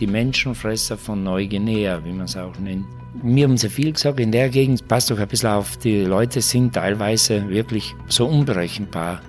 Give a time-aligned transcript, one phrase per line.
[0.00, 2.86] die Menschenfresser von Neuguinea, wie man es auch nennt.
[3.22, 6.42] Mir haben sie viel gesagt, in der Gegend passt doch ein bisschen auf, die Leute
[6.42, 9.22] sind teilweise wirklich so unberechenbar.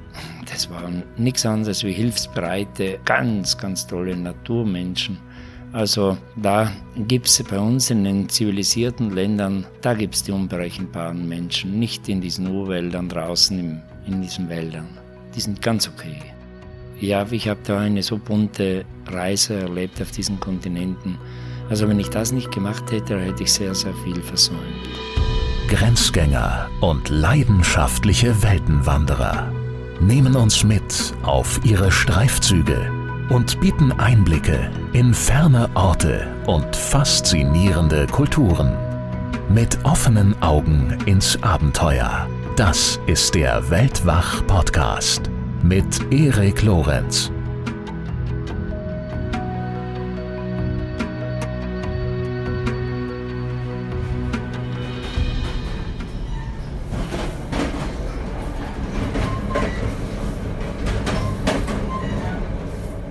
[0.51, 5.17] Das waren nichts anderes wie hilfsbereite, ganz, ganz tolle Naturmenschen.
[5.73, 6.71] Also da
[7.07, 12.07] gibt es bei uns in den zivilisierten Ländern, da gibt es die unberechenbaren Menschen, nicht
[12.09, 14.87] in diesen Urwäldern draußen im, in diesen Wäldern.
[15.35, 16.17] Die sind ganz okay.
[16.99, 21.17] Ja, ich habe da eine so bunte Reise erlebt auf diesen Kontinenten.
[21.69, 24.61] Also wenn ich das nicht gemacht hätte, hätte ich sehr, sehr viel versäumt.
[25.67, 29.51] Grenzgänger und leidenschaftliche Weltenwanderer
[29.99, 32.89] nehmen uns mit auf ihre Streifzüge
[33.29, 38.75] und bieten Einblicke in ferne Orte und faszinierende Kulturen.
[39.49, 42.27] Mit offenen Augen ins Abenteuer.
[42.55, 45.29] Das ist der Weltwach-Podcast
[45.67, 47.29] mit Erik Lorenz.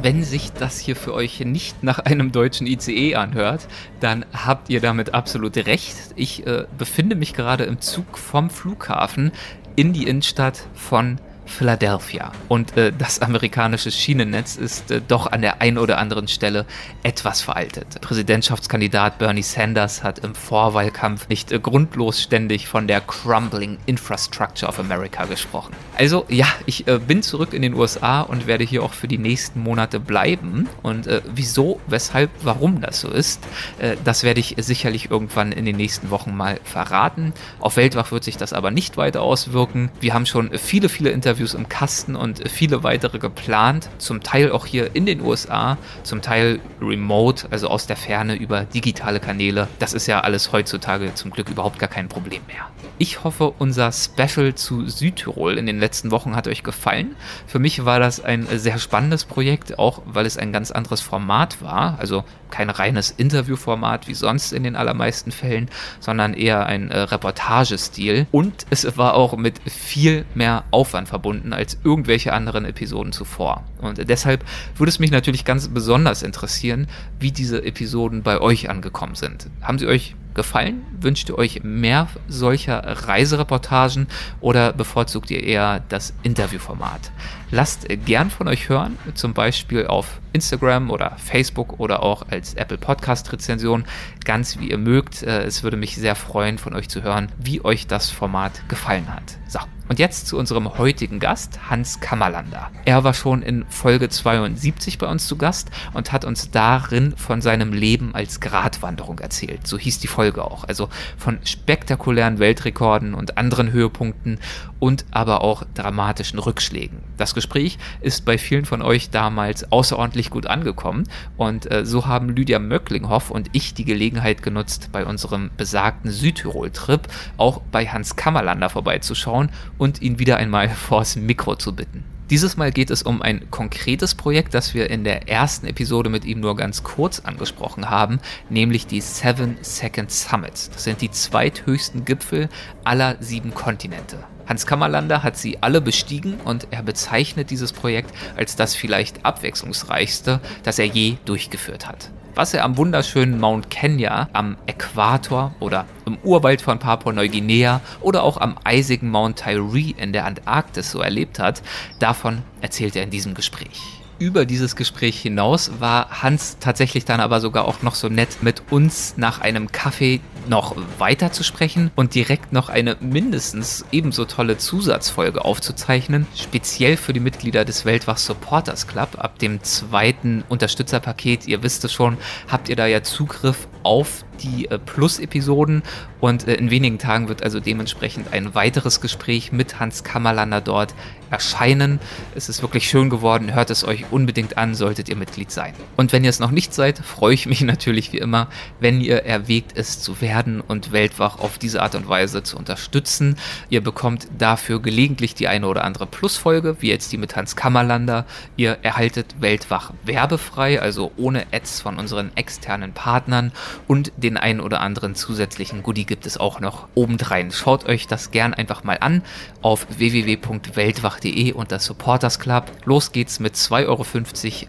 [0.02, 3.66] wenn sich das hier für euch nicht nach einem deutschen ICE anhört,
[3.98, 5.96] dann habt ihr damit absolut recht.
[6.14, 9.32] Ich äh, befinde mich gerade im Zug vom Flughafen
[9.74, 12.32] in die Innenstadt von Philadelphia.
[12.48, 16.66] Und äh, das amerikanische Schienennetz ist äh, doch an der einen oder anderen Stelle
[17.02, 18.00] etwas veraltet.
[18.00, 24.78] Präsidentschaftskandidat Bernie Sanders hat im Vorwahlkampf nicht äh, grundlos ständig von der Crumbling Infrastructure of
[24.78, 25.74] America gesprochen.
[25.96, 29.18] Also ja, ich äh, bin zurück in den USA und werde hier auch für die
[29.18, 30.68] nächsten Monate bleiben.
[30.82, 33.42] Und äh, wieso, weshalb, warum das so ist,
[33.78, 37.32] äh, das werde ich sicherlich irgendwann in den nächsten Wochen mal verraten.
[37.60, 39.90] Auf Weltwach wird sich das aber nicht weiter auswirken.
[40.00, 44.52] Wir haben schon viele, viele Interviews Interviews im Kasten und viele weitere geplant, zum Teil
[44.52, 49.68] auch hier in den USA, zum Teil remote, also aus der Ferne über digitale Kanäle.
[49.78, 52.70] Das ist ja alles heutzutage zum Glück überhaupt gar kein Problem mehr.
[52.96, 57.14] Ich hoffe, unser Special zu Südtirol in den letzten Wochen hat euch gefallen.
[57.46, 61.60] Für mich war das ein sehr spannendes Projekt, auch weil es ein ganz anderes Format
[61.60, 61.98] war.
[61.98, 65.68] Also kein reines Interviewformat wie sonst in den allermeisten Fällen,
[66.00, 68.26] sondern eher ein äh, Reportagestil.
[68.32, 73.64] Und es war auch mit viel mehr Aufwand verbunden als irgendwelche anderen Episoden zuvor.
[73.80, 74.44] Und deshalb
[74.76, 76.86] würde es mich natürlich ganz besonders interessieren,
[77.18, 79.48] wie diese Episoden bei euch angekommen sind.
[79.62, 80.84] Haben sie euch gefallen?
[81.00, 84.06] Wünscht ihr euch mehr solcher Reisereportagen
[84.40, 87.10] oder bevorzugt ihr eher das Interviewformat?
[87.50, 92.78] Lasst gern von euch hören, zum Beispiel auf Instagram oder Facebook oder auch als Apple
[92.78, 93.84] Podcast Rezension,
[94.24, 95.22] ganz wie ihr mögt.
[95.22, 99.12] Äh, es würde mich sehr freuen, von euch zu hören, wie euch das Format gefallen
[99.12, 99.38] hat.
[99.48, 102.70] So, und jetzt zu unserem heutigen Gast, Hans Kammerlander.
[102.84, 107.40] Er war schon in Folge 72 bei uns zu Gast und hat uns darin von
[107.40, 109.66] seinem Leben als Gratwanderung erzählt.
[109.66, 110.64] So hieß die Folge auch.
[110.64, 114.38] Also von spektakulären Weltrekorden und anderen Höhepunkten
[114.78, 116.98] und aber auch dramatischen Rückschlägen.
[117.16, 121.04] Das Gespräch ist bei vielen von euch damals außerordentlich gut angekommen
[121.36, 127.08] und äh, so haben Lydia Möcklinghoff und ich die Gelegenheit genutzt, bei unserem besagten Südtirol-Trip
[127.36, 132.04] auch bei Hans Kammerlander vorbeizuschauen und ihn wieder einmal vors Mikro zu bitten.
[132.28, 136.24] Dieses Mal geht es um ein konkretes Projekt, das wir in der ersten Episode mit
[136.24, 138.18] ihm nur ganz kurz angesprochen haben,
[138.50, 140.68] nämlich die Seven Second Summits.
[140.70, 142.48] Das sind die zweithöchsten Gipfel
[142.82, 144.24] aller sieben Kontinente.
[144.44, 150.40] Hans Kammerlander hat sie alle bestiegen und er bezeichnet dieses Projekt als das vielleicht abwechslungsreichste,
[150.64, 156.18] das er je durchgeführt hat was er am wunderschönen Mount Kenya, am Äquator oder im
[156.22, 161.62] Urwald von Papua-Neuguinea oder auch am eisigen Mount Tyree in der Antarktis so erlebt hat,
[161.98, 167.40] davon erzählt er in diesem Gespräch über dieses Gespräch hinaus war Hans tatsächlich dann aber
[167.40, 172.14] sogar auch noch so nett, mit uns nach einem Kaffee noch weiter zu sprechen und
[172.14, 178.86] direkt noch eine mindestens ebenso tolle Zusatzfolge aufzuzeichnen, speziell für die Mitglieder des Weltwach Supporters
[178.86, 179.16] Club.
[179.18, 182.16] Ab dem zweiten Unterstützerpaket, ihr wisst es schon,
[182.48, 185.82] habt ihr da ja Zugriff auf die äh, Plus-Episoden
[186.20, 190.94] und äh, in wenigen Tagen wird also dementsprechend ein weiteres Gespräch mit Hans Kammerlander dort
[191.30, 192.00] erscheinen.
[192.34, 195.74] Es ist wirklich schön geworden, hört es euch unbedingt an, solltet ihr Mitglied sein.
[195.96, 198.48] Und wenn ihr es noch nicht seid, freue ich mich natürlich wie immer,
[198.80, 203.36] wenn ihr erwägt es zu werden und Weltwach auf diese Art und Weise zu unterstützen.
[203.68, 208.26] Ihr bekommt dafür gelegentlich die eine oder andere Plusfolge, wie jetzt die mit Hans Kammerlander.
[208.56, 213.52] Ihr erhaltet Weltwach werbefrei, also ohne Ads von unseren externen Partnern
[213.86, 217.50] und den einen oder anderen zusätzlichen Goodie gibt es auch noch obendrein.
[217.50, 219.22] Schaut euch das gern einfach mal an
[219.66, 222.70] auf www.weltwach.de und das Supporters Club.
[222.84, 224.04] Los geht's mit 2,50 Euro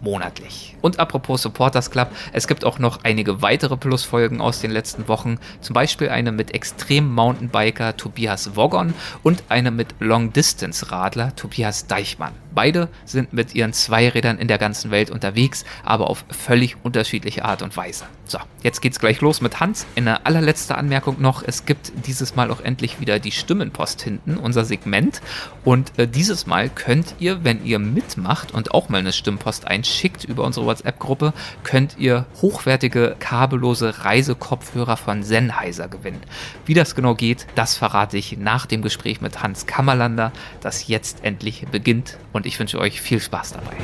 [0.02, 0.76] monatlich.
[0.88, 5.38] Und apropos Supporters Club, es gibt auch noch einige weitere Plusfolgen aus den letzten Wochen.
[5.60, 11.88] Zum Beispiel eine mit Extrem Mountainbiker Tobias Woggon und eine mit Long Distance Radler Tobias
[11.88, 12.32] Deichmann.
[12.56, 17.62] Beide sind mit ihren Zweirädern in der ganzen Welt unterwegs, aber auf völlig unterschiedliche Art
[17.62, 18.06] und Weise.
[18.26, 19.86] So, jetzt geht's gleich los mit Hans.
[19.96, 24.66] Eine allerletzte Anmerkung noch, es gibt dieses Mal auch endlich wieder die Stimmenpost hinten, unser
[24.66, 25.22] Segment.
[25.64, 30.24] Und äh, dieses Mal könnt ihr, wenn ihr mitmacht und auch mal eine Stimmpost einschickt
[30.24, 31.34] über unsere WhatsApp-Gruppe,
[31.64, 36.22] könnt ihr hochwertige kabellose Reisekopfhörer von Sennheiser gewinnen.
[36.66, 40.32] Wie das genau geht, das verrate ich nach dem Gespräch mit Hans Kammerlander,
[40.62, 43.78] das jetzt endlich beginnt und ich wünsche euch viel Spaß dabei.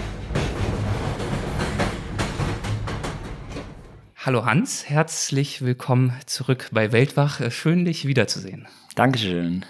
[4.25, 7.42] Hallo Hans, herzlich willkommen zurück bei Weltwach.
[7.51, 8.68] Schön, dich wiederzusehen.
[8.96, 9.66] Dankeschön.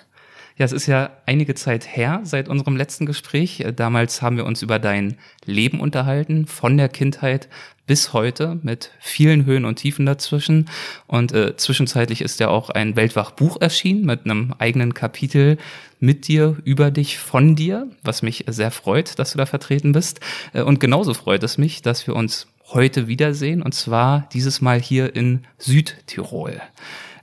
[0.56, 3.66] Ja, es ist ja einige Zeit her seit unserem letzten Gespräch.
[3.76, 7.50] Damals haben wir uns über dein Leben unterhalten, von der Kindheit
[7.88, 10.70] bis heute mit vielen Höhen und Tiefen dazwischen.
[11.08, 15.58] Und äh, zwischenzeitlich ist ja auch ein Weltwach-Buch erschienen mit einem eigenen Kapitel
[16.00, 20.20] mit dir, über dich, von dir, was mich sehr freut, dass du da vertreten bist.
[20.54, 24.80] Äh, und genauso freut es mich, dass wir uns heute wiedersehen und zwar dieses Mal
[24.80, 26.62] hier in Südtirol.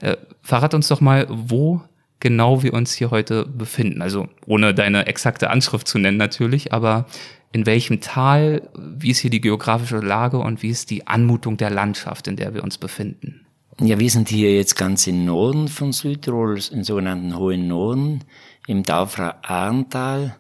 [0.01, 1.83] Äh, verrat uns doch mal, wo
[2.21, 4.03] genau wir uns hier heute befinden.
[4.03, 7.07] Also ohne deine exakte Anschrift zu nennen natürlich, aber
[7.53, 11.71] in welchem Tal, wie ist hier die geografische Lage und wie ist die Anmutung der
[11.71, 13.45] Landschaft, in der wir uns befinden?
[13.81, 18.25] Ja, wir sind hier jetzt ganz im Norden von Südtirol, im sogenannten Hohen Norden,
[18.67, 20.37] im Daufra Arntal,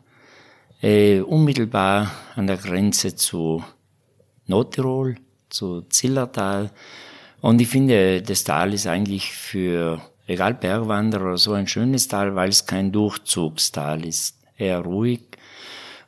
[0.82, 3.64] äh, unmittelbar an der Grenze zu
[4.46, 5.16] Nordtirol,
[5.48, 6.70] zu Zillertal.
[7.40, 12.50] Und ich finde, das Tal ist eigentlich für, egal Bergwanderer, so ein schönes Tal, weil
[12.50, 15.22] es kein Durchzugstal ist, eher ruhig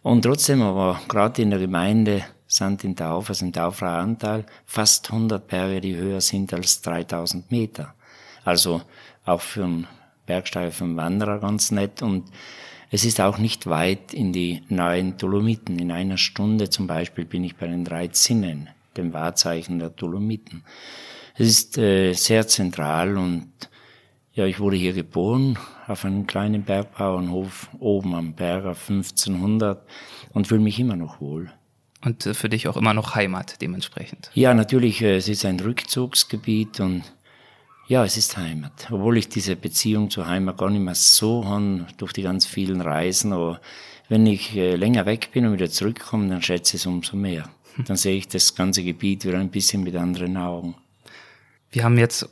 [0.03, 2.85] und trotzdem aber gerade in der Gemeinde St.
[2.85, 7.95] in also im Taufer Anteil, fast 100 Berge, die höher sind als 3000 Meter.
[8.45, 8.83] Also
[9.25, 9.87] auch für einen
[10.27, 12.31] Bergsteiger, für einen Wanderer ganz nett und
[12.91, 15.79] es ist auch nicht weit in die neuen Dolomiten.
[15.79, 20.63] In einer Stunde zum Beispiel bin ich bei den drei Zinnen, dem Wahrzeichen der Dolomiten.
[21.35, 23.49] Es ist äh, sehr zentral und
[24.35, 29.87] ja, ich wurde hier geboren, auf einem kleinen Bergbauernhof oben am Berg auf 1500
[30.33, 31.53] und fühle mich immer noch wohl.
[32.05, 34.31] Und äh, für dich auch immer noch Heimat dementsprechend?
[34.35, 37.03] Ja, natürlich, äh, es ist ein Rückzugsgebiet und
[37.89, 38.89] ja, es ist Heimat.
[38.91, 42.81] Obwohl ich diese Beziehung zur Heimat gar nicht mehr so habe durch die ganz vielen
[42.81, 43.61] Reisen, aber
[44.09, 47.51] wenn ich äh, länger weg bin und wieder zurückkomme, dann schätze ich es umso mehr.
[47.77, 47.85] Hm.
[47.85, 50.75] Dann sehe ich das ganze Gebiet wieder ein bisschen mit anderen Augen.
[51.71, 52.29] Wir haben jetzt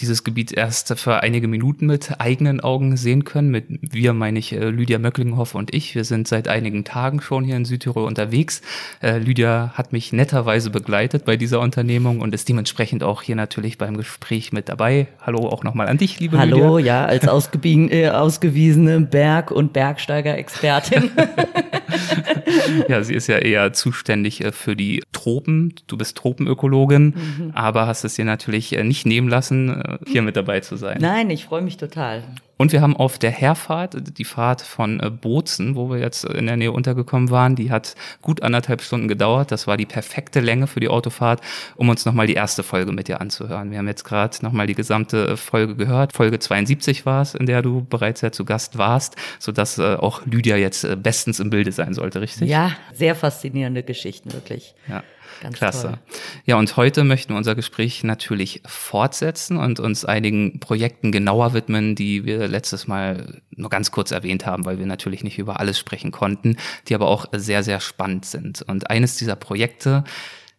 [0.00, 3.50] dieses Gebiet erst für einige Minuten mit eigenen Augen sehen können.
[3.50, 5.94] Mit wir meine ich äh, Lydia Möcklinghoff und ich.
[5.94, 8.62] Wir sind seit einigen Tagen schon hier in Südtirol unterwegs.
[9.02, 13.78] Äh, Lydia hat mich netterweise begleitet bei dieser Unternehmung und ist dementsprechend auch hier natürlich
[13.78, 15.08] beim Gespräch mit dabei.
[15.20, 16.64] Hallo auch nochmal an dich, liebe Hallo, Lydia.
[16.64, 17.24] Hallo, ja, als
[17.64, 21.10] äh, ausgewiesene Berg- und Bergsteiger-Expertin.
[22.88, 25.74] ja, sie ist ja eher zuständig äh, für die Tropen.
[25.86, 27.50] Du bist Tropenökologin, mhm.
[27.54, 30.98] aber hast es dir natürlich äh, nicht nehmen lassen, äh, hier mit dabei zu sein.
[31.00, 32.22] Nein, ich freue mich total.
[32.60, 36.58] Und wir haben auf der Herfahrt, die Fahrt von Bozen, wo wir jetzt in der
[36.58, 39.50] Nähe untergekommen waren, die hat gut anderthalb Stunden gedauert.
[39.50, 41.40] Das war die perfekte Länge für die Autofahrt,
[41.76, 43.70] um uns nochmal die erste Folge mit dir anzuhören.
[43.70, 46.12] Wir haben jetzt gerade nochmal die gesamte Folge gehört.
[46.12, 50.56] Folge 72 war es, in der du bereits ja zu Gast warst, sodass auch Lydia
[50.58, 52.50] jetzt bestens im Bilde sein sollte, richtig?
[52.50, 54.74] Ja, sehr faszinierende Geschichten, wirklich.
[54.86, 55.02] Ja.
[55.40, 55.82] Ganz Klasse.
[55.88, 55.98] Toll.
[56.44, 61.94] Ja, und heute möchten wir unser Gespräch natürlich fortsetzen und uns einigen Projekten genauer widmen,
[61.94, 65.78] die wir letztes Mal nur ganz kurz erwähnt haben, weil wir natürlich nicht über alles
[65.78, 66.56] sprechen konnten,
[66.88, 68.62] die aber auch sehr, sehr spannend sind.
[68.62, 70.04] Und eines dieser Projekte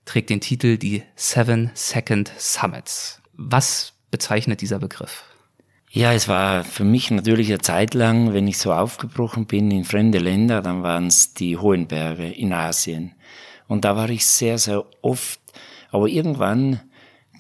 [0.06, 3.22] trägt den Titel die Seven Second Summits.
[3.34, 5.24] Was bezeichnet dieser Begriff?
[5.94, 9.84] Ja, es war für mich natürlich eine Zeit lang, wenn ich so aufgebrochen bin in
[9.84, 13.14] fremde Länder, dann waren es die hohen Berge in Asien.
[13.72, 15.40] Und da war ich sehr, sehr oft.
[15.92, 16.82] Aber irgendwann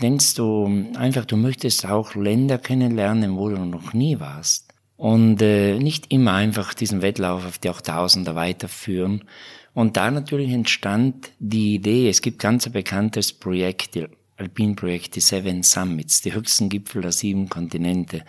[0.01, 4.73] denkst du einfach, du möchtest auch Länder kennenlernen, wo du noch nie warst.
[4.95, 9.25] Und äh, nicht immer einfach diesen Wettlauf auf die 8000er weiterführen.
[9.73, 13.99] Und da natürlich entstand die Idee, es gibt ganz ein bekanntes Projekt,
[14.37, 18.23] Alpinprojekt, die Seven Summits, die höchsten Gipfel der sieben Kontinente.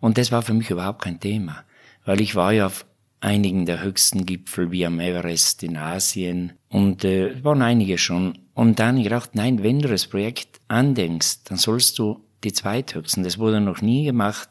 [0.00, 1.64] Und das war für mich überhaupt kein Thema,
[2.04, 2.84] weil ich war ja auf
[3.20, 8.38] einigen der höchsten Gipfel wie am Everest in Asien und äh, waren einige schon.
[8.54, 13.22] Und dann ich gedacht, nein, wenn du das Projekt andenkst, dann sollst du die zweithöchsten.
[13.22, 14.48] Das wurde noch nie gemacht.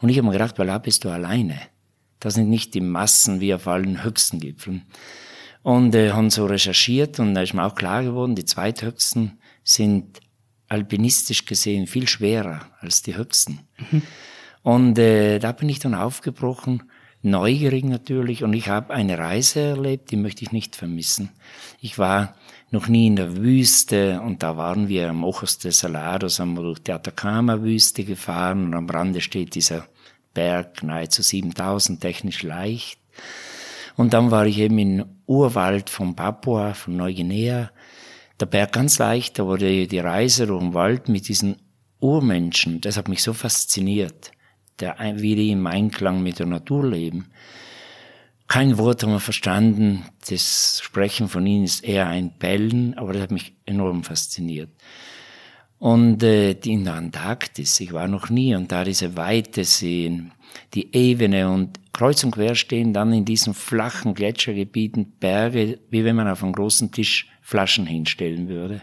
[0.00, 1.60] Und ich habe mir gedacht, weil da bist du alleine.
[2.20, 4.86] Das sind nicht die Massen wie auf allen höchsten Gipfeln.
[5.62, 10.20] Und äh, haben so recherchiert und da ist mir auch klar geworden, die zweithöchsten sind
[10.68, 13.60] alpinistisch gesehen viel schwerer als die höchsten.
[13.90, 14.02] Mhm.
[14.62, 16.84] Und äh, da bin ich dann aufgebrochen,
[17.22, 21.30] neugierig natürlich, und ich habe eine Reise erlebt, die möchte ich nicht vermissen.
[21.80, 22.34] Ich war
[22.70, 26.62] noch nie in der Wüste und da waren wir am Ojos de Salados, haben wir
[26.62, 29.86] durch die Atacama-Wüste gefahren und am Rande steht dieser
[30.34, 33.00] Berg, nahezu 7000, technisch leicht.
[33.96, 37.70] Und dann war ich eben im Urwald von Papua, von Neuguinea.
[38.38, 41.56] Der Berg ganz leicht, da wurde die Reise durch den Wald mit diesen
[42.00, 44.30] Urmenschen, das hat mich so fasziniert,
[44.80, 47.26] der, wie die im Einklang mit der Natur leben.
[48.48, 50.04] Kein Wort haben wir verstanden.
[50.28, 54.70] Das Sprechen von ihnen ist eher ein Bellen, aber das hat mich enorm fasziniert.
[55.78, 60.32] Und äh, in der Antarktis, ich war noch nie, und da diese Weite sehen,
[60.74, 66.16] die Ebene und kreuz und quer stehen dann in diesen flachen Gletschergebieten Berge, wie wenn
[66.16, 68.82] man auf einem großen Tisch Flaschen hinstellen würde.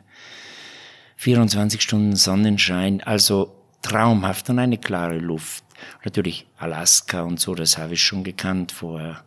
[1.18, 5.65] 24 Stunden Sonnenschein, also traumhaft und eine klare Luft.
[6.04, 9.24] Natürlich Alaska und so, das habe ich schon gekannt vorher.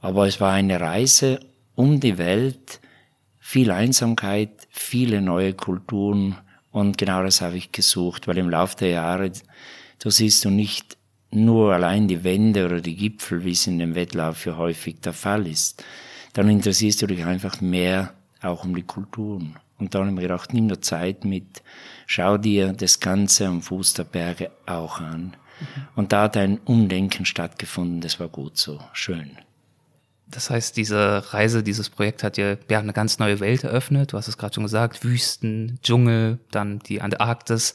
[0.00, 1.40] Aber es war eine Reise
[1.74, 2.80] um die Welt,
[3.38, 6.36] viel Einsamkeit, viele neue Kulturen
[6.72, 9.32] und genau das habe ich gesucht, weil im Laufe der Jahre,
[9.98, 10.96] da siehst du nicht
[11.30, 15.12] nur allein die Wände oder die Gipfel, wie es in dem Wettlauf ja häufig der
[15.12, 15.84] Fall ist.
[16.32, 19.56] Dann interessierst du dich einfach mehr auch um die Kulturen.
[19.78, 21.62] Und dann habe ich mir gedacht, nimm dir Zeit mit,
[22.06, 25.34] schau dir das Ganze am Fuß der Berge auch an.
[25.94, 29.38] Und da hat ein Umdenken stattgefunden, das war gut so, schön.
[30.28, 34.12] Das heißt, diese Reise, dieses Projekt hat dir ja eine ganz neue Welt eröffnet.
[34.12, 37.74] Du hast es gerade schon gesagt, Wüsten, Dschungel, dann die Antarktis.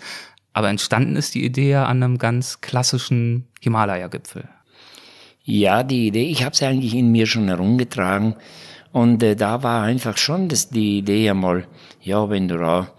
[0.53, 4.49] Aber entstanden ist die Idee ja an einem ganz klassischen Himalaya-Gipfel.
[5.43, 8.35] Ja, die Idee, ich habe sie eigentlich in mir schon herumgetragen.
[8.91, 11.67] Und äh, da war einfach schon das, die Idee einmal,
[12.01, 12.91] ja, wenn du da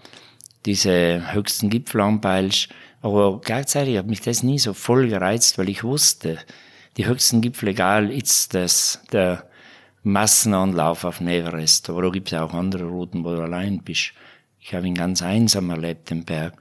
[0.64, 2.68] diese höchsten Gipfel anpeilst,
[3.02, 6.38] aber gleichzeitig hat mich das nie so voll gereizt, weil ich wusste,
[6.97, 9.49] die höchsten Gipfel, egal, ist das der
[10.04, 14.12] Massenanlauf auf Everest, aber da gibt es auch andere Routen, wo du allein bist.
[14.61, 16.54] Ich habe ihn ganz einsam erlebt, den Berg.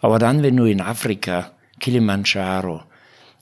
[0.00, 2.82] Aber dann, wenn du in Afrika, Kilimanjaro,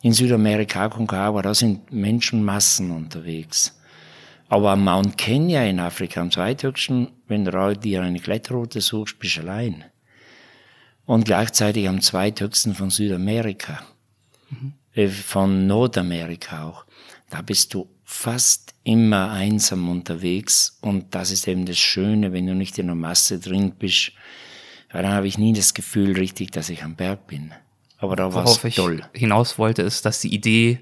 [0.03, 3.79] in Südamerika, Concagua, da sind Menschenmassen unterwegs.
[4.49, 9.37] Aber am Mount Kenya in Afrika, am zweithöchsten, wenn du dir eine Kletterroute suchst, bist
[9.37, 9.85] du allein.
[11.05, 13.83] Und gleichzeitig am zweithöchsten von Südamerika.
[14.51, 15.09] Mhm.
[15.11, 16.85] Von Nordamerika auch.
[17.31, 22.55] Da bist du fast immer einsam unterwegs und das ist eben das Schöne, wenn du
[22.55, 24.13] nicht in der Masse drin bist,
[24.91, 27.53] weil dann habe ich nie das Gefühl richtig, dass ich am Berg bin.
[27.97, 29.03] Aber da war es toll.
[29.15, 30.81] hinaus wollte, ist, dass die Idee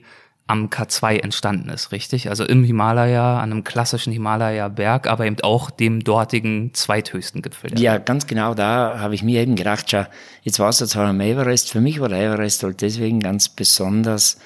[0.51, 2.29] am K2 entstanden ist, richtig?
[2.29, 7.79] Also im Himalaya, an einem klassischen Himalaya-Berg, aber eben auch dem dortigen zweithöchsten Gipfel.
[7.79, 10.07] Ja, ganz genau, da habe ich mir eben gedacht, schau,
[10.43, 14.41] jetzt war es zwar am Everest, für mich war der Everest halt deswegen ganz besonders,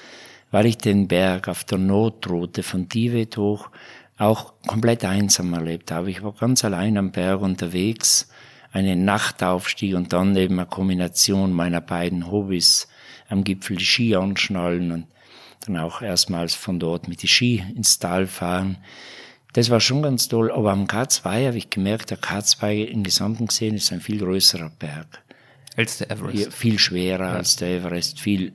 [0.51, 3.69] weil ich den Berg auf der Notroute von Tibet hoch
[4.19, 6.11] auch komplett einsam erlebt habe.
[6.11, 8.29] Ich war ganz allein am Berg unterwegs,
[8.71, 12.87] einen Nachtaufstieg und dann eben eine Kombination meiner beiden Hobbys
[13.27, 15.07] am Gipfel Ski anschnallen und
[15.65, 18.77] dann auch erstmals von dort mit die Ski ins Tal fahren.
[19.53, 23.47] Das war schon ganz toll, aber am K2 habe ich gemerkt, der K2 im Gesamten
[23.47, 25.23] gesehen ist ein viel größerer Berg.
[25.77, 26.53] Als der Everest.
[26.53, 27.33] Viel schwerer ja.
[27.33, 28.53] als der Everest, viel,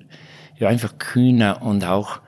[0.59, 2.21] ja, einfach kühner und auch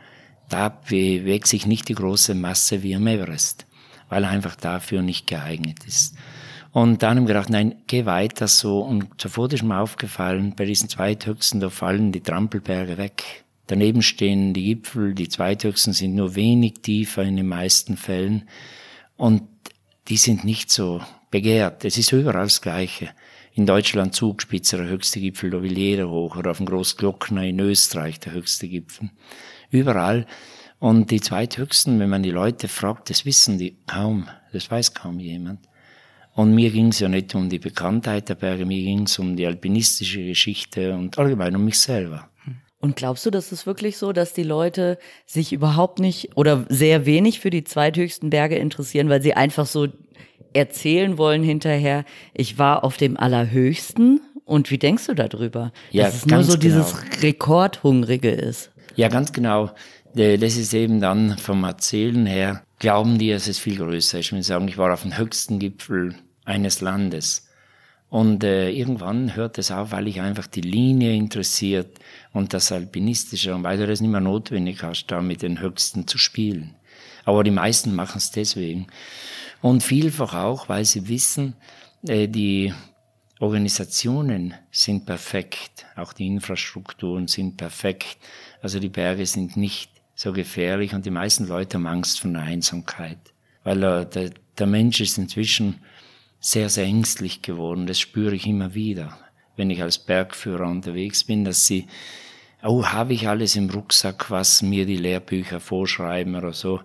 [0.48, 3.66] da bewegt sich nicht die große Masse wie am Everest,
[4.08, 6.14] weil er einfach dafür nicht geeignet ist.
[6.72, 8.80] Und dann haben wir gedacht, nein, geh weiter so.
[8.80, 13.41] Und sofort ist mir aufgefallen, bei diesen zweithöchsten, da fallen die Trampelberge weg.
[13.66, 18.48] Daneben stehen die Gipfel, die zweithöchsten sind nur wenig tiefer in den meisten Fällen
[19.16, 19.42] und
[20.08, 21.00] die sind nicht so
[21.30, 21.84] begehrt.
[21.84, 23.10] Es ist überall das Gleiche.
[23.54, 27.60] In Deutschland Zugspitze der höchste Gipfel, da will jeder hoch, oder auf dem Großglockner in
[27.60, 29.10] Österreich der höchste Gipfel.
[29.70, 30.26] Überall.
[30.78, 35.20] Und die zweithöchsten, wenn man die Leute fragt, das wissen die kaum, das weiß kaum
[35.20, 35.68] jemand.
[36.34, 39.36] Und mir ging es ja nicht um die Bekanntheit der Berge, mir ging es um
[39.36, 42.30] die alpinistische Geschichte und allgemein um mich selber.
[42.82, 47.06] Und glaubst du, das ist wirklich so, dass die Leute sich überhaupt nicht oder sehr
[47.06, 49.86] wenig für die zweithöchsten Berge interessieren, weil sie einfach so
[50.52, 54.20] erzählen wollen hinterher, ich war auf dem Allerhöchsten.
[54.44, 55.72] Und wie denkst du darüber?
[55.92, 56.60] Ja, dass es nur so genau.
[56.60, 58.72] dieses Rekordhungrige ist.
[58.96, 59.70] Ja, ganz genau.
[60.16, 64.32] Äh, Das ist eben dann vom Erzählen her, glauben die, es viel größer ist.
[64.32, 67.46] Wenn sie sagen, ich war auf dem höchsten Gipfel eines Landes.
[68.12, 71.98] Und äh, irgendwann hört es auf, weil ich einfach die Linie interessiert
[72.34, 76.06] und das Alpinistische und weil du das nicht mehr notwendig hast, da mit den Höchsten
[76.06, 76.74] zu spielen.
[77.24, 78.88] Aber die meisten machen es deswegen.
[79.62, 81.54] Und vielfach auch, weil sie wissen,
[82.06, 82.74] äh, die
[83.40, 88.18] Organisationen sind perfekt, auch die Infrastrukturen sind perfekt.
[88.60, 92.42] Also die Berge sind nicht so gefährlich und die meisten Leute haben Angst vor der
[92.42, 93.32] Einsamkeit,
[93.64, 95.80] weil äh, der, der Mensch ist inzwischen
[96.42, 97.86] sehr, sehr ängstlich geworden.
[97.86, 99.16] Das spüre ich immer wieder,
[99.56, 101.86] wenn ich als Bergführer unterwegs bin, dass sie,
[102.62, 106.80] oh, habe ich alles im Rucksack, was mir die Lehrbücher vorschreiben oder so.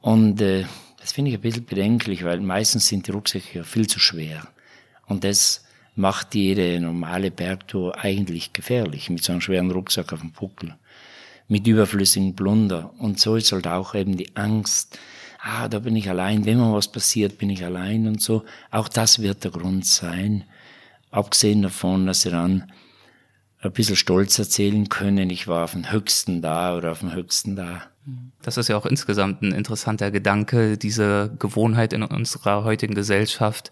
[0.00, 0.64] Und äh,
[0.98, 4.48] das finde ich ein bisschen bedenklich, weil meistens sind die Rucksäcke viel zu schwer.
[5.06, 10.32] Und das macht jede normale Bergtour eigentlich gefährlich, mit so einem schweren Rucksack auf dem
[10.32, 10.74] Buckel,
[11.48, 12.94] mit überflüssigem Plunder.
[12.98, 14.98] Und so ist halt auch eben die Angst,
[15.42, 18.44] ah, da bin ich allein, wenn mir was passiert, bin ich allein und so.
[18.70, 20.44] Auch das wird der Grund sein.
[21.10, 22.70] Abgesehen davon, dass sie dann
[23.62, 27.56] ein bisschen stolz erzählen können, ich war auf dem Höchsten da oder auf dem Höchsten
[27.56, 27.82] da.
[28.42, 33.70] Das ist ja auch insgesamt ein interessanter Gedanke, diese Gewohnheit in unserer heutigen Gesellschaft,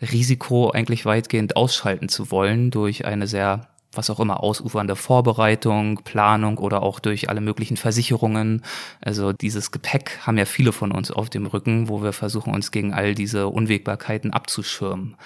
[0.00, 6.58] Risiko eigentlich weitgehend ausschalten zu wollen durch eine sehr was auch immer ausufernde Vorbereitung, Planung
[6.58, 8.62] oder auch durch alle möglichen Versicherungen.
[9.00, 12.70] Also dieses Gepäck haben ja viele von uns auf dem Rücken, wo wir versuchen, uns
[12.70, 15.16] gegen all diese Unwägbarkeiten abzuschirmen.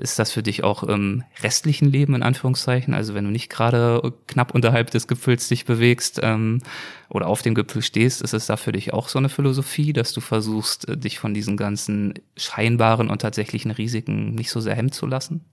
[0.00, 2.94] Ist das für dich auch im restlichen Leben in Anführungszeichen?
[2.94, 6.62] Also wenn du nicht gerade knapp unterhalb des Gipfels dich bewegst ähm,
[7.10, 10.12] oder auf dem Gipfel stehst, ist es da für dich auch so eine Philosophie, dass
[10.12, 14.92] du versuchst, äh, dich von diesen ganzen scheinbaren und tatsächlichen Risiken nicht so sehr hemmen
[14.92, 15.44] zu lassen?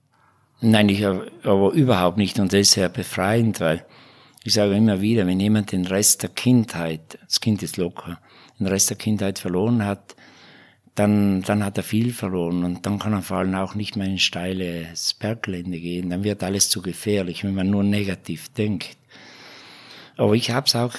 [0.62, 3.86] Nein, ich aber überhaupt nicht und das ist sehr befreiend, weil
[4.44, 8.18] ich sage immer wieder, wenn jemand den Rest der Kindheit, das Kind ist locker,
[8.58, 10.16] den Rest der Kindheit verloren hat,
[10.94, 14.06] dann, dann hat er viel verloren und dann kann er vor allem auch nicht mehr
[14.06, 16.10] in steiles Berggelände gehen.
[16.10, 18.98] Dann wird alles zu gefährlich, wenn man nur negativ denkt.
[20.18, 20.94] Aber ich habe es auch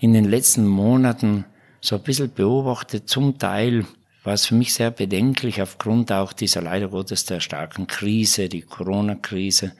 [0.00, 1.44] in den letzten Monaten
[1.80, 3.08] so ein bisschen beobachtet.
[3.08, 3.86] Zum Teil
[4.24, 8.62] war es für mich sehr bedenklich aufgrund auch dieser leider Gottes der starken Krise, die
[8.62, 9.72] Corona-Krise.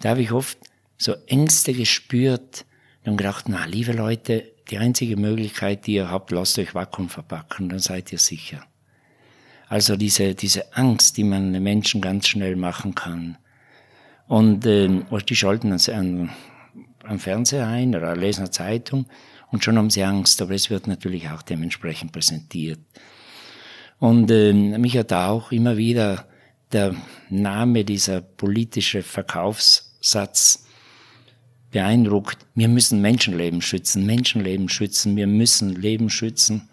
[0.00, 0.58] Da habe ich oft
[0.96, 2.64] so Ängste gespürt
[3.04, 7.68] und gedacht, na, liebe Leute, die einzige Möglichkeit, die ihr habt, lasst euch Vakuum verpacken,
[7.68, 8.64] dann seid ihr sicher.
[9.68, 13.36] Also diese, diese Angst, die man den Menschen ganz schnell machen kann.
[14.26, 14.88] Und äh,
[15.28, 16.30] die schalten an,
[17.04, 19.06] am Fernseher ein oder lesen eine Zeitung
[19.50, 22.80] und schon haben sie Angst, aber es wird natürlich auch dementsprechend präsentiert.
[24.00, 26.26] Und äh, mich hat auch immer wieder
[26.72, 26.96] der
[27.28, 30.66] Name dieser politische Verkaufssatz
[31.70, 32.38] beeindruckt.
[32.54, 36.68] Wir müssen Menschenleben schützen, Menschenleben schützen, wir müssen Leben schützen.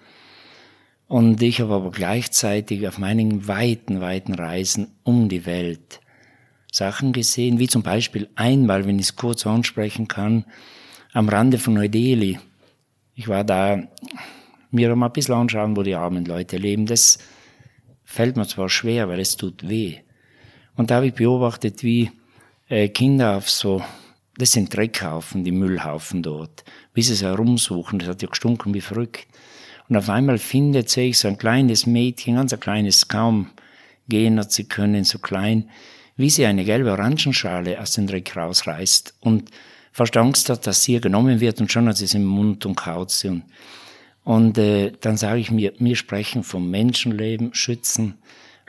[1.08, 6.00] Und ich habe aber gleichzeitig auf meinen weiten, weiten Reisen um die Welt
[6.72, 10.46] Sachen gesehen, wie zum Beispiel einmal, wenn ich es kurz ansprechen kann,
[11.13, 12.40] am Rande von Neu-Delhi.
[13.16, 13.84] Ich war da,
[14.71, 16.86] mir mal ein bisschen anschauen, wo die armen Leute leben.
[16.86, 17.19] Das
[18.03, 19.97] fällt mir zwar schwer, weil es tut weh.
[20.75, 22.12] Und da habe ich beobachtet, wie
[22.69, 23.84] äh, Kinder auf so,
[24.38, 28.82] das sind Dreckhaufen, die Müllhaufen dort, wie sie es herumsuchen, das hat ja gestunken wie
[28.82, 29.27] verrückt.
[29.89, 33.51] Und auf einmal findet sich so ein kleines Mädchen, ganz ein kleines, kaum
[34.10, 35.69] gehen hat sie können, so klein,
[36.15, 39.51] wie sie eine gelbe Orangenschale aus dem Dreck rausreißt und
[39.91, 42.65] fast Angst hat, dass sie ihr genommen wird und schon hat sie es im Mund
[42.65, 43.30] und kaut sie.
[43.30, 43.43] Und,
[44.28, 48.16] und äh, dann sage ich mir, wir sprechen vom Menschenleben, schützen,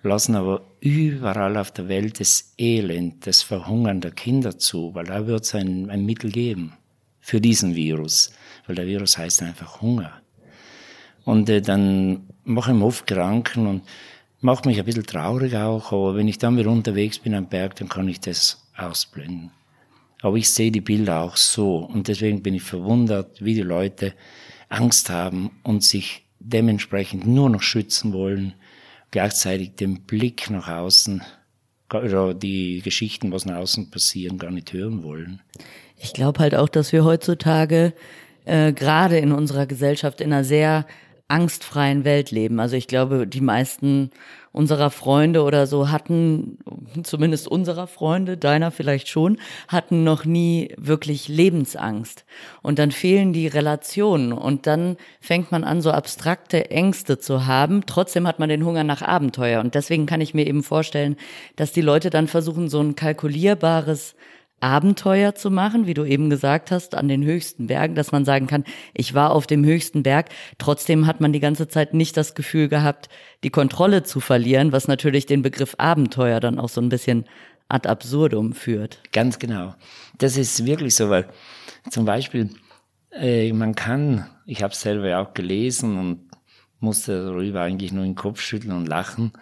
[0.03, 5.27] lassen aber überall auf der Welt das Elend, das Verhungern der Kinder zu, weil da
[5.27, 6.75] wird es ein, ein Mittel geben
[7.19, 8.33] für diesen Virus,
[8.69, 10.23] weil der Virus heißt einfach Hunger.
[11.25, 13.83] Und äh, dann mache ich mich oft Gedanken und
[14.41, 17.75] macht mich ein bisschen traurig auch, aber wenn ich dann wieder unterwegs bin am Berg,
[17.75, 19.51] dann kann ich das ausblenden.
[20.23, 24.15] Aber ich sehe die Bilder auch so und deswegen bin ich verwundert, wie die Leute
[24.69, 28.55] Angst haben und sich dementsprechend nur noch schützen wollen,
[29.11, 31.23] gleichzeitig den Blick nach außen
[31.93, 35.41] oder die Geschichten, was nach außen passieren, gar nicht hören wollen.
[35.97, 37.95] Ich glaube halt auch, dass wir heutzutage
[38.45, 40.87] äh, gerade in unserer Gesellschaft in einer sehr
[41.29, 42.61] angstfreien Welt leben.
[42.61, 44.11] Also ich glaube, die meisten
[44.59, 46.59] unserer Freunde oder so hatten
[47.05, 52.25] zumindest unserer Freunde, deiner vielleicht schon, hatten noch nie wirklich Lebensangst.
[52.61, 57.87] Und dann fehlen die Relationen und dann fängt man an, so abstrakte Ängste zu haben.
[57.87, 59.61] Trotzdem hat man den Hunger nach Abenteuer.
[59.61, 61.17] Und deswegen kann ich mir eben vorstellen,
[61.55, 64.17] dass die Leute dann versuchen, so ein kalkulierbares
[64.61, 68.47] Abenteuer zu machen, wie du eben gesagt hast, an den höchsten Bergen, dass man sagen
[68.47, 70.31] kann, ich war auf dem höchsten Berg.
[70.59, 73.09] Trotzdem hat man die ganze Zeit nicht das Gefühl gehabt,
[73.45, 77.25] die Kontrolle zu verlieren, was natürlich den Begriff Abenteuer dann auch so ein bisschen
[77.69, 79.01] ad absurdum führt.
[79.13, 79.75] Ganz genau.
[80.17, 81.29] Das ist wirklich so, weil
[81.91, 82.51] zum Beispiel,
[83.13, 86.29] äh, man kann, ich habe selber auch gelesen und
[86.81, 89.33] musste darüber eigentlich nur den Kopf schütteln und lachen,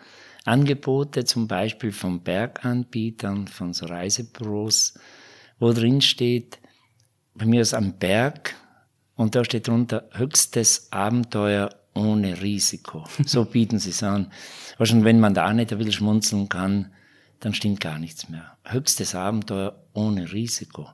[0.46, 4.98] Angebote zum Beispiel von Berganbietern, von so Reisebüros,
[5.58, 6.58] wo drin steht,
[7.34, 8.54] bei mir ist am Berg
[9.16, 13.04] und da steht drunter höchstes Abenteuer ohne Risiko.
[13.24, 14.30] So bieten sie es an.
[14.76, 16.92] Aber schon wenn man da nicht ein bisschen schmunzeln kann,
[17.40, 18.56] dann stimmt gar nichts mehr.
[18.64, 20.88] Höchstes Abenteuer ohne Risiko.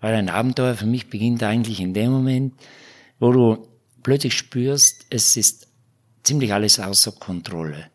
[0.00, 2.54] Weil ein Abenteuer für mich beginnt eigentlich in dem Moment,
[3.18, 3.68] wo du
[4.02, 5.68] plötzlich spürst, es ist
[6.22, 7.90] ziemlich alles außer Kontrolle.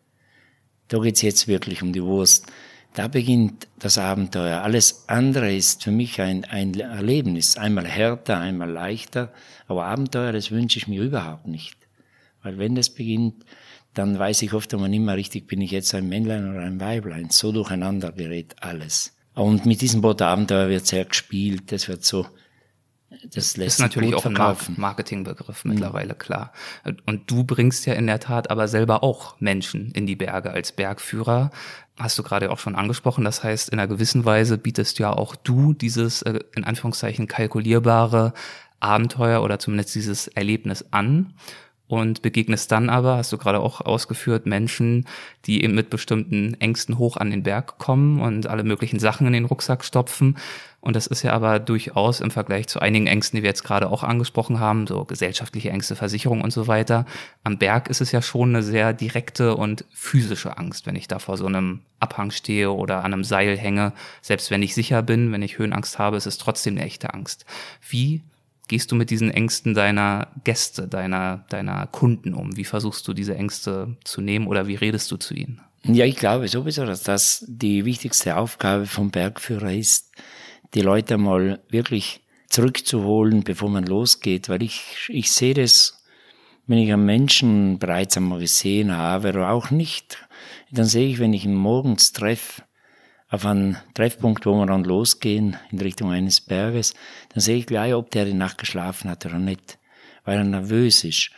[0.90, 2.46] Da geht's jetzt wirklich um die Wurst.
[2.94, 4.62] Da beginnt das Abenteuer.
[4.62, 7.56] Alles andere ist für mich ein, ein Erlebnis.
[7.56, 9.32] Einmal härter, einmal leichter.
[9.68, 11.76] Aber Abenteuer, das wünsche ich mir überhaupt nicht.
[12.42, 13.44] Weil wenn das beginnt,
[13.94, 16.80] dann weiß ich oft einmal nicht mehr richtig, bin ich jetzt ein Männlein oder ein
[16.80, 17.30] Weiblein.
[17.30, 19.14] So durcheinander gerät alles.
[19.34, 21.70] Und mit diesem Wort Abenteuer wird sehr gespielt.
[21.70, 22.26] Das wird so
[23.32, 24.76] das lässt ist natürlich auch verkaufen.
[24.76, 25.72] ein Marketingbegriff mhm.
[25.72, 26.52] mittlerweile, klar.
[27.06, 30.72] Und du bringst ja in der Tat aber selber auch Menschen in die Berge als
[30.72, 31.50] Bergführer.
[31.98, 33.24] Hast du gerade auch schon angesprochen.
[33.24, 38.32] Das heißt, in einer gewissen Weise bietest ja auch du dieses, äh, in Anführungszeichen, kalkulierbare
[38.78, 41.34] Abenteuer oder zumindest dieses Erlebnis an
[41.90, 45.06] und begegnest dann aber, hast du gerade auch ausgeführt, Menschen,
[45.46, 49.32] die eben mit bestimmten Ängsten hoch an den Berg kommen und alle möglichen Sachen in
[49.32, 50.36] den Rucksack stopfen.
[50.80, 53.90] Und das ist ja aber durchaus im Vergleich zu einigen Ängsten, die wir jetzt gerade
[53.90, 57.06] auch angesprochen haben, so gesellschaftliche Ängste, Versicherung und so weiter.
[57.42, 61.18] Am Berg ist es ja schon eine sehr direkte und physische Angst, wenn ich da
[61.18, 63.92] vor so einem Abhang stehe oder an einem Seil hänge.
[64.22, 67.44] Selbst wenn ich sicher bin, wenn ich Höhenangst habe, ist es trotzdem eine echte Angst.
[67.86, 68.22] Wie
[68.70, 72.56] gehst du mit diesen Ängsten deiner Gäste, deiner, deiner Kunden um?
[72.56, 75.60] Wie versuchst du diese Ängste zu nehmen oder wie redest du zu ihnen?
[75.82, 80.12] Ja, ich glaube sowieso, dass das die wichtigste Aufgabe vom Bergführer ist,
[80.74, 86.04] die Leute mal wirklich zurückzuholen, bevor man losgeht, weil ich, ich sehe das,
[86.68, 90.16] wenn ich einen Menschen bereits einmal gesehen habe oder auch nicht,
[90.70, 92.62] dann sehe ich, wenn ich ihn morgens treffe,
[93.30, 96.94] auf einen Treffpunkt, wo wir dann losgehen in Richtung eines Berges,
[97.32, 99.78] dann sehe ich gleich, ob der die Nacht geschlafen hat oder nicht,
[100.24, 101.30] weil er nervös ist.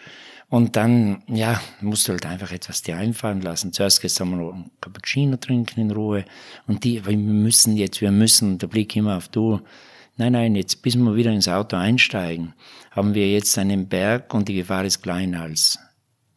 [0.48, 3.72] Und dann, ja, musst du halt einfach etwas dir einfallen lassen.
[3.72, 6.26] Zuerst du mal einen Cappuccino trinken in Ruhe.
[6.66, 9.60] Und die, wir müssen jetzt, wir müssen, der Blick immer auf du.
[10.18, 12.52] Nein, nein, jetzt bis wir wieder ins Auto einsteigen,
[12.90, 15.78] haben wir jetzt einen Berg und die Gefahr ist kleiner als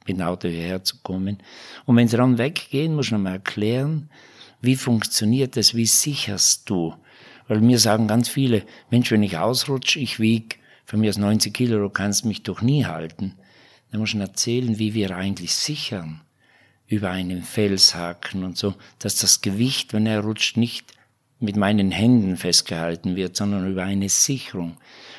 [0.08, 1.39] mit dem Auto hierher zu kommen.
[1.86, 4.10] Und wenn sie dann weggehen, muss man mal erklären,
[4.65, 5.75] wie funktioniert das?
[5.75, 6.95] Wie sicherst du?
[7.47, 11.54] Weil mir sagen ganz viele, Mensch, wenn ich ausrutsche, ich wieg von mir aus 90
[11.54, 13.34] Kilo, du kannst mich doch nie halten.
[13.91, 16.21] Dann muss man erzählen, wie wir eigentlich sichern
[16.88, 20.93] über einen Felshaken und so, dass das Gewicht, wenn er rutscht, nicht
[21.39, 24.78] mit meinen Händen festgehalten wird, sondern über eine Sicherung.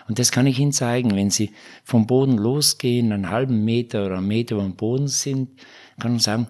[0.08, 1.50] Und das kann ich Ihnen zeigen, wenn Sie
[1.84, 5.50] vom Boden losgehen, einen halben Meter oder einen Meter über dem Boden sind,
[5.98, 6.48] kann man sagen,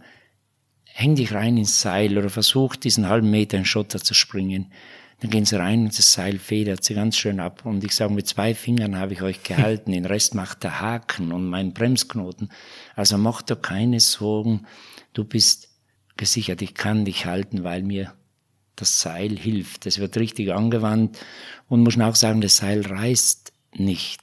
[0.98, 4.72] häng dich rein ins Seil oder versuch diesen halben Meter in Schotter zu springen.
[5.20, 7.66] Dann gehen sie rein und das Seil federt sie ganz schön ab.
[7.66, 11.32] Und ich sage, mit zwei Fingern habe ich euch gehalten, den Rest macht der Haken
[11.32, 12.50] und mein Bremsknoten.
[12.94, 14.66] Also mach dir keine Sorgen,
[15.12, 15.68] du bist
[16.16, 18.14] gesichert, ich kann dich halten, weil mir
[18.74, 19.84] das Seil hilft.
[19.84, 21.18] Das wird richtig angewandt
[21.68, 24.22] und muss auch sagen, das Seil reißt nicht.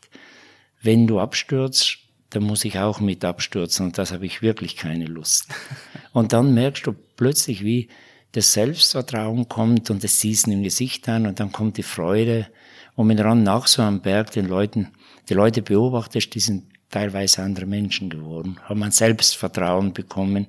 [0.81, 1.99] Wenn du abstürzt,
[2.35, 5.47] dann muss ich auch mit abstürzen und das habe ich wirklich keine Lust.
[6.13, 7.89] Und dann merkst du plötzlich, wie
[8.33, 12.47] das Selbstvertrauen kommt und das Siehst im Gesicht an und dann kommt die Freude.
[12.95, 14.89] Und wenn du dann nach so einem Berg den Leuten,
[15.29, 20.47] die Leute beobachtest, die sind teilweise andere Menschen geworden, haben ein Selbstvertrauen bekommen.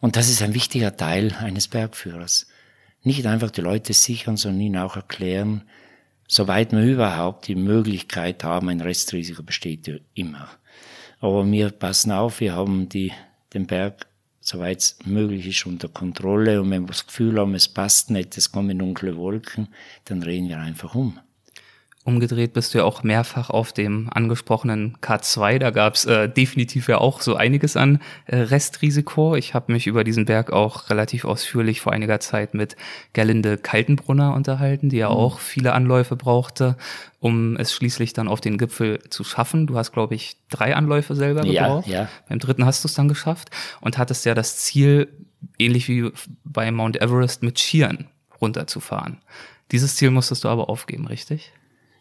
[0.00, 2.48] Und das ist ein wichtiger Teil eines Bergführers.
[3.02, 5.62] Nicht einfach die Leute sichern, sondern ihnen auch erklären,
[6.26, 10.48] soweit wir überhaupt die Möglichkeit haben, ein Restrisiko besteht immer.
[11.24, 13.10] Aber wir passen auf, wir haben die,
[13.54, 14.06] den Berg,
[14.40, 16.60] soweit es möglich ist, unter Kontrolle.
[16.60, 19.68] Und wenn wir das Gefühl haben, es passt nicht, es kommen dunkle Wolken,
[20.04, 21.18] dann drehen wir einfach um.
[22.06, 25.58] Umgedreht bist du ja auch mehrfach auf dem angesprochenen K2.
[25.58, 29.36] Da gab es äh, definitiv ja auch so einiges an äh, Restrisiko.
[29.36, 32.76] Ich habe mich über diesen Berg auch relativ ausführlich vor einiger Zeit mit
[33.14, 35.16] Gerlinde Kaltenbrunner unterhalten, die ja mhm.
[35.16, 36.76] auch viele Anläufe brauchte,
[37.20, 39.66] um es schließlich dann auf den Gipfel zu schaffen.
[39.66, 41.86] Du hast, glaube ich, drei Anläufe selber gebraucht.
[41.86, 42.08] Ja, ja.
[42.28, 45.08] Beim dritten hast du es dann geschafft und hattest ja das Ziel,
[45.58, 46.10] ähnlich wie
[46.44, 48.08] bei Mount Everest, mit Skiern
[48.42, 49.22] runterzufahren.
[49.72, 51.50] Dieses Ziel musstest du aber aufgeben, richtig?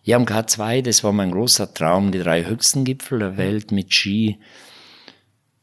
[0.06, 3.94] Ja, am K2, das war mein großer Traum, die drei höchsten Gipfel der Welt mit
[3.94, 4.38] Ski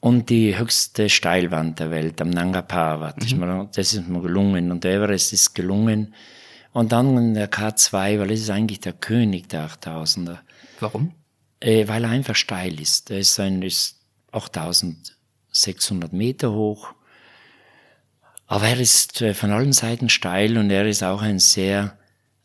[0.00, 3.33] und die höchste Steilwand der Welt am Nanga Parbat.
[3.33, 3.68] Mhm.
[3.74, 6.14] Das ist mir gelungen und der Everest ist gelungen.
[6.72, 10.38] Und dann der K2, weil es ist eigentlich der König der 8000er.
[10.79, 11.12] Warum?
[11.61, 13.11] Äh, weil er einfach steil ist.
[13.11, 14.00] Er ist, ein, ist
[14.33, 16.94] 8600 Meter hoch.
[18.46, 21.98] Aber er ist äh, von allen Seiten steil und er ist auch ein sehr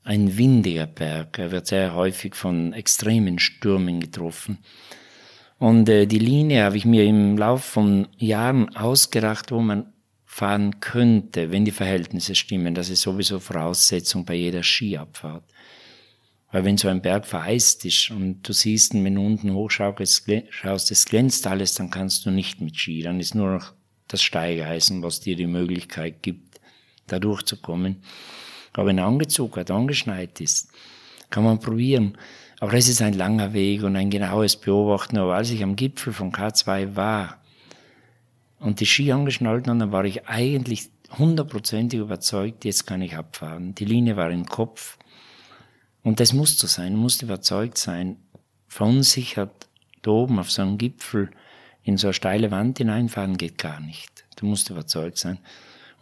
[0.06, 1.39] ein windiger Berg.
[1.39, 4.60] Er wird sehr häufig von extremen Stürmen getroffen.
[5.58, 9.91] Und äh, die Linie habe ich mir im Laufe von Jahren ausgedacht, wo man
[10.24, 12.76] fahren könnte, wenn die Verhältnisse stimmen.
[12.76, 15.44] Das ist sowieso Voraussetzung bei jeder Skiabfahrt.
[16.52, 20.22] Weil wenn so ein Berg vereist ist und du siehst, wenn du unten hochschaust,
[20.91, 23.02] es glänzt alles, dann kannst du nicht mit Ski.
[23.02, 23.74] Dann ist nur noch
[24.08, 26.62] das Steigeisen, was dir die Möglichkeit gibt,
[27.08, 28.04] da durchzukommen.
[28.75, 30.69] Aber wenn er angezogen hat, angeschneit ist,
[31.29, 32.17] kann man probieren.
[32.59, 35.17] Aber das ist ein langer Weg und ein genaues Beobachten.
[35.17, 37.41] Aber als ich am Gipfel von K2 war
[38.59, 43.75] und die Ski angeschnallt haben, dann war ich eigentlich hundertprozentig überzeugt, jetzt kann ich abfahren.
[43.75, 44.97] Die Linie war im Kopf.
[46.03, 48.17] Und das muss so sein, musste überzeugt sein.
[48.67, 49.67] Verunsichert
[50.01, 51.31] da oben auf so einem Gipfel
[51.83, 54.25] in so eine steile Wand hineinfahren geht gar nicht.
[54.35, 55.39] Du musst überzeugt sein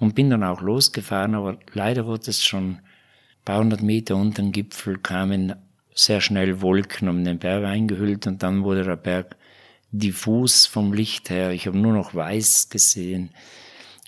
[0.03, 2.81] und bin dann auch losgefahren, aber leider wurde es schon ein
[3.45, 5.55] paar hundert Meter unter dem Gipfel kamen
[5.95, 9.37] sehr schnell Wolken um den Berg eingehüllt und dann wurde der Berg
[9.91, 11.51] diffus vom Licht her.
[11.51, 13.29] Ich habe nur noch weiß gesehen.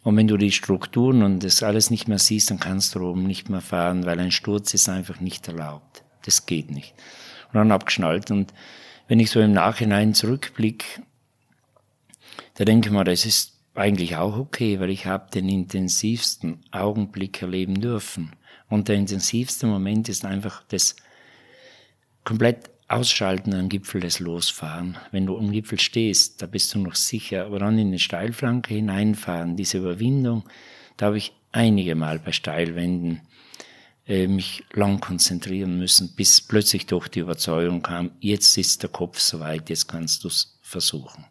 [0.04, 3.24] Und wenn du die Strukturen und das alles nicht mehr siehst, dann kannst du oben
[3.24, 6.04] nicht mehr fahren, weil ein Sturz ist einfach nicht erlaubt.
[6.26, 6.94] Das geht nicht.
[7.54, 8.32] Und dann abgeschnallt.
[8.32, 8.54] Und
[9.08, 11.04] wenn ich so im Nachhinein zurückblicke,
[12.56, 17.42] da denke ich mal, das ist eigentlich auch okay, weil ich habe den intensivsten Augenblick
[17.42, 18.32] erleben dürfen.
[18.70, 20.96] Und der intensivste Moment ist einfach das
[22.24, 24.98] komplett Ausschalten am Gipfel, das Losfahren.
[25.12, 28.76] Wenn du am Gipfel stehst, da bist du noch sicher, aber dann in eine Steilflanke
[28.76, 30.44] hineinfahren, diese Überwindung,
[30.98, 33.22] da habe ich einige Mal bei Steilwänden
[34.08, 39.20] äh, mich lang konzentrieren müssen, bis plötzlich doch die Überzeugung kam, jetzt ist der Kopf
[39.20, 41.26] soweit, jetzt kannst du es versuchen.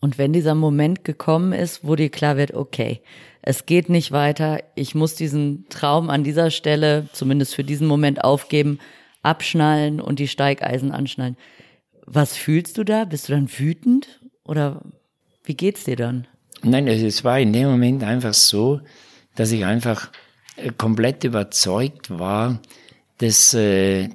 [0.00, 3.02] Und wenn dieser Moment gekommen ist, wo dir klar wird, okay,
[3.42, 8.24] es geht nicht weiter, ich muss diesen Traum an dieser Stelle, zumindest für diesen Moment
[8.24, 8.78] aufgeben,
[9.22, 11.36] abschnallen und die Steigeisen anschnallen.
[12.06, 13.04] Was fühlst du da?
[13.04, 14.82] Bist du dann wütend oder
[15.44, 16.26] wie geht's dir dann?
[16.62, 18.80] Nein, es war in dem Moment einfach so,
[19.34, 20.10] dass ich einfach
[20.56, 22.60] äh, komplett überzeugt war,
[23.18, 24.08] dass äh,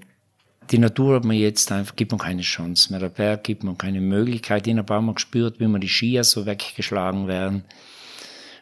[0.71, 2.99] die Natur hat mir jetzt einfach, gibt mir keine Chance mehr.
[2.99, 4.67] Der Berg gibt mir keine Möglichkeit.
[4.67, 7.63] Ich habe auch mal gespürt, wie mir die Skier so weggeschlagen werden.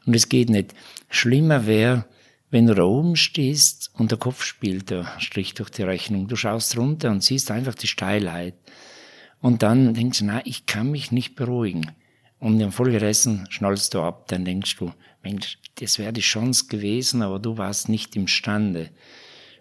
[0.05, 0.73] Und es geht nicht.
[1.09, 2.05] Schlimmer wäre,
[2.49, 6.27] wenn du da oben stehst und der Kopf spielt der Strich durch die Rechnung.
[6.27, 8.55] Du schaust runter und siehst einfach die Steilheit.
[9.41, 11.91] Und dann denkst du, na, ich kann mich nicht beruhigen.
[12.39, 14.91] Und infolgedessen schnallst du ab, dann denkst du,
[15.23, 18.89] Mensch, das wäre die Chance gewesen, aber du warst nicht imstande.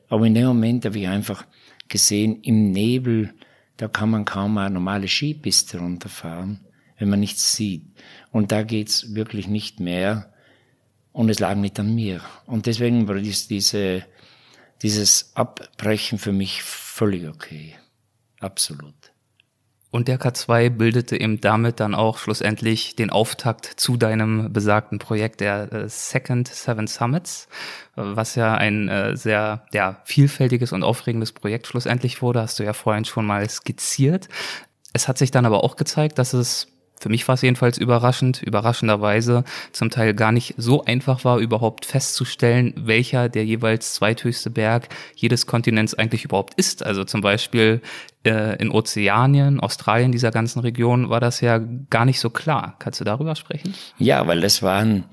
[0.08, 1.46] Aber in dem Moment habe ich einfach
[1.92, 3.32] gesehen, im Nebel,
[3.76, 6.60] da kann man kaum eine normale Skipiste runterfahren,
[6.98, 7.84] wenn man nichts sieht.
[8.32, 10.32] Und da geht's wirklich nicht mehr.
[11.12, 12.22] Und es lag nicht an mir.
[12.46, 14.04] Und deswegen war dies, diese,
[14.80, 17.74] dieses Abbrechen für mich völlig okay.
[18.40, 19.11] Absolut.
[19.92, 25.42] Und der K2 bildete eben damit dann auch schlussendlich den Auftakt zu deinem besagten Projekt
[25.42, 27.46] der äh, Second Seven Summits,
[27.94, 32.72] was ja ein äh, sehr ja, vielfältiges und aufregendes Projekt schlussendlich wurde, hast du ja
[32.72, 34.30] vorhin schon mal skizziert.
[34.94, 36.71] Es hat sich dann aber auch gezeigt, dass es
[37.02, 41.84] für mich war es jedenfalls überraschend, überraschenderweise zum Teil gar nicht so einfach war, überhaupt
[41.84, 46.84] festzustellen, welcher der jeweils zweithöchste Berg jedes Kontinents eigentlich überhaupt ist.
[46.84, 47.82] Also zum Beispiel
[48.24, 51.58] äh, in Ozeanien, Australien, dieser ganzen Region war das ja
[51.90, 52.76] gar nicht so klar.
[52.78, 53.74] Kannst du darüber sprechen?
[53.98, 55.04] Ja, weil das waren,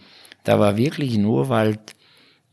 [0.43, 1.79] da war wirklich ein Urwald,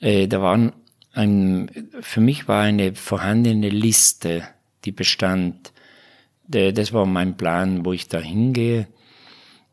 [0.00, 0.72] äh, da waren
[1.12, 4.44] ein, für mich war eine vorhandene Liste,
[4.86, 5.72] die bestand.
[6.48, 8.86] Das war mein Plan, wo ich da hingehe.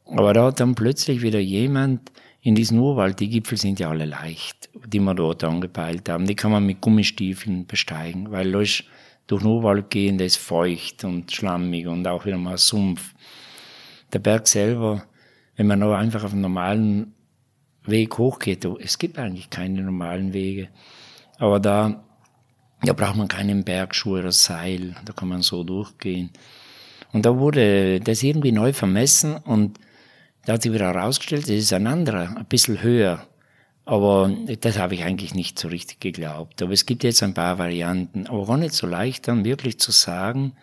[0.05, 2.11] Aber da hat dann plötzlich wieder jemand
[2.41, 6.35] in diesem Urwald, die Gipfel sind ja alle leicht, die wir dort angepeilt haben, die
[6.35, 8.83] kann man mit Gummistiefeln besteigen, weil da durch
[9.27, 13.13] den Urwald gehen, der ist feucht und schlammig und auch wieder mal Sumpf.
[14.11, 15.05] Der Berg selber,
[15.55, 17.13] wenn man nur einfach auf dem normalen
[17.85, 20.67] Weg hochgeht, es gibt eigentlich keine normalen Wege,
[21.37, 22.03] aber da,
[22.81, 26.31] da braucht man keinen Bergschuh oder Seil, da kann man so durchgehen.
[27.13, 29.79] Und da wurde das irgendwie neu vermessen und
[30.45, 33.27] da hat sich wieder herausgestellt, das ist ein anderer, ein bisschen höher.
[33.85, 36.61] Aber das habe ich eigentlich nicht so richtig geglaubt.
[36.61, 38.27] Aber es gibt jetzt ein paar Varianten.
[38.27, 40.53] Aber gar nicht so leicht dann wirklich zu sagen,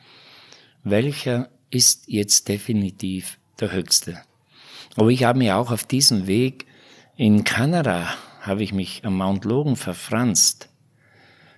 [0.85, 4.23] welcher ist jetzt definitiv der höchste.
[4.97, 6.67] Aber ich habe mich auch auf diesem Weg
[7.17, 8.09] in Kanada,
[8.41, 10.69] habe ich mich am Mount Logan verfranst.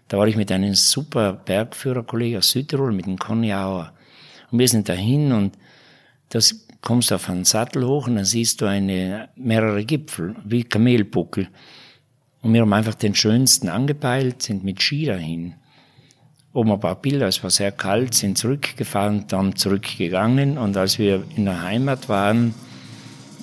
[0.09, 3.95] Da war ich mit einem super Bergführerkollegen aus Südtirol, mit dem Conny Auer.
[4.51, 5.57] Und wir sind dahin und
[6.29, 11.49] das kommst auf einen Sattel hoch und dann siehst du eine, mehrere Gipfel, wie Kamelbuckel.
[12.43, 15.55] Und wir haben einfach den schönsten angepeilt, sind mit Ski dahin.
[16.53, 21.25] Oben ein paar Bilder, es war sehr kalt, sind zurückgefahren, dann zurückgegangen und als wir
[21.35, 22.53] in der Heimat waren,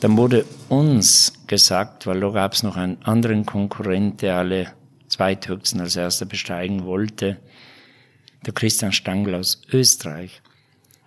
[0.01, 4.67] dann wurde uns gesagt, weil da gab es noch einen anderen Konkurrent, der alle
[5.07, 7.37] zweithöchsten als erster besteigen wollte,
[8.45, 10.41] der Christian Stangl aus Österreich.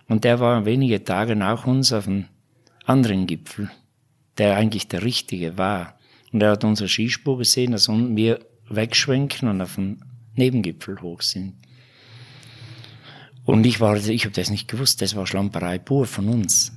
[0.07, 2.25] Und der war wenige Tage nach uns auf einem
[2.85, 3.71] anderen Gipfel,
[4.37, 5.97] der eigentlich der richtige war.
[6.31, 8.39] Und er hat unsere Skispur gesehen, dass wir
[8.69, 10.03] wegschwenken und auf den
[10.35, 11.53] Nebengipfel hoch sind.
[13.45, 16.71] Und ich war, ich habe das nicht gewusst, das war Schlamperei pur von uns.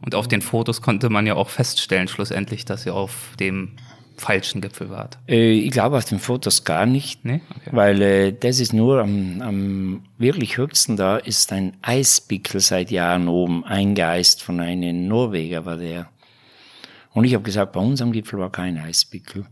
[0.00, 3.72] Und auf den Fotos konnte man ja auch feststellen, schlussendlich, dass ihr auf dem
[4.18, 5.18] falschen Gipfel wart?
[5.28, 7.40] Äh, ich glaube auf den Fotos gar nicht, nee?
[7.50, 7.70] okay.
[7.72, 13.28] weil äh, das ist nur am, am wirklich höchsten da ist ein Eispickel seit Jahren
[13.28, 16.08] oben eingeeist von einem Norweger war der.
[17.12, 19.46] Und ich habe gesagt, bei uns am Gipfel war kein Eispickel.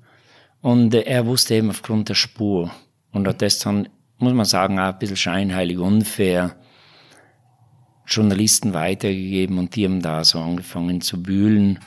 [0.61, 2.71] Und äh, er wusste eben aufgrund der Spur
[3.13, 6.57] und hat das dann, muss man sagen, auch ein bisschen scheinheilig unfair
[8.07, 11.81] Journalisten weitergegeben und die haben da so angefangen zu bühlen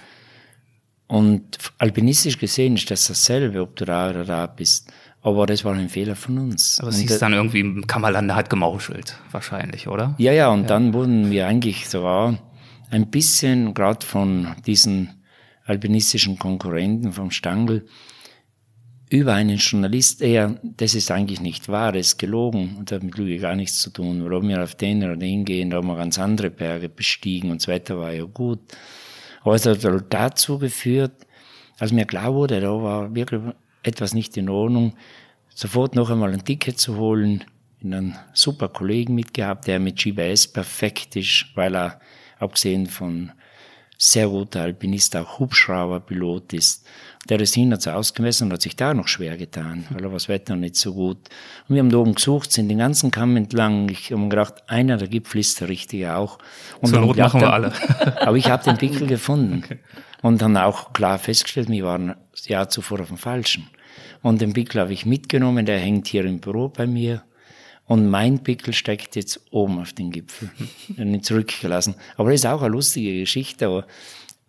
[1.09, 4.93] und alpinistisch gesehen ist das dasselbe, ob du da oder da bist.
[5.23, 6.79] Aber das war ein Fehler von uns.
[6.79, 10.13] Aber es hieß dann irgendwie, Kammerlander hat gemauschelt, wahrscheinlich, oder?
[10.19, 10.67] Ja, ja, und ja.
[10.67, 12.37] dann wurden wir eigentlich sogar
[12.91, 15.23] ein bisschen, gerade von diesen
[15.65, 17.87] alpinistischen Konkurrenten vom Stangl,
[19.09, 23.17] über einen Journalist eher, das ist eigentlich nicht wahr, das ist gelogen und hat mit
[23.17, 24.23] Lüge gar nichts zu tun.
[24.23, 27.61] Warum wir auf den oder den gehen, da haben wir ganz andere Berge bestiegen und
[27.63, 28.59] das Wetter war ja gut.
[29.41, 31.25] Aber es hat dazu geführt,
[31.79, 33.41] als mir klar wurde, da war wirklich
[33.83, 34.95] etwas nicht in Ordnung,
[35.49, 37.45] sofort noch einmal ein Ticket zu holen,
[37.81, 41.99] in einen super Kollegen mitgehabt, der mit GPS perfekt ist, weil er,
[42.39, 43.31] abgesehen von
[43.97, 46.85] sehr guter Alpinist, auch Hubschrauberpilot ist.
[47.29, 50.05] Der ist hin, hat sich ausgemessen und hat sich da noch schwer getan, weil er
[50.05, 51.17] war das Wetter nicht so gut.
[51.67, 53.87] Und wir haben da oben gesucht, sind den ganzen Kamm entlang.
[53.89, 56.39] Ich habe mir gedacht, einer der Gipfel ist der richtige auch.
[56.81, 57.71] Und Zur Not machen wir alle.
[58.19, 59.61] aber ich habe den Pickel gefunden.
[59.63, 59.77] Okay.
[60.21, 63.69] Und dann auch klar festgestellt, wir waren das Jahr zuvor auf dem Falschen.
[64.21, 67.23] Und den Pickel habe ich mitgenommen, der hängt hier im Büro bei mir.
[67.85, 70.51] Und mein Pickel steckt jetzt oben auf den Gipfel.
[70.97, 71.95] und ihn zurückgelassen.
[72.17, 73.67] Aber das ist auch eine lustige Geschichte.
[73.67, 73.85] Aber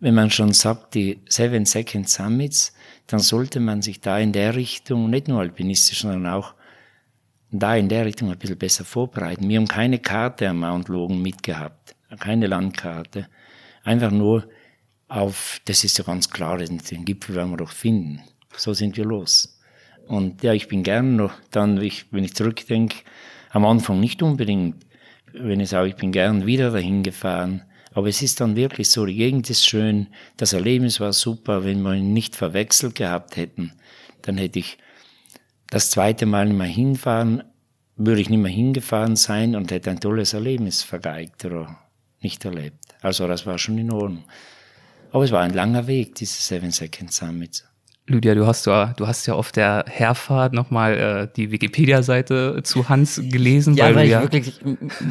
[0.01, 2.73] wenn man schon sagt, die Seven Second Summits,
[3.07, 6.55] dann sollte man sich da in der Richtung, nicht nur alpinistisch, sondern auch
[7.51, 9.47] da in der Richtung ein bisschen besser vorbereiten.
[9.47, 11.95] Wir haben keine Karte am Mount Logan mitgehabt.
[12.19, 13.27] Keine Landkarte.
[13.83, 14.47] Einfach nur
[15.07, 18.21] auf, das ist ja ganz klar, den Gipfel werden wir doch finden.
[18.57, 19.59] So sind wir los.
[20.07, 22.97] Und ja, ich bin gern noch dann, wenn ich zurückdenke,
[23.51, 24.85] am Anfang nicht unbedingt,
[25.33, 27.63] wenn ich sage, ich bin gern wieder dahin gefahren.
[27.93, 31.65] Aber es ist dann wirklich so, die Gegend ist schön, das Erlebnis war super.
[31.65, 33.73] Wenn wir ihn nicht verwechselt gehabt hätten,
[34.21, 34.77] dann hätte ich
[35.69, 37.43] das zweite Mal nicht mehr hinfahren,
[37.97, 41.79] würde ich nicht mehr hingefahren sein und hätte ein tolles Erlebnis vergeigt oder
[42.21, 42.95] nicht erlebt.
[43.01, 44.23] Also das war schon in Ordnung.
[45.11, 47.67] Aber es war ein langer Weg, diese Seven Second Summits.
[48.07, 52.89] Lydia, du hast ja, du hast ja auf der Herfahrt nochmal äh, die Wikipedia-Seite zu
[52.89, 53.75] Hans gelesen.
[53.75, 54.59] Ja, weil, weil ich ja wirklich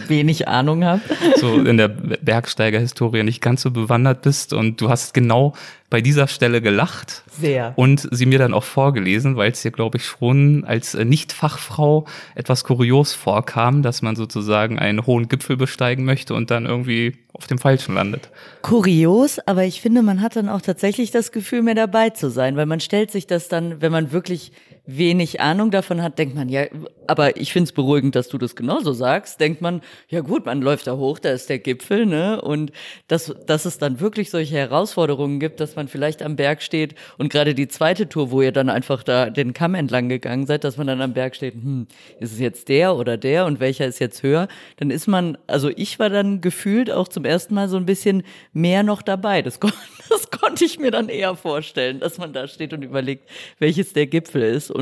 [0.09, 1.01] wenig Ahnung habe.
[1.37, 5.55] So in der Bergsteiger-Historie nicht ganz so bewandert bist und du hast genau
[5.91, 7.25] bei dieser Stelle gelacht.
[7.39, 7.73] Sehr.
[7.77, 12.07] Und sie mir dann auch vorgelesen, weil es dir, glaube ich, schon als äh, Nicht-Fachfrau
[12.37, 17.49] etwas kurios vorkam, dass man sozusagen einen hohen Gipfel besteigen möchte und dann irgendwie auf
[17.49, 18.31] dem Falschen landet.
[18.63, 22.57] Kurios, aber ich finde, man hat dann auch tatsächlich das Gefühl, mehr dabei zu sein,
[22.57, 24.53] weil man stellt sich das dann, wenn man wirklich
[24.97, 26.67] wenig Ahnung davon hat, denkt man, ja,
[27.07, 30.63] aber ich finde es beruhigend, dass du das genauso sagst, denkt man, ja gut, man
[30.63, 32.41] läuft da hoch, da ist der Gipfel, ne?
[32.41, 32.73] Und
[33.09, 37.31] dass, dass es dann wirklich solche Herausforderungen gibt, dass man vielleicht am Berg steht und
[37.31, 40.77] gerade die zweite Tour, wo ihr dann einfach da den Kamm entlang gegangen seid, dass
[40.77, 41.87] man dann am Berg steht, hm,
[42.19, 44.49] ist es jetzt der oder der und welcher ist jetzt höher,
[44.79, 48.23] dann ist man, also ich war dann gefühlt auch zum ersten Mal so ein bisschen
[48.53, 49.43] mehr noch dabei.
[49.43, 49.61] Das,
[50.09, 54.07] das konnte ich mir dann eher vorstellen, dass man da steht und überlegt, welches der
[54.07, 54.80] Gipfel ist und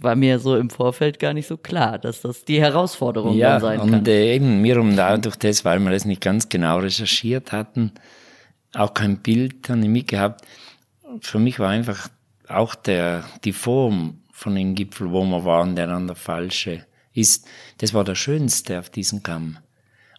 [0.00, 3.80] war mir so im Vorfeld gar nicht so klar, dass das die Herausforderung ja, sein
[3.80, 3.98] und kann.
[4.00, 7.52] Und äh, eben mir um da durch das, weil wir das nicht ganz genau recherchiert
[7.52, 7.92] hatten,
[8.74, 10.44] auch kein Bild dann mitgehabt.
[11.20, 12.08] Für mich war einfach
[12.48, 17.46] auch der, die Form von dem Gipfel, wo wir waren, der an der falsche ist,
[17.78, 19.58] das war der schönste auf diesem Kamm.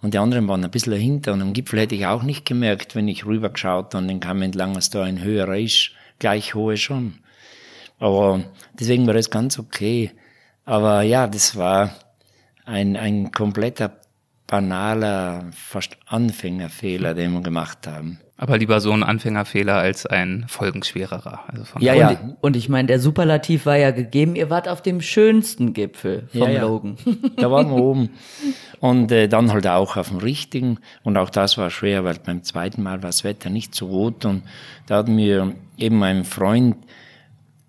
[0.02, 1.34] Und die anderen waren ein bisschen dahinter.
[1.34, 4.74] Und am Gipfel hätte ich auch nicht gemerkt, wenn ich rübergeschaut und den Kamm entlang,
[4.74, 7.16] dass da ein höherer ist, gleich hohe schon.
[8.00, 8.42] Aber
[8.80, 10.12] deswegen war das ganz okay.
[10.66, 11.92] Aber ja, das war
[12.66, 13.92] ein, ein kompletter
[14.48, 18.20] banaler, fast Anfängerfehler, den wir gemacht haben.
[18.38, 21.46] Aber lieber so ein Anfängerfehler als ein folgenschwererer.
[21.48, 22.10] Also von ja, ja.
[22.10, 26.28] Und, und, ich meine, der Superlativ war ja gegeben, ihr wart auf dem schönsten Gipfel
[26.32, 26.62] vom ja, ja.
[26.64, 26.98] Logan.
[27.38, 28.10] Da waren wir oben.
[28.82, 30.80] Und äh, dann halt auch auf dem richtigen.
[31.04, 34.26] Und auch das war schwer, weil beim zweiten Mal war das Wetter nicht so gut.
[34.26, 34.44] Und
[34.86, 36.76] da hat mir eben mein Freund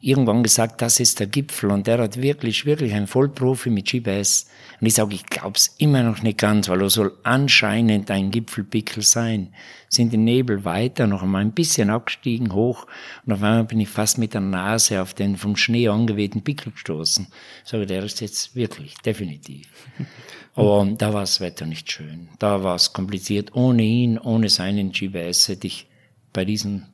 [0.07, 1.71] irgendwann gesagt, das ist der Gipfel.
[1.71, 4.49] Und der hat wirklich, wirklich ein Vollprofi mit GPS.
[4.81, 9.03] Und ich sage, ich glaub's immer noch nicht ganz, weil er soll anscheinend ein Gipfelpickel
[9.03, 9.53] sein.
[9.89, 12.87] Sind die Nebel weiter, noch einmal ein bisschen abgestiegen, hoch.
[13.25, 16.73] Und auf einmal bin ich fast mit der Nase auf den vom Schnee angewehten Pickel
[16.73, 17.27] gestoßen.
[17.65, 19.67] Ich sage, der ist jetzt wirklich, definitiv.
[20.55, 22.29] Aber da war das Wetter nicht schön.
[22.39, 23.57] Da war es kompliziert.
[23.57, 25.89] Ohne ihn, ohne seinen GPS hätte ich
[26.33, 26.85] bei diesem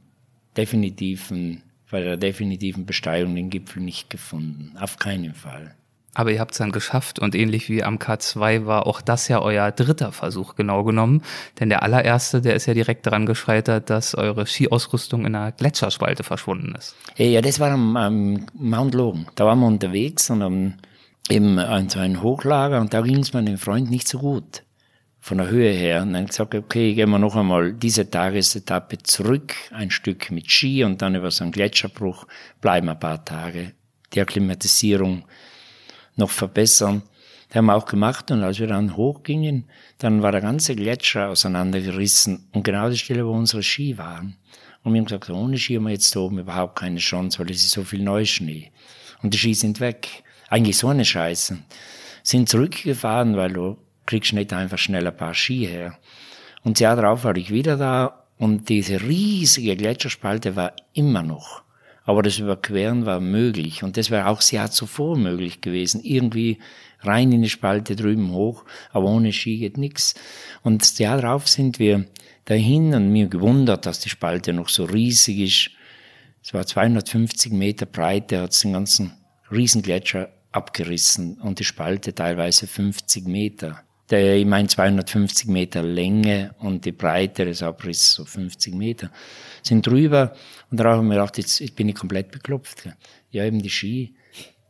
[0.56, 1.62] definitiven
[1.93, 4.72] bei der definitiven Besteigung den Gipfel nicht gefunden.
[4.80, 5.76] Auf keinen Fall.
[6.14, 9.40] Aber ihr habt es dann geschafft und ähnlich wie am K2 war auch das ja
[9.40, 11.22] euer dritter Versuch genau genommen.
[11.59, 16.22] Denn der allererste, der ist ja direkt daran gescheitert, dass eure Skiausrüstung in einer Gletscherspalte
[16.22, 16.97] verschwunden ist.
[17.16, 19.26] Ja, das war am, am Mount Logan.
[19.36, 20.74] Da waren wir unterwegs und am,
[21.30, 24.64] eben an so einem Hochlager und da ging es meinem Freund nicht so gut
[25.23, 26.03] von der Höhe her.
[26.03, 30.83] Und dann gesagt, okay, gehen wir noch einmal diese Tagesetappe zurück, ein Stück mit Ski
[30.83, 32.27] und dann über so einen Gletscherbruch
[32.61, 33.73] bleiben ein paar Tage.
[34.12, 35.25] Die Akklimatisierung
[36.16, 37.03] noch verbessern.
[37.49, 39.66] Das haben wir auch gemacht und als wir dann hochgingen,
[39.99, 44.37] dann war der ganze Gletscher auseinandergerissen und genau die Stelle, wo unsere Ski waren.
[44.83, 47.51] Und wir haben gesagt, ohne Ski haben wir jetzt da oben überhaupt keine Chance, weil
[47.53, 48.73] es ist so viel Neuschnee.
[49.23, 50.25] Und die Ski sind weg.
[50.49, 51.59] Eigentlich so eine Scheiße.
[52.25, 53.79] Sind zurückgefahren, weil du
[54.12, 55.98] kriegst nicht einfach schnell ein paar Ski her.
[56.62, 61.62] Und das Jahr darauf war ich wieder da und diese riesige Gletscherspalte war immer noch.
[62.04, 66.02] Aber das Überqueren war möglich und das wäre auch das Jahr zuvor möglich gewesen.
[66.04, 66.58] Irgendwie
[67.00, 70.14] rein in die Spalte drüben hoch, aber ohne Ski geht nix.
[70.62, 72.04] Und das Jahr darauf sind wir
[72.44, 75.70] dahin und mir gewundert, dass die Spalte noch so riesig ist.
[76.44, 79.12] Es war 250 Meter Breite, hat es den ganzen
[79.50, 86.84] Riesengletscher abgerissen und die Spalte teilweise 50 Meter der, ich meine 250 Meter Länge und
[86.84, 89.10] die Breite des Abrisses so 50 Meter,
[89.62, 90.34] sind drüber.
[90.70, 92.88] Und darauf haben wir gedacht, jetzt, jetzt bin ich komplett beklopft.
[93.30, 94.14] Ja, eben die Ski,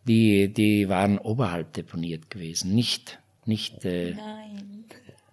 [0.07, 4.15] die, die waren oberhalb deponiert gewesen, nicht, nicht äh,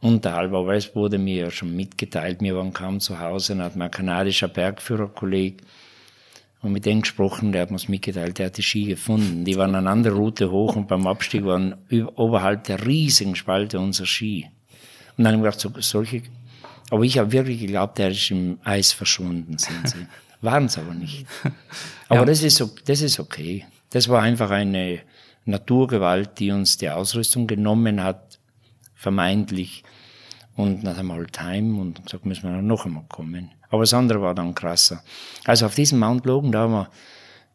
[0.01, 3.75] unterhalb, aber es wurde mir ja schon mitgeteilt, wir waren kaum zu Hause, dann hat
[3.75, 5.61] mein kanadischer Bergführerkolleg
[6.61, 9.45] und mit dem gesprochen, der hat mir's mitgeteilt, der hat die Ski gefunden.
[9.45, 11.75] Die waren an anderer Route hoch und beim Abstieg waren
[12.15, 14.49] oberhalb der riesigen Spalte unser Ski.
[15.17, 16.23] Und dann habe ich gedacht, so, solche,
[16.89, 20.07] aber ich habe wirklich geglaubt, der ist im Eis verschwunden, sind sie.
[20.41, 21.25] Waren es aber nicht.
[22.07, 22.25] Aber ja.
[22.25, 23.65] das, ist, das ist okay.
[23.89, 25.01] Das war einfach eine
[25.45, 28.39] Naturgewalt, die uns die Ausrüstung genommen hat,
[28.95, 29.83] vermeintlich.
[30.59, 33.49] Und wir halt Time und gesagt, müssen wir noch einmal kommen.
[33.69, 35.01] Aber das andere war dann krasser.
[35.45, 36.89] Also auf diesem Mount Logan, da haben wir,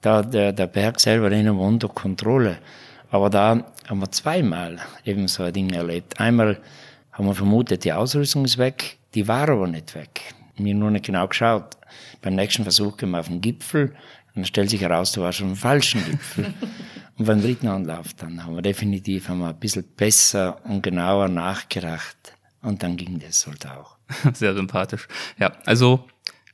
[0.01, 2.57] da, der, der Berg selber, den haben wir unter Kontrolle.
[3.11, 6.19] Aber da haben wir zweimal eben so ein Ding erlebt.
[6.19, 6.63] Einmal
[7.13, 10.23] haben wir vermutet, die Ausrüstung ist weg, die war aber nicht weg.
[10.57, 11.77] Mir nur nicht genau geschaut.
[12.23, 15.41] Beim nächsten Versuch gehen wir auf den Gipfel und dann stellt sich heraus, du warst
[15.41, 16.55] schon am falschen Gipfel.
[17.19, 21.29] und beim dritten Anlauf dann haben wir definitiv haben wir ein bisschen besser und genauer
[21.29, 22.34] nachgedacht.
[22.65, 23.97] Und dann ging das halt auch.
[24.33, 25.07] Sehr sympathisch.
[25.39, 26.05] Ja, also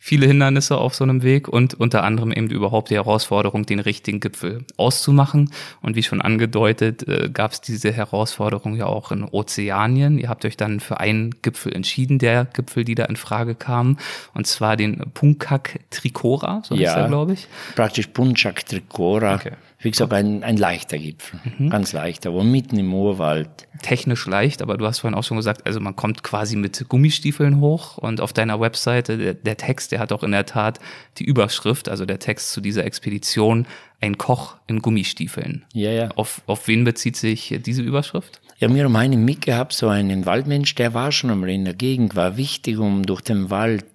[0.03, 4.19] viele Hindernisse auf so einem Weg und unter anderem eben überhaupt die Herausforderung, den richtigen
[4.19, 5.53] Gipfel auszumachen.
[5.83, 10.19] Und wie schon angedeutet, äh, gab es diese Herausforderung ja auch in Ozeanien.
[10.19, 13.99] Ihr habt euch dann für einen Gipfel entschieden, der Gipfel, die da in Frage kam,
[14.35, 17.47] und zwar den Punkak Trikora, so ja, heißt er, glaube ich.
[17.77, 19.35] Praktisch Punchak Trikora.
[19.35, 19.53] Okay.
[19.83, 21.70] Wie gesagt, ein, ein leichter Gipfel, mhm.
[21.70, 23.49] ganz leicht, aber mitten im Urwald.
[23.83, 27.61] Technisch leicht, aber du hast vorhin auch schon gesagt, also man kommt quasi mit Gummistiefeln
[27.61, 30.81] hoch und auf deiner Webseite, der, der Text, der hat auch in der Tat
[31.18, 33.66] die Überschrift, also der Text zu dieser Expedition,
[34.03, 35.64] ein Koch in Gummistiefeln.
[35.72, 36.11] Ja, ja.
[36.11, 38.41] Auf, auf wen bezieht sich diese Überschrift?
[38.59, 42.16] Ja, wir haben einen mitgehabt, so einen Waldmensch, der war schon einmal in der Gegend,
[42.16, 43.87] war wichtig, um durch den Wald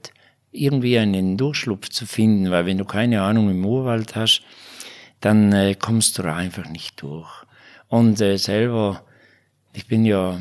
[0.52, 4.42] irgendwie einen Durchschlupf zu finden, weil wenn du keine Ahnung im Urwald hast,
[5.26, 7.28] dann äh, kommst du da einfach nicht durch.
[7.88, 9.02] Und äh, selber,
[9.74, 10.40] ich bin ja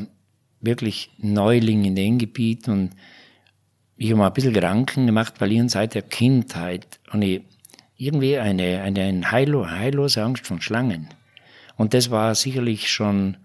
[0.61, 2.91] wirklich Neuling in dem Gebiet und
[3.97, 7.41] ich habe mir ein bisschen Gedanken gemacht, weil ich seit der Kindheit und ich
[7.97, 11.09] irgendwie eine, eine, eine heillose Angst von Schlangen.
[11.77, 13.37] Und das war sicherlich schon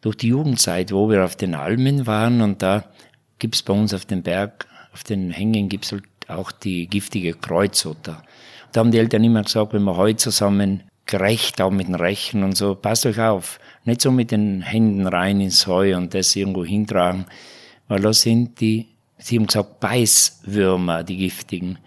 [0.00, 2.84] durch die Jugendzeit, wo wir auf den Almen waren und da
[3.40, 8.22] gibt's bei uns auf dem Berg, auf den Hängen gibt's halt auch die giftige Kreuzotter.
[8.72, 12.42] Da haben die Eltern immer gesagt, wenn wir heute zusammen gerecht, auch mit den Rechen
[12.42, 13.60] und so, passt euch auf.
[13.84, 17.26] Nicht so mit den Händen rein ins Heu und das irgendwo hintragen,
[17.88, 21.78] weil da sind die, sie haben gesagt, Beißwürmer, die giftigen.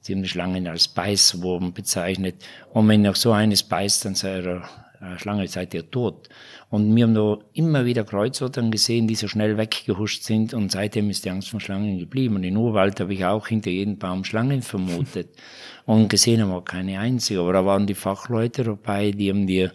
[0.00, 2.34] Sie haben die Schlangen als Beißwurm bezeichnet.
[2.72, 4.62] Und wenn noch so eines beißt, dann seid ihr,
[5.00, 6.28] äh, Schlange seid ihr tot.
[6.70, 11.08] Und wir haben da immer wieder Kreuzottern gesehen, die so schnell weggehuscht sind und seitdem
[11.08, 12.34] ist die Angst vor Schlangen geblieben.
[12.34, 15.28] Und in Urwald habe ich auch hinter jedem Baum Schlangen vermutet
[15.86, 17.40] und gesehen haben wir keine einzige.
[17.40, 19.72] Aber da waren die Fachleute dabei, die haben dir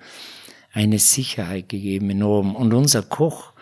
[0.73, 2.55] eine Sicherheit gegeben enorm.
[2.55, 3.53] Und unser Koch,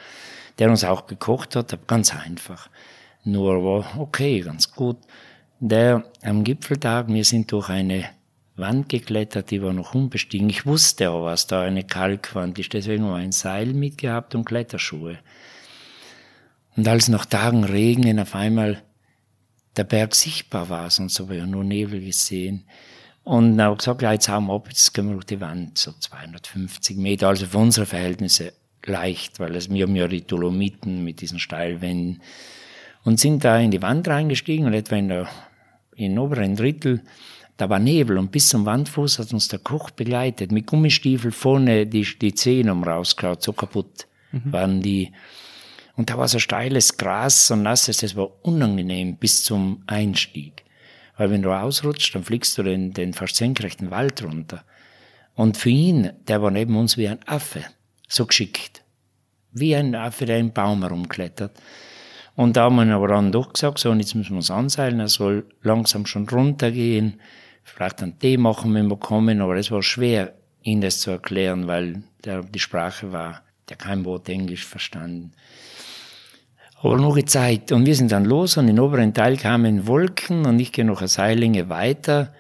[0.59, 2.69] der uns auch gekocht hat, ganz einfach.
[3.23, 4.97] Nur war okay, ganz gut.
[5.59, 8.05] Der am Gipfeltag, wir sind durch eine
[8.55, 10.49] Wand geklettert, die war noch unbestiegen.
[10.49, 15.17] Ich wusste aber, was da eine Kalkwand ist, deswegen war ein Seil mitgehabt und Kletterschuhe.
[16.77, 18.83] Und als nach Tagen Regen auf einmal
[19.77, 22.65] der Berg sichtbar war, sonst habe ich ja nur Nebel gesehen.
[23.23, 25.41] Und dann habe ich gesagt, ja, jetzt haben wir ab, jetzt gehen wir durch die
[25.41, 28.53] Wand, so 250 Meter, also für unsere Verhältnisse
[28.85, 32.21] leicht, weil es, wir haben ja die Dolomiten mit diesen Steilwänden
[33.03, 35.27] und sind da in die Wand reingestiegen und etwa in der,
[35.95, 37.01] in den oberen Drittel
[37.57, 40.51] da war Nebel und bis zum Wandfuß hat uns der Koch begleitet.
[40.51, 44.51] Mit Gummistiefel vorne die, die Zehen um rausgehauen, so kaputt mhm.
[44.51, 45.11] waren die.
[45.95, 50.63] Und da war so steiles Gras, so nasses, das war unangenehm bis zum Einstieg.
[51.17, 54.63] Weil wenn du ausrutscht, dann fliegst du den, den fast senkrechten Wald runter.
[55.33, 57.63] Und für ihn, der war neben uns wie ein Affe,
[58.07, 58.83] so geschickt.
[59.51, 61.57] Wie ein Affe, der im Baum herumklettert.
[62.35, 64.99] Und da haben wir aber dann doch gesagt, so, und jetzt müssen wir uns anseilen,
[64.99, 67.19] er soll langsam schon runtergehen
[67.65, 71.67] vielleicht einen Tee machen, wenn wir kommen, aber es war schwer, ihm das zu erklären,
[71.67, 75.33] weil der, die Sprache war, der kein Wort Englisch verstanden.
[76.85, 77.71] Aber noch Zeit.
[77.71, 80.99] Und wir sind dann los und im oberen Teil kamen Wolken und ich gehe noch
[80.99, 82.31] eine Seillänge weiter.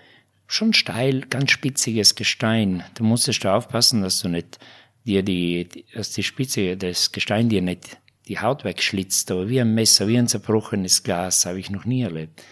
[0.45, 2.83] Schon steil, ganz spitziges Gestein.
[2.93, 4.59] Da musstest du aufpassen, dass du nicht
[5.03, 9.73] dir die, dass die Spitze, das Gestein dir nicht die Haut wegschlitzt, aber wie ein
[9.73, 12.43] Messer, wie ein zerbrochenes Glas, habe ich noch nie erlebt.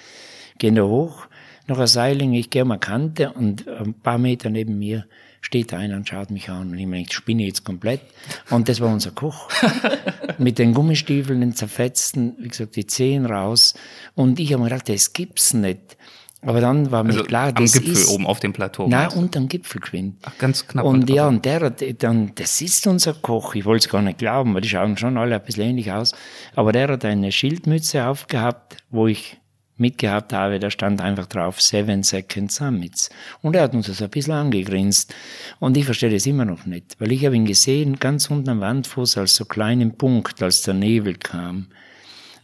[0.58, 1.28] Gehen da hoch
[1.68, 5.06] noch ein Seiling, ich gehe um eine Kante und ein paar Meter neben mir
[5.42, 8.02] steht einer und schaut mich an und ich meine, ich spinne jetzt komplett.
[8.50, 9.50] Und das war unser Koch.
[10.40, 13.74] Mit den Gummistiefeln, den zerfetzten, wie gesagt, die Zehen raus.
[14.16, 15.98] Und ich habe mir gedacht, das gibt's nicht.
[16.46, 18.88] Aber dann war also mir klar, am das Gipfel ist, oben auf dem Plateau.
[18.88, 20.18] Nein, unter dem Gipfel geschwind.
[20.24, 20.86] Ach, ganz knapp.
[20.86, 23.56] Und ja, und der hat dann, das ist unser Koch.
[23.56, 26.12] Ich wollte es gar nicht glauben, weil die schauen schon alle ein bisschen ähnlich aus.
[26.56, 29.38] Aber der hat eine Schildmütze aufgehabt, wo ich
[29.78, 33.10] mitgehabt habe, da stand einfach drauf Seven Second Summits.
[33.42, 35.14] Und er hat uns das ein bisschen angegrinst.
[35.60, 38.62] Und ich verstehe das immer noch nicht, weil ich habe ihn gesehen, ganz unten am
[38.62, 41.68] Wandfuß, als so kleinen Punkt, als der Nebel kam.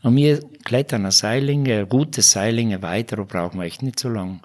[0.01, 4.41] Und wir klettern eine Seilinge, gute Seilinge weiter, brauchen wir echt nicht so lang.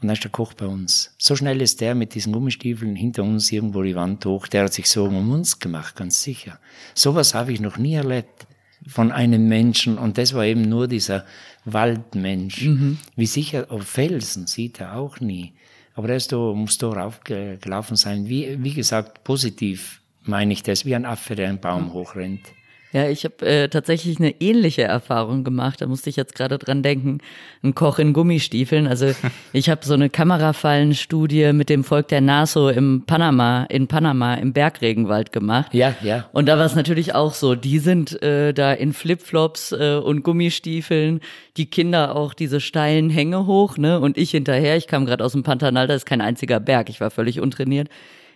[0.00, 1.14] Und dann ist der Koch bei uns.
[1.18, 4.48] So schnell ist der mit diesen Gummistiefeln hinter uns irgendwo die Wand hoch.
[4.48, 6.58] Der hat sich Sorgen um uns gemacht, ganz sicher.
[6.94, 8.46] Sowas habe ich noch nie erlebt
[8.86, 9.98] von einem Menschen.
[9.98, 11.24] Und das war eben nur dieser
[11.64, 12.64] Waldmensch.
[12.64, 12.98] Mhm.
[13.16, 15.52] Wie sicher, auf Felsen sieht er auch nie.
[15.94, 18.28] Aber er ist da, muss da raufgelaufen sein.
[18.28, 22.52] Wie, wie gesagt, positiv meine ich das, wie ein Affe, der einen Baum hochrennt.
[22.92, 25.80] Ja, ich habe äh, tatsächlich eine ähnliche Erfahrung gemacht.
[25.80, 27.18] Da musste ich jetzt gerade dran denken.
[27.62, 28.86] Ein Koch in Gummistiefeln.
[28.86, 29.12] Also
[29.54, 34.52] ich habe so eine Kamerafallenstudie mit dem Volk der Naso im Panama, in Panama im
[34.52, 35.72] Bergregenwald gemacht.
[35.72, 36.28] Ja, ja.
[36.32, 37.54] Und da war es natürlich auch so.
[37.54, 41.20] Die sind äh, da in Flipflops äh, und Gummistiefeln.
[41.56, 44.00] Die Kinder auch diese steilen Hänge hoch, ne?
[44.00, 44.76] Und ich hinterher.
[44.76, 45.86] Ich kam gerade aus dem Pantanal.
[45.86, 46.90] Da ist kein einziger Berg.
[46.90, 47.88] Ich war völlig untrainiert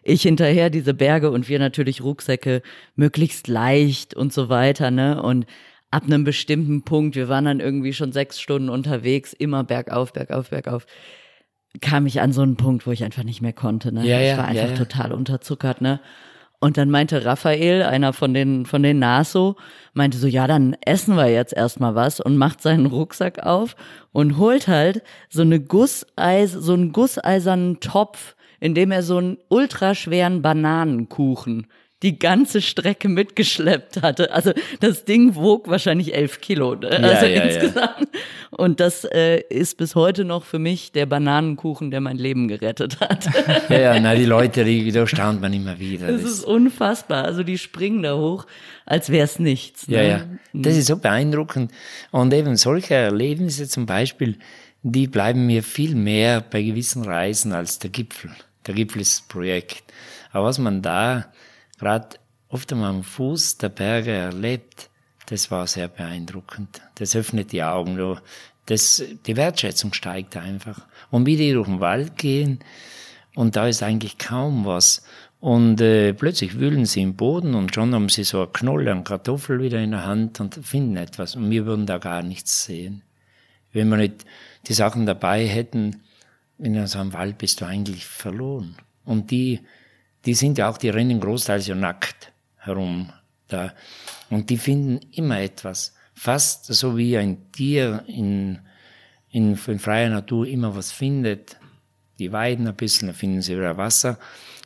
[0.07, 2.62] ich hinterher diese Berge und wir natürlich Rucksäcke
[2.94, 5.22] möglichst leicht und so weiter, ne?
[5.22, 5.46] Und
[5.90, 10.50] ab einem bestimmten Punkt, wir waren dann irgendwie schon sechs Stunden unterwegs, immer bergauf, bergauf,
[10.50, 10.86] bergauf.
[11.80, 13.92] kam ich an so einen Punkt, wo ich einfach nicht mehr konnte.
[13.92, 14.07] Ne?
[14.07, 14.76] Ja, ja, ich war einfach ja, ja.
[14.76, 15.80] total unterzuckert.
[15.80, 16.00] Ne?
[16.59, 19.57] Und dann meinte Raphael, einer von den, von den NASO,
[19.92, 23.76] meinte so, ja, dann essen wir jetzt erstmal was und macht seinen Rucksack auf
[24.12, 29.38] und holt halt so eine Gusseis, so einen gusseisernen Topf, in dem er so einen
[29.48, 31.66] ultraschweren Bananenkuchen
[32.02, 34.30] die ganze Strecke mitgeschleppt hatte.
[34.30, 36.90] Also das Ding wog wahrscheinlich elf Kilo, ne?
[36.90, 37.42] Ja, also ja, ja.
[37.42, 38.09] insgesamt.
[38.50, 43.00] Und das äh, ist bis heute noch für mich der Bananenkuchen, der mein Leben gerettet
[43.00, 43.28] hat.
[43.68, 46.07] Ja, ja, na, die Leute, die, da staunt man immer wieder.
[46.07, 47.24] Das ist unfassbar.
[47.24, 48.46] Also die springen da hoch,
[48.84, 49.86] als wäre es nichts.
[49.88, 50.09] Ja, ne?
[50.09, 50.26] ja.
[50.52, 51.72] Das ist so beeindruckend.
[52.12, 54.38] Und eben solche Erlebnisse zum Beispiel,
[54.82, 58.30] die bleiben mir viel mehr bei gewissen Reisen als der Gipfel.
[58.66, 59.84] Das Projekt.
[60.32, 61.32] Aber was man da
[61.78, 64.90] gerade oft am Fuß der Berge erlebt,
[65.26, 66.80] das war sehr beeindruckend.
[66.96, 68.18] Das öffnet die Augen.
[68.66, 70.86] Das, die Wertschätzung steigt einfach.
[71.10, 72.60] Und wie die durch den Wald gehen,
[73.34, 75.04] und da ist eigentlich kaum was.
[75.40, 79.04] Und äh, plötzlich wühlen sie im Boden und schon haben sie so eine Knolle an
[79.04, 81.36] Kartoffel wieder in der Hand und finden etwas.
[81.36, 83.02] Und wir würden da gar nichts sehen.
[83.72, 84.24] Wenn wir nicht
[84.66, 86.02] die Sachen dabei hätten,
[86.59, 88.76] in so einem Wald bist du eigentlich verloren.
[89.04, 89.61] Und die,
[90.24, 93.12] die sind ja auch, die rennen großteils ja nackt herum
[93.48, 93.72] da.
[94.30, 95.94] Und die finden immer etwas.
[96.14, 98.59] Fast so wie ein Tier in,
[99.30, 101.59] in, in freier Natur immer was findet.
[102.18, 104.18] Die weiden ein bisschen, dann finden sie wieder Wasser.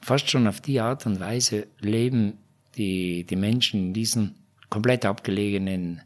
[0.02, 2.38] Fast schon auf die Art und Weise leben
[2.76, 4.36] die, die Menschen in diesen
[4.70, 6.00] komplett abgelegenen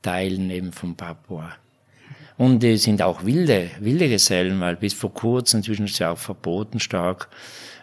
[0.00, 1.56] Teilen eben von Papua.
[2.38, 6.12] Und die sind auch wilde, wilde Gesellen, weil bis vor kurzem, inzwischen ist es ja
[6.12, 7.28] auch verboten stark,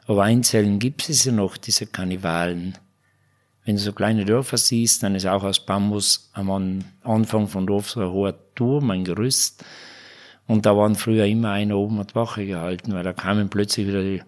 [0.08, 2.78] aber einzeln gibt es ja noch, diese Kannibalen.
[3.66, 7.68] Wenn du so kleine Dörfer siehst, dann ist auch aus Bambus am An- Anfang von
[7.68, 9.66] Dorf so ein hoher Turm, ein Gerüst.
[10.48, 14.04] Und da waren früher immer einer oben hat Wache gehalten, weil da kamen plötzlich wieder
[14.04, 14.22] die,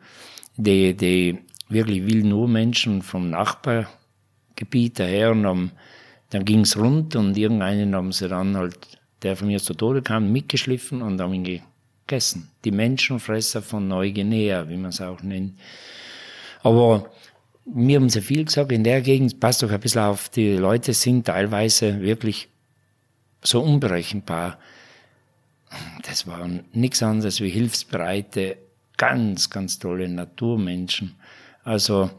[0.57, 5.71] die, die wirklich wilden Urmenschen vom Nachbargebiet daher und haben,
[6.31, 10.31] dann ging's rund und irgendeinen haben sie dann halt, der von mir zu Tode kam,
[10.31, 11.61] mitgeschliffen und haben ihn
[12.05, 12.49] gegessen.
[12.63, 15.57] Die Menschenfresser von Neuguinea, wie man es auch nennt.
[16.63, 17.09] Aber
[17.65, 20.93] mir haben sie viel gesagt, in der Gegend, passt doch ein bisschen auf, die Leute
[20.93, 22.49] sind teilweise wirklich
[23.43, 24.57] so unberechenbar.
[26.03, 28.57] Das waren nichts anderes wie hilfsbereite,
[28.97, 31.15] ganz, ganz tolle Naturmenschen.
[31.63, 32.09] Also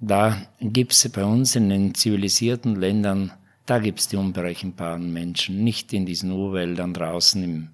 [0.00, 3.32] da gibt's bei uns in den zivilisierten Ländern,
[3.70, 7.68] da gibt's die unberechenbaren Menschen, nicht in diesen Urwäldern draußen im,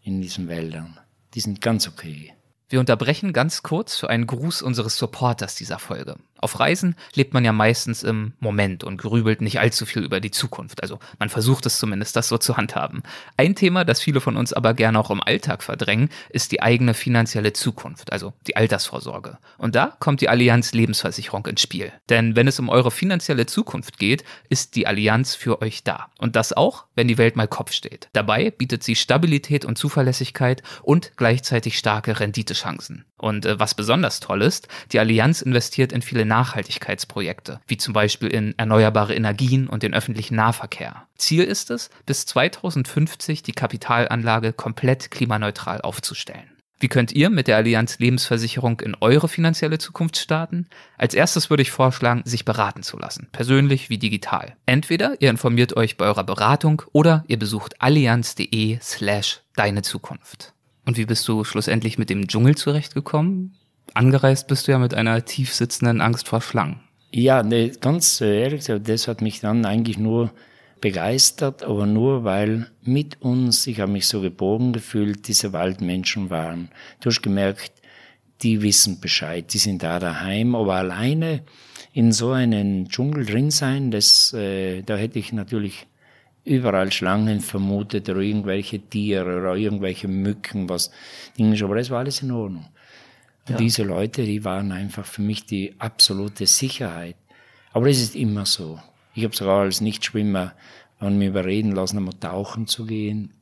[0.00, 0.98] in diesen Wäldern.
[1.34, 2.32] Die sind ganz okay.
[2.70, 6.16] Wir unterbrechen ganz kurz für einen Gruß unseres Supporters dieser Folge.
[6.42, 10.32] Auf Reisen lebt man ja meistens im Moment und grübelt nicht allzu viel über die
[10.32, 10.82] Zukunft.
[10.82, 13.04] Also man versucht es zumindest, das so zu handhaben.
[13.36, 16.94] Ein Thema, das viele von uns aber gerne auch im Alltag verdrängen, ist die eigene
[16.94, 19.38] finanzielle Zukunft, also die Altersvorsorge.
[19.56, 21.92] Und da kommt die Allianz Lebensversicherung ins Spiel.
[22.08, 26.08] Denn wenn es um eure finanzielle Zukunft geht, ist die Allianz für euch da.
[26.18, 28.08] Und das auch, wenn die Welt mal Kopf steht.
[28.14, 33.04] Dabei bietet sie Stabilität und Zuverlässigkeit und gleichzeitig starke Renditechancen.
[33.22, 38.26] Und äh, was besonders toll ist, die Allianz investiert in viele Nachhaltigkeitsprojekte, wie zum Beispiel
[38.28, 41.06] in erneuerbare Energien und den öffentlichen Nahverkehr.
[41.16, 46.50] Ziel ist es, bis 2050 die Kapitalanlage komplett klimaneutral aufzustellen.
[46.80, 50.66] Wie könnt ihr mit der Allianz Lebensversicherung in eure finanzielle Zukunft starten?
[50.98, 54.56] Als erstes würde ich vorschlagen, sich beraten zu lassen, persönlich wie digital.
[54.66, 60.54] Entweder ihr informiert euch bei eurer Beratung oder ihr besucht allianz.de slash deine Zukunft.
[60.84, 63.54] Und wie bist du schlussendlich mit dem Dschungel zurechtgekommen?
[63.94, 66.80] Angereist bist du ja mit einer tief sitzenden Angst vor Schlangen.
[67.10, 70.32] Ja, nee, ganz ehrlich das hat mich dann eigentlich nur
[70.80, 76.70] begeistert, aber nur weil mit uns, ich habe mich so geborgen gefühlt, diese Waldmenschen waren.
[77.00, 77.72] Du hast gemerkt,
[78.42, 81.42] die wissen Bescheid, die sind da daheim, aber alleine
[81.92, 85.86] in so einen Dschungel drin sein, das, äh, da hätte ich natürlich
[86.44, 90.90] überall Schlangen vermutet oder irgendwelche Tiere oder irgendwelche Mücken, was
[91.38, 92.66] Dinge, aber das war alles in Ordnung.
[93.48, 97.16] Und diese Leute, die waren einfach für mich die absolute Sicherheit.
[97.72, 98.80] Aber das ist immer so.
[99.14, 100.54] Ich habe sogar als Nichtschwimmer
[100.98, 103.32] an mir überreden lassen, einmal tauchen zu gehen.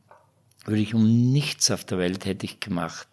[0.64, 3.08] Würde ich um nichts auf der Welt hätte ich gemacht.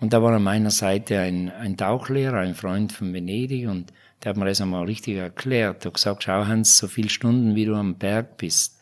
[0.00, 3.92] Und da war an meiner Seite ein, ein Tauchlehrer, ein Freund von Venedig, und
[4.22, 5.84] der hat mir das einmal richtig erklärt.
[5.84, 8.78] Er hat gesagt, schau Hans, so viele Stunden, wie du am Berg bist,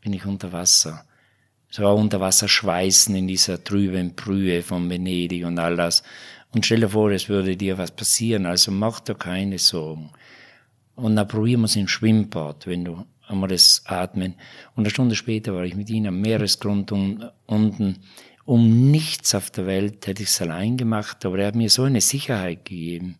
[0.00, 1.04] bin ich unter Wasser.
[1.70, 6.02] So auch unter Wasser schweißen in dieser trüben Brühe von Venedig und all das.
[6.52, 10.10] Und stell dir vor, es würde dir was passieren, also mach dir keine Sorgen.
[10.94, 14.34] Und dann probieren wir es im Schwimmbad, wenn du einmal das atmen.
[14.74, 17.98] Und eine Stunde später war ich mit ihm am Meeresgrund un, unten
[18.44, 21.82] Um nichts auf der Welt hätte ich es allein gemacht, aber er hat mir so
[21.82, 23.18] eine Sicherheit gegeben.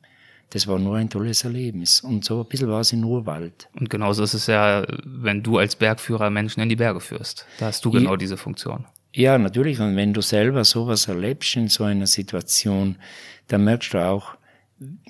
[0.51, 2.01] Das war nur ein tolles Erlebnis.
[2.01, 3.69] Und so ein bisschen war es in Urwald.
[3.79, 7.47] Und genauso ist es ja, wenn du als Bergführer Menschen in die Berge führst.
[7.59, 8.87] Da hast du genau ja, diese Funktion.
[9.13, 9.79] Ja, natürlich.
[9.81, 12.97] Und wenn du selber sowas erlebst in so einer Situation,
[13.49, 14.37] dann merkst du auch,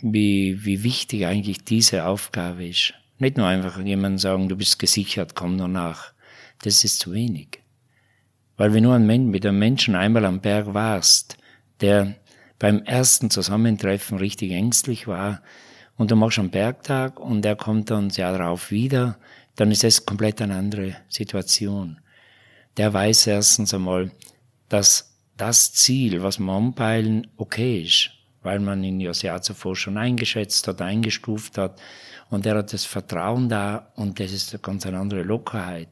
[0.01, 2.95] wie, wie wichtig eigentlich diese Aufgabe ist.
[3.18, 6.12] Nicht nur einfach jemandem sagen, du bist gesichert, komm danach.
[6.62, 7.61] Das ist zu wenig.
[8.57, 11.36] Weil wenn du mit einem Menschen einmal am Berg warst,
[11.80, 12.16] der
[12.59, 15.42] beim ersten Zusammentreffen richtig ängstlich war,
[15.96, 19.18] und du machst einen Bergtag und er kommt dann Jahr darauf wieder,
[19.56, 21.98] dann ist es komplett eine andere Situation.
[22.76, 24.12] Der weiß erstens einmal,
[24.68, 29.98] dass das Ziel, was wir anpeilen, okay ist weil man ihn das Jahr zuvor schon
[29.98, 31.80] eingeschätzt hat, eingestuft hat.
[32.30, 35.88] Und er hat das Vertrauen da und das ist eine ganz andere Lockerheit.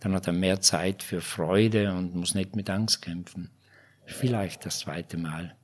[0.00, 3.50] Dann hat er mehr Zeit für Freude und muss nicht mit Angst kämpfen.
[4.06, 5.54] Vielleicht das zweite Mal.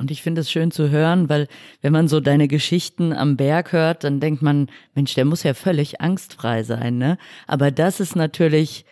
[0.00, 1.46] Und ich finde es schön zu hören, weil
[1.82, 5.52] wenn man so deine Geschichten am Berg hört, dann denkt man, Mensch, der muss ja
[5.52, 7.18] völlig angstfrei sein, ne?
[7.46, 8.86] Aber das ist natürlich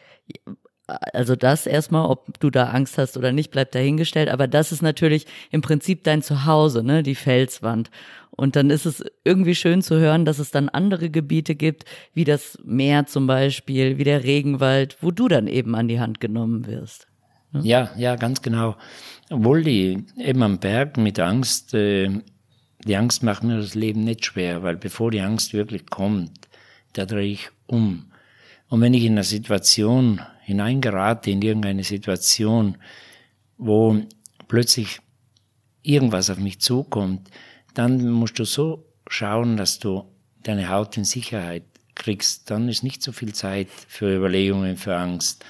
[0.86, 4.28] also das erstmal, ob du da Angst hast oder nicht, bleibt dahingestellt.
[4.28, 7.90] Aber das ist natürlich im Prinzip dein Zuhause, ne, die Felswand.
[8.30, 11.84] Und dann ist es irgendwie schön zu hören, dass es dann andere Gebiete gibt,
[12.14, 16.20] wie das Meer zum Beispiel, wie der Regenwald, wo du dann eben an die Hand
[16.20, 17.07] genommen wirst.
[17.52, 18.76] Ja, ja, ganz genau.
[19.30, 22.10] Obwohl die eben am Berg mit Angst, äh,
[22.84, 26.48] die Angst macht mir das Leben nicht schwer, weil bevor die Angst wirklich kommt,
[26.92, 28.12] da drehe ich um.
[28.68, 32.76] Und wenn ich in einer Situation hineingerate in irgendeine Situation,
[33.56, 34.00] wo
[34.46, 35.00] plötzlich
[35.82, 37.30] irgendwas auf mich zukommt,
[37.74, 40.04] dann musst du so schauen, dass du
[40.42, 42.50] deine Haut in Sicherheit kriegst.
[42.50, 45.44] Dann ist nicht so viel Zeit für Überlegungen, für Angst.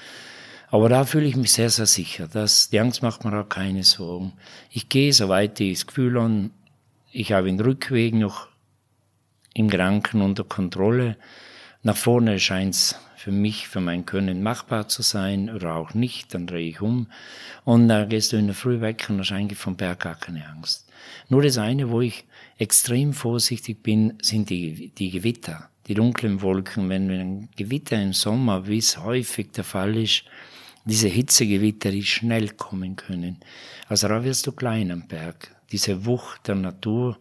[0.71, 2.27] Aber da fühle ich mich sehr, sehr sicher.
[2.27, 4.33] Dass, die Angst macht mir auch keine Sorgen.
[4.69, 6.51] Ich gehe, soweit ich das Gefühl an,
[7.11, 8.47] ich habe den Rückweg noch
[9.53, 11.17] im Gedanken unter Kontrolle.
[11.81, 16.33] Nach vorne scheint es für mich, für mein Können machbar zu sein oder auch nicht,
[16.33, 17.07] dann drehe ich um
[17.65, 20.89] und dann gehst du in der Früh weg und eigentlich vom Berg gar keine Angst.
[21.27, 22.23] Nur das eine, wo ich
[22.57, 26.87] extrem vorsichtig bin, sind die, die Gewitter, die dunklen Wolken.
[26.89, 30.23] Wenn ein Gewitter im Sommer, wie es häufig der Fall ist,
[30.85, 33.39] diese Hitzegewitter, die schnell kommen können.
[33.87, 35.55] Also da wirst du klein am Berg.
[35.71, 37.17] Diese Wucht der Natur,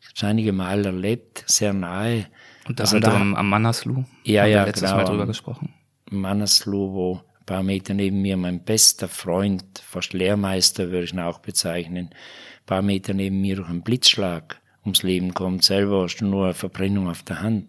[0.00, 2.26] ich habe es einige Mal erlebt, sehr nahe,
[2.66, 4.04] unter also anderem da, am Manaslu.
[4.24, 5.74] Ja, ja, letztes genau, Mal drüber gesprochen.
[6.10, 11.20] Manaslu, wo ein paar Meter neben mir mein bester Freund, fast Lehrmeister würde ich ihn
[11.20, 15.64] auch bezeichnen, ein paar Meter neben mir durch einen Blitzschlag ums Leben kommt.
[15.64, 17.66] Selber hast du nur eine Verbrennung auf der Hand.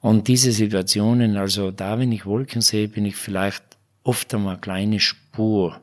[0.00, 3.64] Und diese Situationen, also da, wenn ich Wolken sehe, bin ich vielleicht
[4.08, 5.80] oft einmal eine kleine Spur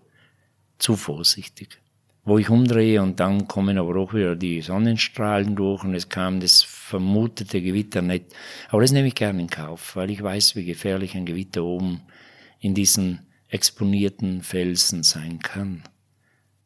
[0.78, 1.80] zu vorsichtig
[2.26, 6.40] wo ich umdrehe und dann kommen aber auch wieder die Sonnenstrahlen durch und es kam
[6.40, 8.26] das vermutete Gewitter nicht.
[8.70, 12.02] Aber das nehme ich gerne in Kauf, weil ich weiß, wie gefährlich ein Gewitter oben
[12.60, 13.20] in diesen
[13.50, 15.84] exponierten Felsen sein kann.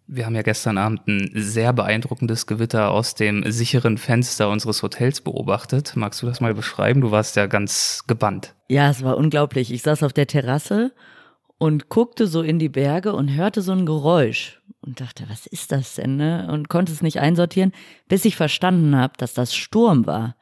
[0.08, 5.22] Wir haben ja gestern Abend ein sehr beeindruckendes Gewitter aus dem sicheren Fenster unseres Hotels
[5.22, 5.96] beobachtet.
[5.96, 7.02] Magst du das mal beschreiben?
[7.02, 8.56] Du warst ja ganz gebannt.
[8.70, 9.72] Ja, es war unglaublich.
[9.72, 10.94] Ich saß auf der Terrasse
[11.60, 15.72] und guckte so in die Berge und hörte so ein Geräusch und dachte, was ist
[15.72, 16.16] das denn?
[16.16, 16.48] Ne?
[16.52, 17.74] Und konnte es nicht einsortieren,
[18.08, 20.36] bis ich verstanden habe, dass das Sturm war.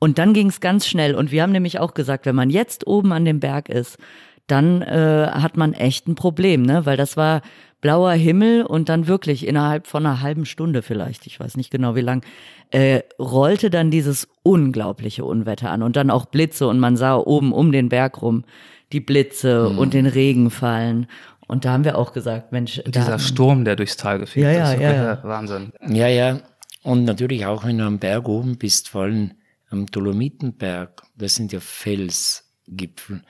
[0.00, 1.14] Und dann ging es ganz schnell.
[1.14, 3.98] Und wir haben nämlich auch gesagt, wenn man jetzt oben an dem Berg ist,
[4.46, 6.84] dann äh, hat man echt ein Problem, ne?
[6.84, 7.42] Weil das war
[7.80, 11.94] blauer Himmel und dann wirklich innerhalb von einer halben Stunde vielleicht, ich weiß nicht genau
[11.94, 12.24] wie lang,
[12.70, 17.52] äh, rollte dann dieses unglaubliche Unwetter an und dann auch Blitze und man sah oben
[17.52, 18.44] um den Berg rum
[18.92, 19.78] die Blitze mhm.
[19.78, 21.06] und den Regen fallen
[21.52, 22.80] und da haben wir auch gesagt, Mensch.
[22.86, 24.80] Dieser Sturm, der durchs Tal gefegt ja, ja, ist.
[24.80, 25.22] Ja, ja.
[25.22, 25.70] Wahnsinn.
[25.86, 26.40] Ja, ja.
[26.82, 29.32] Und natürlich auch, wenn du am Berg oben bist, vor allem
[29.68, 33.20] am Dolomitenberg, das sind ja Felsgipfel.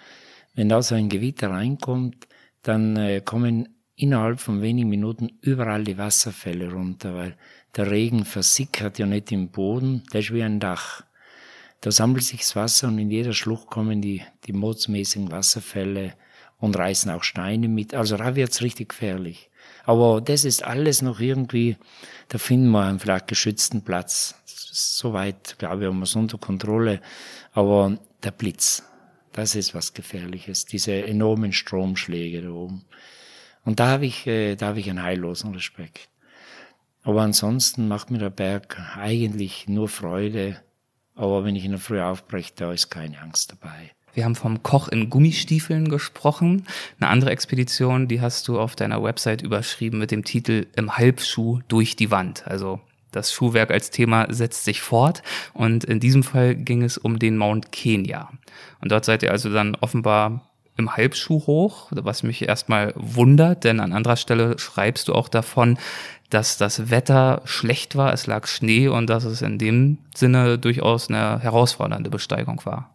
[0.55, 2.29] Wenn da so ein Gewitter reinkommt,
[2.63, 7.37] dann äh, kommen innerhalb von wenigen Minuten überall die Wasserfälle runter, weil
[7.77, 11.03] der Regen versickert ja nicht im Boden, der ist wie ein Dach.
[11.83, 16.15] Da sammelt sich das Wasser und in jeder Schlucht kommen die, die modsmäßigen Wasserfälle
[16.59, 17.93] und reißen auch Steine mit.
[17.93, 19.51] Also da wird's richtig gefährlich.
[19.85, 21.77] Aber das ist alles noch irgendwie,
[22.29, 24.37] da finden wir einen vielleicht geschützten Platz.
[24.47, 27.01] Soweit, glaube ich, haben wir es unter Kontrolle.
[27.53, 28.85] Aber der Blitz,
[29.33, 30.67] das ist was Gefährliches.
[30.67, 32.85] Diese enormen Stromschläge da oben.
[33.65, 36.09] Und da habe ich, äh, da habe ich einen heillosen Respekt.
[37.03, 40.63] Aber ansonsten macht mir der Berg eigentlich nur Freude.
[41.15, 43.91] Aber wenn ich in der Früh aufbreche, da ist keine Angst dabei.
[44.15, 46.67] Wir haben vom Koch in Gummistiefeln gesprochen.
[47.01, 51.61] Eine andere Expedition, die hast du auf deiner Website überschrieben mit dem Titel Im Halbschuh
[51.69, 52.47] durch die Wand.
[52.47, 57.19] Also das Schuhwerk als Thema setzt sich fort und in diesem Fall ging es um
[57.19, 58.31] den Mount Kenya.
[58.81, 60.49] Und dort seid ihr also dann offenbar
[60.79, 65.79] im Halbschuh hoch, was mich erstmal wundert, denn an anderer Stelle schreibst du auch davon,
[66.33, 71.09] dass das Wetter schlecht war, es lag Schnee und dass es in dem Sinne durchaus
[71.09, 72.95] eine herausfordernde Besteigung war.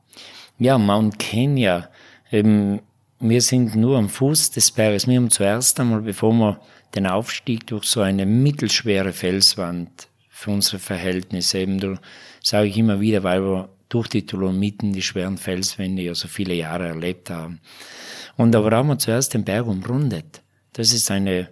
[0.57, 1.89] Ja, Mount Kenya.
[2.31, 2.81] Eben,
[3.19, 5.07] wir sind nur am Fuß des Berges.
[5.07, 6.59] Wir haben zuerst einmal, bevor wir
[6.95, 11.99] den Aufstieg durch so eine mittelschwere Felswand für unsere Verhältnisse, eben,
[12.43, 16.53] sage ich immer wieder, weil wir durch die Dolomiten, die schweren Felswände ja so viele
[16.53, 17.61] Jahre erlebt haben.
[18.35, 20.41] Und aber haben wir zuerst den Berg umrundet.
[20.73, 21.49] Das ist eine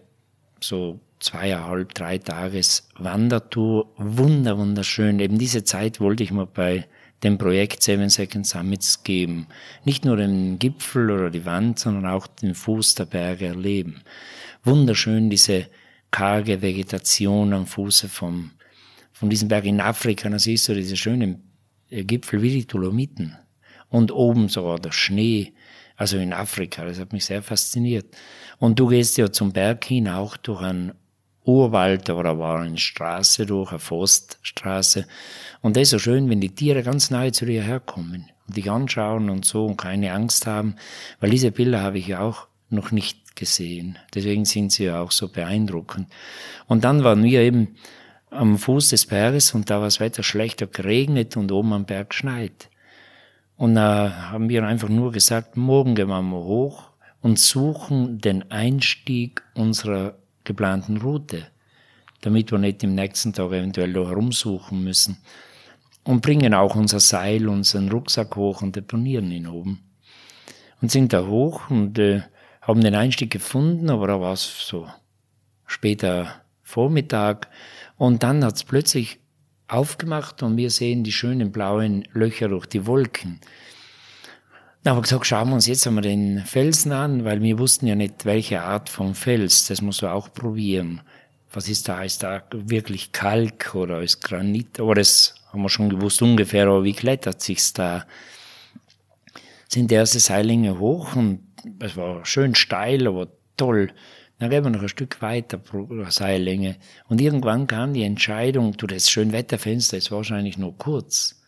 [0.59, 3.91] so zweieinhalb, drei Tages Wandertour.
[3.97, 5.19] Wunder, wunderschön.
[5.19, 6.87] Eben diese Zeit wollte ich mir bei
[7.23, 9.47] dem Projekt Seven Second Summits geben.
[9.83, 14.01] Nicht nur den Gipfel oder die Wand, sondern auch den Fuß der Berge erleben.
[14.63, 15.67] Wunderschön diese
[16.11, 18.51] karge Vegetation am Fuße vom,
[19.11, 20.29] von diesem Berg in Afrika.
[20.29, 21.51] Da siehst du diese schönen
[21.89, 23.35] Gipfel wie die Dolomiten.
[23.89, 25.53] Und oben sogar der Schnee,
[25.95, 26.85] also in Afrika.
[26.85, 28.05] Das hat mich sehr fasziniert.
[28.59, 30.93] Und du gehst ja zum Berg hin auch durch einen
[31.45, 35.05] Urwald oder war eine Straße durch, eine Forststraße.
[35.61, 38.69] Und das ist so schön, wenn die Tiere ganz nahe zu dir herkommen und dich
[38.69, 40.75] anschauen und so und keine Angst haben,
[41.19, 43.97] weil diese Bilder habe ich ja auch noch nicht gesehen.
[44.13, 46.07] Deswegen sind sie ja auch so beeindruckend.
[46.67, 47.75] Und dann waren wir eben
[48.29, 52.13] am Fuß des Berges und da war das Wetter schlechter geregnet und oben am Berg
[52.13, 52.69] schneit.
[53.57, 56.91] Und da haben wir einfach nur gesagt, morgen gehen wir mal hoch
[57.21, 60.15] und suchen den Einstieg unserer
[60.45, 61.47] geplanten Route,
[62.21, 65.17] damit wir nicht im nächsten Tag eventuell da herumsuchen müssen.
[66.03, 69.81] Und bringen auch unser Seil, unseren Rucksack hoch und deponieren ihn oben.
[70.81, 72.21] Und sind da hoch und äh,
[72.61, 74.87] haben den Einstieg gefunden, aber da war es so
[75.65, 77.49] später Vormittag.
[77.97, 79.19] Und dann hat's plötzlich
[79.67, 83.39] aufgemacht und wir sehen die schönen blauen Löcher durch die Wolken.
[84.85, 87.87] Dann haben wir gesagt, schauen wir uns jetzt einmal den Felsen an, weil wir wussten
[87.87, 89.65] ja nicht, welche Art von Fels.
[89.65, 91.01] Das muss man auch probieren.
[91.51, 92.03] Was ist da?
[92.03, 94.79] Ist da wirklich Kalk oder ist Granit?
[94.79, 98.05] Aber das haben wir schon gewusst ungefähr, aber wie klettert sich's da?
[99.67, 101.39] Sind erste Seillänge hoch und
[101.79, 103.91] es war schön steil, aber toll.
[104.37, 106.75] Dann gehen wir noch ein Stück weiter pro Seillänge.
[107.07, 111.41] Und irgendwann kam die Entscheidung, du, das Schönwetterfenster ist wahrscheinlich nur kurz.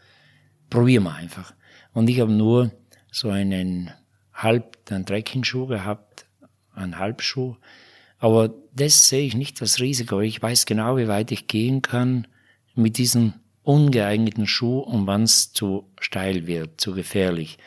[0.72, 1.54] Probieren wir einfach.
[1.94, 2.72] Und ich habe nur
[3.18, 3.91] so einen
[4.34, 6.26] halb, einen Trekkingschuh gehabt,
[6.76, 7.55] einen Halbschuh.
[8.20, 10.22] Aber das sehe ich nicht als Risiko.
[10.22, 12.28] Ich weiß genau, wie weit ich gehen kann
[12.76, 17.57] mit diesem ungeeigneten Schuh und wann es zu steil wird, zu gefährlich.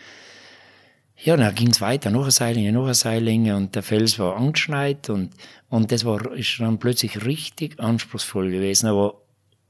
[1.16, 4.36] Ja, dann ging es weiter, noch eine Seillänge, noch eine Seillänge und der Fels war
[4.36, 5.34] angeschneit und,
[5.68, 9.20] und das war, ist dann plötzlich richtig anspruchsvoll gewesen, aber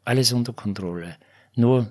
[0.05, 1.17] alles unter Kontrolle.
[1.57, 1.91] Nur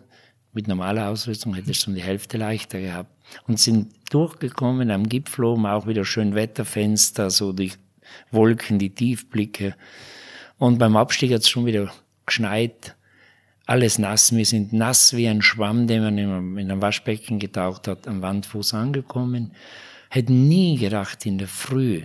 [0.53, 3.18] mit normaler Ausrüstung hätte ich es um die Hälfte leichter gehabt.
[3.47, 7.71] Und sind durchgekommen am Gipfel oben, auch wieder schön Wetterfenster, so die
[8.31, 9.75] Wolken, die Tiefblicke.
[10.57, 11.91] Und beim Abstieg hat es schon wieder
[12.25, 12.95] geschneit,
[13.65, 14.35] alles nass.
[14.35, 18.73] Wir sind nass wie ein Schwamm, den man in einem Waschbecken getaucht hat, am Wandfuß
[18.73, 19.53] angekommen.
[20.09, 22.01] Hätten nie gedacht in der Früh,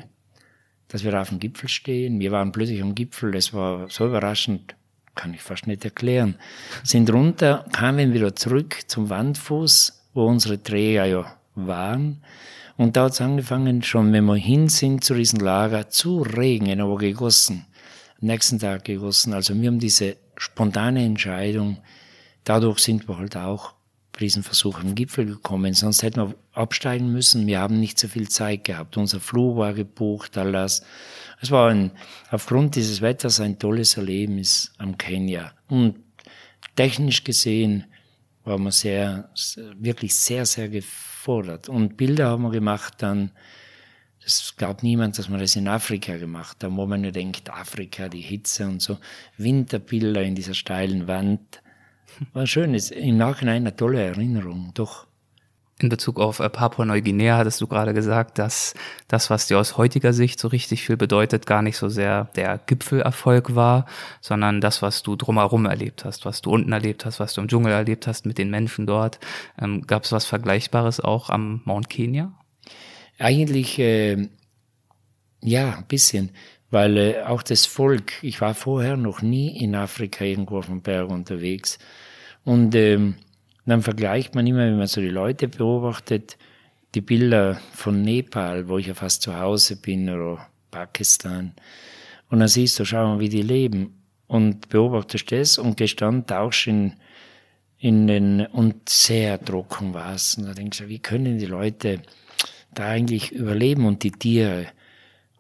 [0.88, 2.20] dass wir auf dem Gipfel stehen.
[2.20, 4.74] Wir waren plötzlich am Gipfel, das war so überraschend
[5.14, 6.36] kann ich fast nicht erklären,
[6.82, 12.22] sind runter, kamen wieder zurück zum Wandfuß, wo unsere Träger ja waren.
[12.76, 16.80] Und da hat es angefangen, schon wenn wir hin sind zu diesem Lager, zu regnen,
[16.80, 17.66] aber gegossen.
[18.20, 19.32] Am nächsten Tag gegossen.
[19.32, 21.78] Also wir haben diese spontane Entscheidung.
[22.42, 23.74] Dadurch sind wir halt auch
[24.12, 25.74] bei diesem Versuch am Gipfel gekommen.
[25.74, 27.46] Sonst hätten wir absteigen müssen.
[27.46, 28.96] Wir haben nicht so viel Zeit gehabt.
[28.96, 30.82] Unser Flug war gebucht, all das.
[31.40, 31.92] Es war ein,
[32.30, 35.52] aufgrund dieses Wetters ein tolles Erlebnis am Kenia.
[35.68, 35.96] Und
[36.76, 37.84] technisch gesehen
[38.44, 39.30] war man sehr,
[39.76, 41.68] wirklich sehr, sehr gefordert.
[41.68, 43.32] Und Bilder haben wir gemacht dann,
[44.26, 48.08] es gab niemand, dass man das in Afrika gemacht hat, wo man nur denkt, Afrika,
[48.08, 48.98] die Hitze und so.
[49.36, 51.62] Winterbilder in dieser steilen Wand.
[52.32, 55.06] War schön, ist im Nachhinein eine tolle Erinnerung, doch
[55.80, 58.74] in Bezug auf äh, Papua-Neuguinea hattest du gerade gesagt, dass
[59.08, 62.58] das, was dir aus heutiger Sicht so richtig viel bedeutet, gar nicht so sehr der
[62.58, 63.86] Gipfelerfolg war,
[64.20, 67.48] sondern das, was du drumherum erlebt hast, was du unten erlebt hast, was du im
[67.48, 69.18] Dschungel erlebt hast mit den Menschen dort.
[69.60, 72.32] Ähm, Gab es was Vergleichbares auch am Mount Kenya?
[73.18, 74.28] Eigentlich äh,
[75.40, 76.30] ja, ein bisschen,
[76.70, 80.82] weil äh, auch das Volk, ich war vorher noch nie in Afrika irgendwo auf dem
[80.82, 81.78] Berg unterwegs
[82.44, 83.16] und ähm,
[83.64, 86.36] und dann vergleicht man immer, wenn man so die Leute beobachtet,
[86.94, 91.52] die Bilder von Nepal, wo ich ja fast zu Hause bin, oder Pakistan.
[92.28, 96.66] Und dann siehst du, schau mal, wie die leben und beobachtest das und gestern tauchst
[96.66, 96.94] in,
[97.78, 100.36] in den, und sehr trocken war es.
[100.36, 102.02] Und da denkst du, wie können die Leute
[102.74, 104.66] da eigentlich überleben und die Tiere?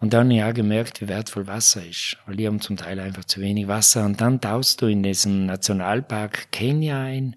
[0.00, 3.40] Und dann ja gemerkt, wie wertvoll Wasser ist, weil die haben zum Teil einfach zu
[3.40, 4.04] wenig Wasser.
[4.04, 7.36] Und dann tauchst du in diesen Nationalpark Kenia ein.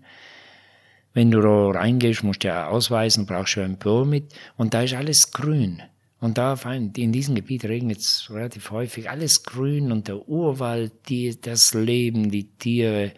[1.18, 4.36] Wenn du da reingehst, musst du ja ausweisen, brauchst du ein Permit.
[4.56, 5.82] Und da ist alles grün.
[6.20, 9.10] Und da in diesem Gebiet regnet es relativ häufig.
[9.10, 13.14] Alles grün und der Urwald, die, das Leben, die Tiere.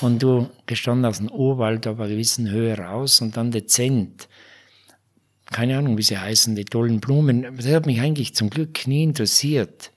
[0.00, 4.28] Und du gestanden aus dem Urwald auf einer gewissen Höhe raus und dann dezent.
[5.52, 7.46] Keine Ahnung, wie sie heißen, die tollen Blumen.
[7.56, 9.92] Das hat mich eigentlich zum Glück nie interessiert,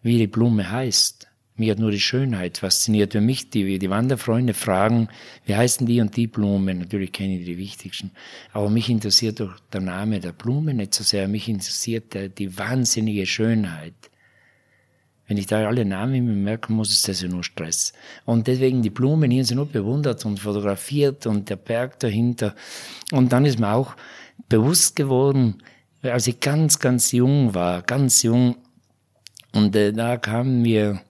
[0.00, 1.28] wie die Blume heißt.
[1.56, 3.14] Mich hat nur die Schönheit fasziniert.
[3.14, 5.08] Wenn mich die, die Wanderfreunde fragen,
[5.44, 8.10] wie heißen die und die Blumen, natürlich kenne ich die wichtigsten,
[8.52, 13.26] aber mich interessiert doch der Name der Blume nicht so sehr, mich interessiert die wahnsinnige
[13.26, 13.94] Schönheit.
[15.28, 17.92] Wenn ich da alle Namen immer merken muss, ist das ja nur Stress.
[18.24, 22.54] Und deswegen die Blumen hier sind nur bewundert und fotografiert und der Berg dahinter.
[23.12, 23.94] Und dann ist mir auch
[24.48, 25.62] bewusst geworden,
[26.02, 28.56] als ich ganz, ganz jung war, ganz jung,
[29.52, 31.00] und äh, da kamen mir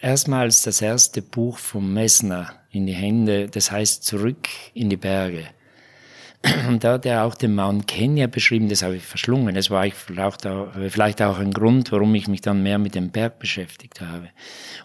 [0.00, 5.44] erstmals das erste Buch vom Messner in die Hände, das heißt Zurück in die Berge.
[6.68, 9.54] Und da hat er auch den Mount Kenya beschrieben, das habe ich verschlungen.
[9.54, 14.00] Das war vielleicht auch ein Grund, warum ich mich dann mehr mit dem Berg beschäftigt
[14.00, 14.30] habe.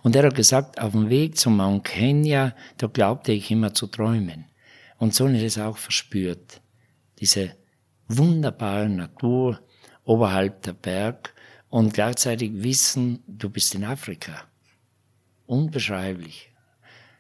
[0.04, 3.88] Und er hat gesagt, auf dem Weg zum Mount Kenya, da glaubte ich immer zu
[3.88, 4.46] träumen.
[4.98, 6.60] Und so habe ich es auch verspürt.
[7.20, 7.52] Diese
[8.10, 9.62] wunderbare Natur
[10.04, 11.34] oberhalb der Berg
[11.70, 14.44] und gleichzeitig wissen, du bist in Afrika
[15.46, 16.52] unbeschreiblich.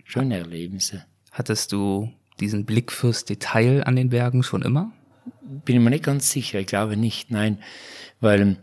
[0.03, 1.05] Schöne Erlebnisse.
[1.31, 4.91] Hattest du diesen Blick fürs Detail an den Bergen schon immer?
[5.41, 6.59] Bin ich mir nicht ganz sicher.
[6.59, 7.31] Ich glaube nicht.
[7.31, 7.59] Nein,
[8.19, 8.57] weil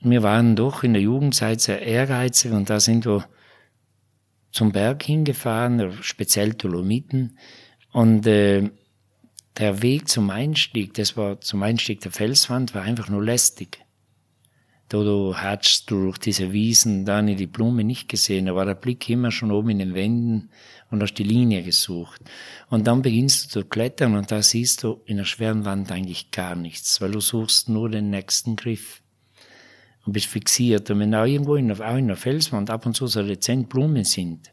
[0.00, 3.28] wir waren doch in der Jugendzeit sehr ehrgeizig und da sind wir
[4.50, 7.38] zum Berg hingefahren, speziell Dolomiten.
[7.92, 8.70] Und äh,
[9.58, 13.84] der Weg zum Einstieg, das war zum Einstieg der Felswand, war einfach nur lästig.
[14.92, 18.74] Da du hatschst durch diese Wiesen, da habe die Blume nicht gesehen, da war der
[18.74, 20.50] Blick immer schon oben in den Wänden
[20.90, 22.20] und hast die Linie gesucht.
[22.68, 26.30] Und dann beginnst du zu klettern und da siehst du in der schweren Wand eigentlich
[26.30, 29.00] gar nichts, weil du suchst nur den nächsten Griff
[30.04, 30.90] und bist fixiert.
[30.90, 33.70] Und wenn da irgendwo in der, auch in der Felswand ab und zu so dezent
[33.70, 34.52] Blumen sind,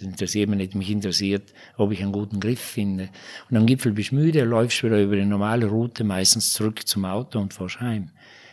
[0.00, 3.08] interessiert mich nicht, mich interessiert, ob ich einen guten Griff finde.
[3.48, 7.04] Und am Gipfel bist du müde, läufst wieder über die normale Route meistens zurück zum
[7.04, 8.10] Auto und fährst heim.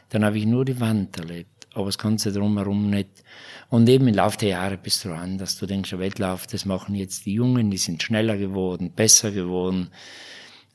[0.10, 3.10] Dann habe ich nur die Wand erlebt, aber das Ganze drumherum nicht.
[3.70, 5.58] Und eben im Laufe der Jahre bist du anders.
[5.58, 9.89] Du denkst, Wettlauf, das machen jetzt die Jungen, die sind schneller geworden, besser geworden.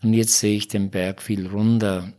[0.03, 2.13] Und jetzt sehe ich den Berg viel runder,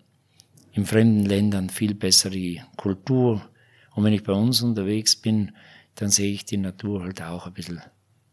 [0.71, 3.47] in fremden Ländern viel bessere Kultur.
[3.93, 5.51] Und wenn ich bei uns unterwegs bin,
[5.95, 7.81] dann sehe ich die Natur halt auch ein bisschen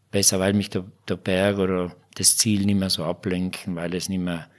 [0.09, 4.09] besser, weil mich der, der Berg oder das Ziel nicht mehr so ablenken, weil es
[4.09, 4.49] nicht mehr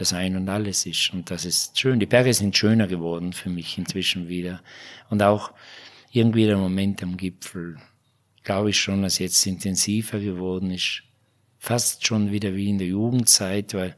[0.00, 1.12] das Ein und Alles ist.
[1.12, 1.98] Und das ist schön.
[1.98, 4.60] Die Berge sind schöner geworden für mich inzwischen wieder.
[5.10, 5.52] Und auch
[6.12, 7.76] irgendwie der Moment am Gipfel,
[8.44, 11.02] glaube ich schon, dass jetzt intensiver geworden ist.
[11.58, 13.96] Fast schon wieder wie in der Jugendzeit, weil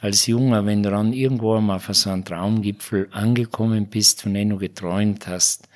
[0.00, 4.50] als Junger, wenn du dann irgendwo mal auf so einem Traumgipfel angekommen bist, von dem
[4.50, 5.68] du geträumt hast,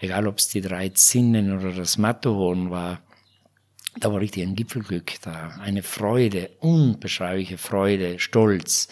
[0.00, 3.00] egal ob es die drei Zinnen oder das Matterhorn war,
[3.98, 8.88] da war richtig ein Gipfelglück da, eine Freude, unbeschreibliche Freude, Stolz.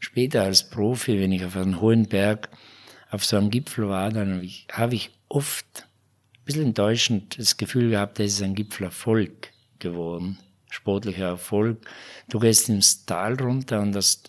[0.00, 2.48] Später als Profi, wenn ich auf einem hohen Berg
[3.10, 5.86] auf so einem Gipfel war, dann habe ich, hab ich oft
[6.34, 10.38] ein bisschen enttäuschend das Gefühl gehabt, das ist ein Gipfelerfolg geworden,
[10.70, 11.86] sportlicher Erfolg.
[12.28, 14.22] Du gehst ins Tal runter und das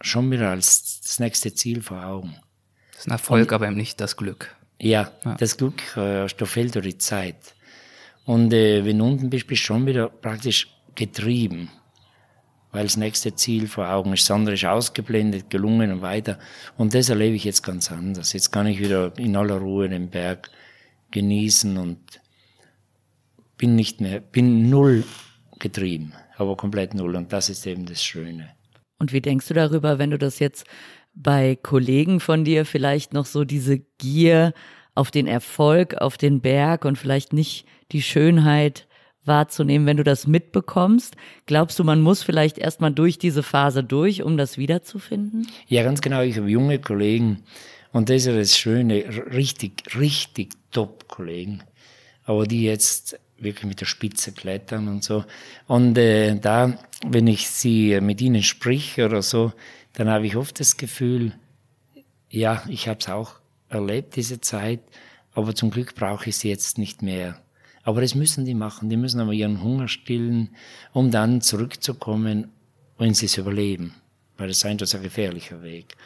[0.00, 2.36] schon wieder als das nächste Ziel vor Augen.
[2.92, 4.54] Das ist ein Erfolg, und, aber eben nicht das Glück.
[4.80, 5.34] Ja, ja.
[5.36, 7.54] das Glück, äh, da fehlt dir die Zeit.
[8.26, 11.70] Und äh, wenn unten bist, bist du schon wieder praktisch getrieben,
[12.72, 14.28] weil das nächste Ziel vor Augen ist.
[14.28, 16.38] Das andere ist ausgeblendet, gelungen und weiter.
[16.76, 18.32] Und das erlebe ich jetzt ganz anders.
[18.32, 20.50] Jetzt kann ich wieder in aller Ruhe den Berg
[21.12, 22.00] genießen und
[23.56, 25.04] bin nicht mehr, bin null
[25.60, 27.14] getrieben, aber komplett null.
[27.14, 28.50] Und das ist eben das Schöne.
[28.98, 30.66] Und wie denkst du darüber, wenn du das jetzt
[31.14, 34.52] bei Kollegen von dir vielleicht noch so diese Gier
[34.96, 38.86] auf den Erfolg, auf den Berg und vielleicht nicht die Schönheit
[39.24, 41.16] wahrzunehmen, wenn du das mitbekommst?
[41.46, 45.48] Glaubst du, man muss vielleicht erstmal durch diese Phase durch, um das wiederzufinden?
[45.66, 46.22] Ja, ganz genau.
[46.22, 47.42] Ich habe junge Kollegen
[47.92, 51.62] und das ist ja das Schöne, richtig, richtig Top-Kollegen,
[52.24, 55.24] aber die jetzt wirklich mit der Spitze klettern und so.
[55.66, 59.52] Und äh, da, wenn ich sie mit ihnen sprich oder so,
[59.92, 61.32] dann habe ich oft das Gefühl,
[62.30, 63.34] ja, ich habe es auch
[63.68, 64.80] erlebt, diese Zeit,
[65.32, 67.40] aber zum Glück brauche ich sie jetzt nicht mehr.
[67.86, 70.50] Aber das müssen die machen, die müssen aber ihren Hunger stillen,
[70.92, 72.48] um dann zurückzukommen,
[72.98, 73.94] wenn sie es überleben.
[74.36, 75.96] Weil das ist ein gefährlicher Weg.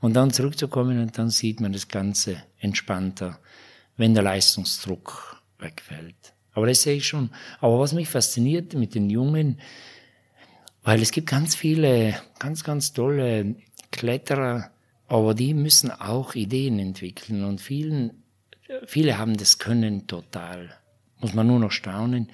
[0.00, 3.38] Und dann zurückzukommen und dann sieht man das Ganze entspannter,
[3.98, 6.32] wenn der Leistungsdruck wegfällt.
[6.54, 7.28] Aber das sehe ich schon.
[7.60, 9.60] Aber was mich fasziniert mit den Jungen,
[10.84, 13.56] weil es gibt ganz viele, ganz, ganz tolle
[13.90, 14.70] Kletterer,
[15.06, 18.22] aber die müssen auch Ideen entwickeln und vielen,
[18.86, 20.79] viele haben das Können total.
[21.20, 22.28] Muss man nur noch staunen.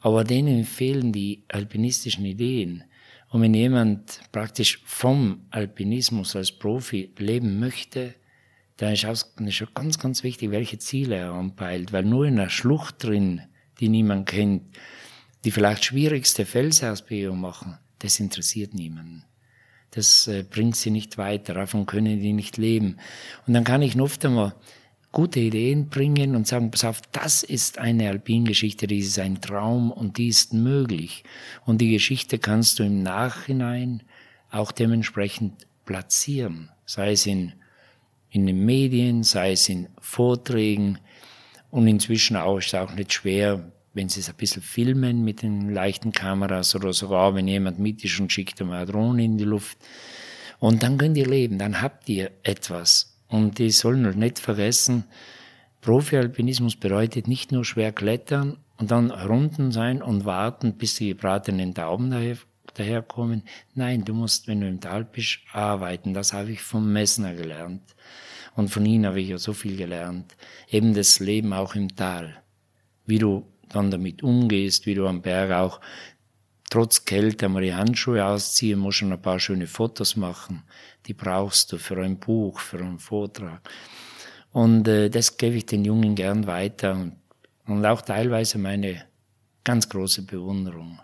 [0.00, 2.84] Aber denen fehlen die alpinistischen Ideen.
[3.30, 8.14] Und wenn jemand praktisch vom Alpinismus als Profi leben möchte,
[8.76, 11.92] dann ist es schon ganz, ganz wichtig, welche Ziele er anpeilt.
[11.92, 13.42] Weil nur in einer Schlucht drin,
[13.80, 14.62] die niemand kennt,
[15.44, 19.24] die vielleicht schwierigste Felsausbildung machen, das interessiert niemanden.
[19.92, 22.98] Das äh, bringt sie nicht weiter, davon können die nicht leben.
[23.46, 24.54] Und dann kann ich oft einmal
[25.12, 29.90] gute Ideen bringen und sagen, pass auf, das ist eine Alpingeschichte, die ist ein Traum
[29.90, 31.24] und die ist möglich.
[31.64, 34.02] Und die Geschichte kannst du im Nachhinein
[34.50, 37.52] auch dementsprechend platzieren, sei es in,
[38.30, 40.98] in den Medien, sei es in Vorträgen
[41.70, 45.70] und inzwischen auch, ist auch nicht schwer, wenn sie es ein bisschen filmen mit den
[45.70, 49.78] leichten Kameras oder sogar, wenn jemand mit ist und schickt eine Drohne in die Luft.
[50.58, 53.15] Und dann könnt ihr leben, dann habt ihr etwas.
[53.28, 55.04] Und die sollen nicht vergessen,
[55.80, 61.74] Profi-Alpinismus bedeutet nicht nur schwer klettern und dann runden sein und warten, bis die gebratenen
[61.74, 62.38] Tauben daher,
[62.74, 63.42] daherkommen.
[63.74, 66.12] Nein, du musst, wenn du im Tal bist, arbeiten.
[66.12, 67.82] Das habe ich vom Messner gelernt.
[68.56, 70.34] Und von ihnen habe ich ja so viel gelernt.
[70.68, 72.34] Eben das Leben auch im Tal.
[73.06, 75.80] Wie du dann damit umgehst, wie du am Berg auch
[76.70, 80.64] trotz Kälte einmal die Handschuhe ausziehen musst und ein paar schöne Fotos machen.
[81.06, 83.68] Die brauchst du für ein Buch, für einen Vortrag.
[84.52, 87.16] Und äh, das gebe ich den Jungen gern weiter und,
[87.66, 89.04] und auch teilweise meine
[89.64, 91.00] ganz große Bewunderung.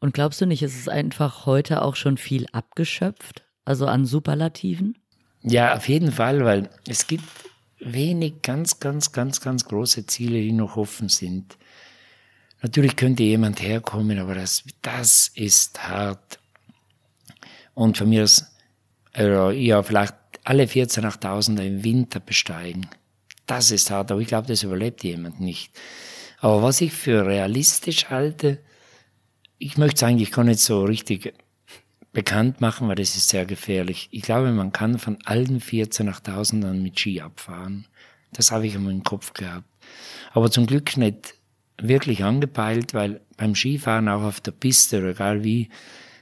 [0.00, 4.96] Und glaubst du nicht, ist es einfach heute auch schon viel abgeschöpft, also an Superlativen?
[5.42, 7.24] Ja, auf jeden Fall, weil es gibt
[7.80, 11.56] wenig ganz, ganz, ganz, ganz große Ziele, die noch offen sind.
[12.60, 16.40] Natürlich könnte jemand herkommen, aber das, das ist hart.
[17.74, 18.44] Und von mir aus,
[19.12, 22.88] also, ja, vielleicht alle 14 8000 im Winter besteigen.
[23.46, 25.70] Das ist hart, aber ich glaube, das überlebt jemand nicht.
[26.40, 28.58] Aber was ich für realistisch halte,
[29.58, 31.34] ich möchte es eigentlich gar nicht so richtig
[32.12, 34.08] bekannt machen, weil das ist sehr gefährlich.
[34.10, 37.86] Ich glaube, man kann von allen 14 8000ern mit Ski abfahren.
[38.32, 39.66] Das habe ich immer im Kopf gehabt.
[40.32, 41.34] Aber zum Glück nicht
[41.80, 45.68] wirklich angepeilt, weil beim Skifahren auch auf der Piste egal wie,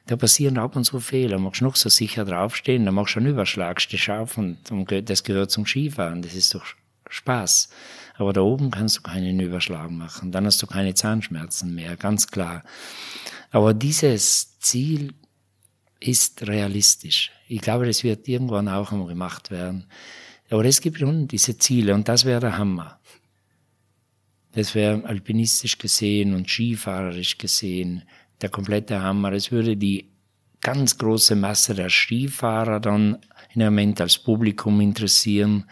[0.06, 1.38] da passieren ab und zu Fehler.
[1.38, 5.24] Machst noch so sicher draufstehen, dann machst du einen Überschlag, stehst auf und, und das
[5.24, 6.22] gehört zum Skifahren.
[6.22, 6.64] Das ist doch
[7.08, 7.68] Spaß.
[8.14, 10.32] Aber da oben kannst du keinen Überschlag machen.
[10.32, 12.62] Dann hast du keine Zahnschmerzen mehr, ganz klar.
[13.50, 15.12] Aber dieses Ziel
[16.00, 17.32] ist realistisch.
[17.48, 19.86] Ich glaube, das wird irgendwann auch einmal gemacht werden.
[20.50, 23.00] Aber es gibt schon diese Ziele und das wäre der Hammer.
[24.56, 28.04] Das wäre alpinistisch gesehen und skifahrerisch gesehen
[28.40, 29.32] der komplette Hammer.
[29.32, 30.08] Es würde die
[30.62, 33.18] ganz große Masse der Skifahrer dann
[33.52, 35.66] in einem Moment als Publikum interessieren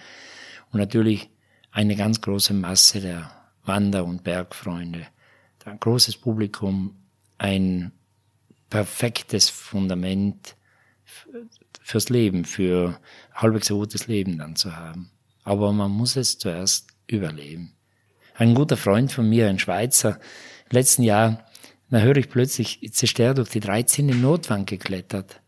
[0.70, 1.30] und natürlich
[1.70, 3.30] eine ganz große Masse der
[3.64, 5.06] Wander- und Bergfreunde.
[5.64, 6.94] Ein großes Publikum,
[7.38, 7.90] ein
[8.68, 10.56] perfektes Fundament
[11.80, 13.00] fürs Leben, für
[13.32, 15.10] halbwegs gutes Leben dann zu haben.
[15.42, 17.74] Aber man muss es zuerst überleben.
[18.36, 20.18] Ein guter Freund von mir, ein Schweizer,
[20.70, 21.44] im letzten Jahr,
[21.90, 25.40] da höre ich plötzlich, jetzt ist der durch die 13 Notwand geklettert.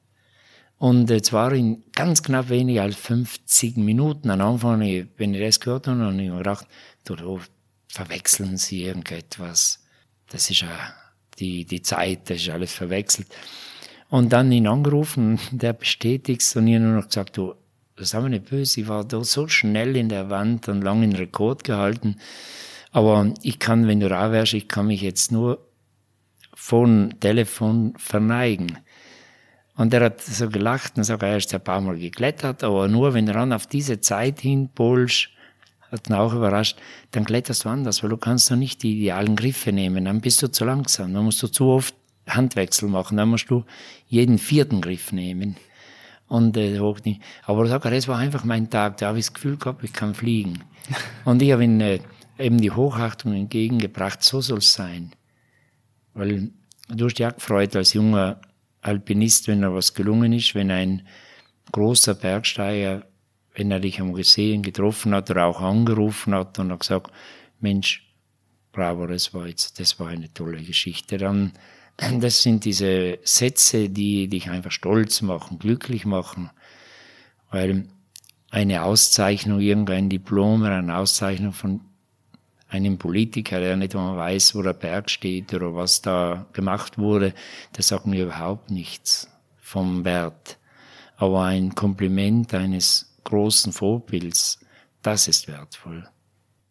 [0.78, 4.30] Und jetzt war in ganz knapp weniger als 50 Minuten.
[4.30, 6.68] Am Anfang, wenn ich das gehört habe, habe ich mir gedacht,
[7.04, 7.40] du, du
[7.88, 9.82] verwechseln Sie irgendetwas.
[10.28, 10.94] Das ist ja
[11.38, 13.28] die, die Zeit, das ist alles verwechselt.
[14.08, 17.54] Und dann ihn angerufen, der bestätigt und habe nur noch gesagt, du,
[17.96, 21.04] das haben wir nicht böse, ich war da so schnell in der Wand und lange
[21.04, 22.20] in Rekord gehalten.
[22.92, 25.66] Aber ich kann, wenn du da wärst, ich kann mich jetzt nur
[26.54, 28.78] von Telefon verneigen.
[29.76, 33.12] Und er hat so gelacht und sagt, er ist ein paar Mal geklettert, aber nur
[33.12, 35.28] wenn du dann auf diese Zeit hinpolst,
[35.92, 36.78] hat ihn auch überrascht,
[37.10, 40.42] dann kletterst du anders, weil du kannst doch nicht die idealen Griffe nehmen, dann bist
[40.42, 41.94] du zu langsam, dann musst du zu oft
[42.26, 43.64] Handwechsel machen, dann musst du
[44.08, 45.56] jeden vierten Griff nehmen.
[46.28, 46.78] Und äh,
[47.44, 49.92] aber er sagt, das war einfach mein Tag, da habe ich das Gefühl gehabt, ich
[49.92, 50.64] kann fliegen.
[51.24, 52.00] und ich habe ihn äh,
[52.38, 55.12] eben die Hochachtung entgegengebracht, so soll es sein.
[56.14, 56.50] Weil
[56.88, 58.40] du dich auch gefreut als junger
[58.82, 61.06] Alpinist, wenn er was gelungen ist, wenn ein
[61.72, 63.06] großer Bergsteiger,
[63.54, 67.10] wenn er dich am gesehen, getroffen hat oder auch angerufen hat und hat gesagt,
[67.60, 68.06] Mensch,
[68.72, 71.18] bravo, das war jetzt, das war eine tolle Geschichte.
[71.18, 71.52] Dann,
[72.20, 76.50] das sind diese Sätze, die dich einfach stolz machen, glücklich machen,
[77.50, 77.86] weil
[78.50, 81.80] eine Auszeichnung, irgendein Diplom eine Auszeichnung von
[82.76, 87.34] einem Politiker, der nicht mal weiß, wo der Berg steht oder was da gemacht wurde,
[87.72, 90.58] das sagt mir überhaupt nichts vom Wert.
[91.16, 94.60] Aber ein Kompliment eines großen Vorbilds,
[95.02, 96.08] das ist wertvoll.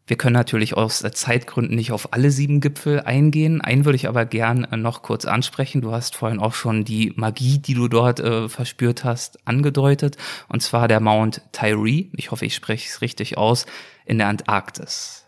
[0.08, 3.62] Wir können natürlich aus Zeitgründen nicht auf alle sieben Gipfel eingehen.
[3.62, 5.82] Einen würde ich aber gern äh, noch kurz ansprechen.
[5.82, 10.18] Du hast vorhin auch schon die Magie, die du dort äh, verspürt hast, angedeutet.
[10.48, 13.66] Und zwar der Mount Tyree, ich hoffe, ich spreche es richtig aus,
[14.06, 15.25] in der Antarktis.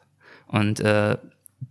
[0.48, 1.18] Und äh,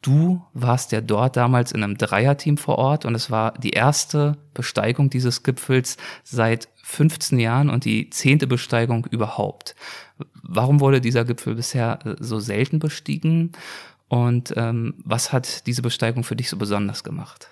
[0.03, 4.37] du warst ja dort damals in einem Dreierteam vor Ort und es war die erste
[4.55, 9.75] Besteigung dieses Gipfels seit 15 Jahren und die zehnte Besteigung überhaupt.
[10.43, 13.53] Warum wurde dieser Gipfel bisher äh, so selten bestiegen
[14.09, 17.49] und ähm, was hat diese Besteigung für dich so besonders gemacht?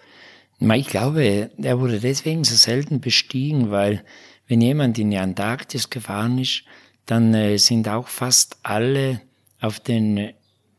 [0.61, 4.05] Ich glaube, er wurde deswegen so selten bestiegen, weil
[4.47, 6.63] wenn jemand in die Antarktis gefahren ist,
[7.07, 9.21] dann äh, sind auch fast alle
[9.61, 10.33] auf den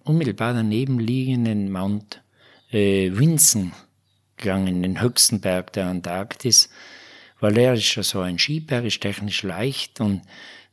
[0.05, 2.21] unmittelbar daneben liegenden Mount
[2.71, 3.73] äh, Vinson
[4.37, 6.69] gegangen, den höchsten Berg der Antarktis,
[7.39, 10.21] weil ist ja so ein Skiberg, ist technisch leicht und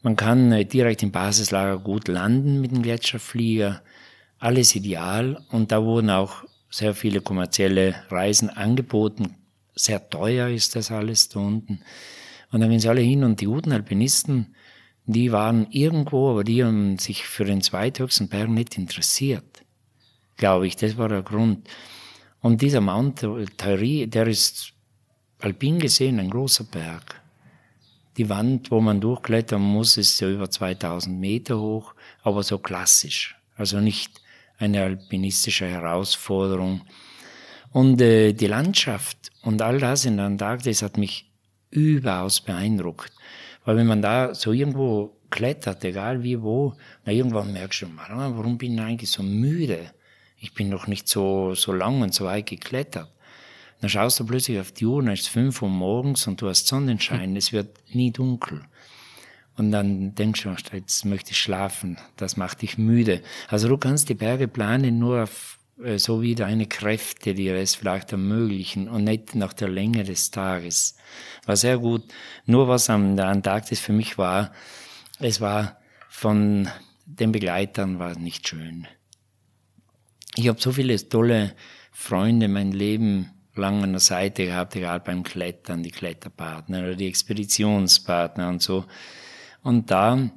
[0.03, 3.83] man kann äh, direkt im Basislager gut landen mit dem Gletscherflieger.
[4.39, 9.37] Alles ideal und da wurden auch sehr viele kommerzielle Reisen angeboten.
[9.75, 11.81] Sehr teuer ist das alles da unten.
[12.51, 14.55] Und dann gehen sie alle hin und die guten Alpinisten,
[15.07, 19.65] die waren irgendwo, aber die haben sich für den zweithöchsten Berg nicht interessiert.
[20.37, 21.69] Glaube ich, das war der Grund.
[22.41, 23.21] Und dieser Mount
[23.57, 24.73] Tyree, der ist
[25.39, 27.21] alpin gesehen ein großer Berg.
[28.17, 33.37] Die Wand, wo man durchklettern muss, ist ja über 2000 Meter hoch, aber so klassisch.
[33.57, 34.21] Also nicht
[34.59, 36.83] eine alpinistische Herausforderung.
[37.71, 41.31] Und äh, die Landschaft und all das in der Antarktis hat mich
[41.71, 43.13] überaus beeindruckt.
[43.65, 46.75] Weil wenn man da so irgendwo klettert, egal wie wo,
[47.05, 49.91] na irgendwann merkst du, warum bin ich eigentlich so müde?
[50.39, 53.11] Ich bin noch nicht so, so lang und so weit geklettert.
[53.81, 56.49] Dann schaust du plötzlich auf die Uhr, dann ist es fünf Uhr morgens und du
[56.49, 58.63] hast Sonnenschein, es wird nie dunkel.
[59.57, 63.23] Und dann denkst du, jetzt möchte ich schlafen, das macht dich müde.
[63.49, 65.59] Also du kannst die Berge planen nur auf
[65.97, 70.97] so wie deine Kräfte dir es vielleicht ermöglichen und nicht nach der Länge des Tages.
[71.47, 72.03] War sehr gut.
[72.47, 74.53] Nur was am der Antarktis für mich war,
[75.19, 75.79] es war
[76.09, 76.69] von
[77.07, 78.87] den Begleitern war nicht schön.
[80.37, 81.55] Ich habe so viele tolle
[81.91, 87.09] Freunde mein Leben lang an der Seite gehabt, egal beim Klettern, die Kletterpartner oder die
[87.09, 88.85] Expeditionspartner und so.
[89.63, 90.31] Und da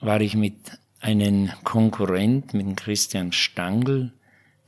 [0.00, 0.56] war ich mit
[1.00, 4.12] einem Konkurrent, mit dem Christian Stangl,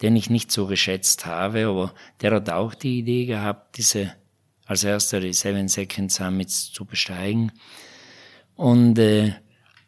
[0.03, 4.13] den ich nicht so geschätzt habe, aber der hat auch die Idee gehabt, diese
[4.67, 7.53] als erster die Seven Second Summits zu besteigen.
[8.57, 9.35] Und äh,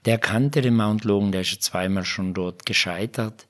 [0.04, 3.46] der kannte den Mount Logan, der ist schon zweimal schon dort gescheitert.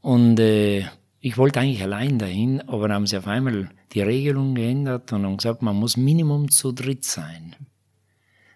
[0.00, 0.84] Und äh,
[1.20, 5.24] ich wollte eigentlich allein dahin, aber dann haben sie auf einmal die Regelung geändert und
[5.24, 7.56] haben gesagt, man muss Minimum zu dritt sein.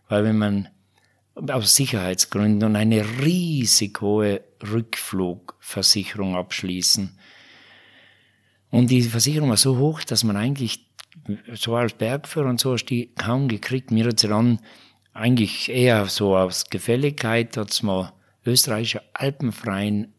[0.09, 0.69] Weil wenn man
[1.35, 7.19] aus Sicherheitsgründen und eine riesig hohe Rückflugversicherung abschließen,
[8.73, 10.87] und die Versicherung war so hoch, dass man eigentlich
[11.55, 13.91] so als Bergführer und so hast die kaum gekriegt.
[13.91, 14.61] Mir hat sie dann
[15.13, 18.15] eigentlich eher so aus Gefälligkeit, hat's mal
[18.47, 20.15] österreichische Alpenfreien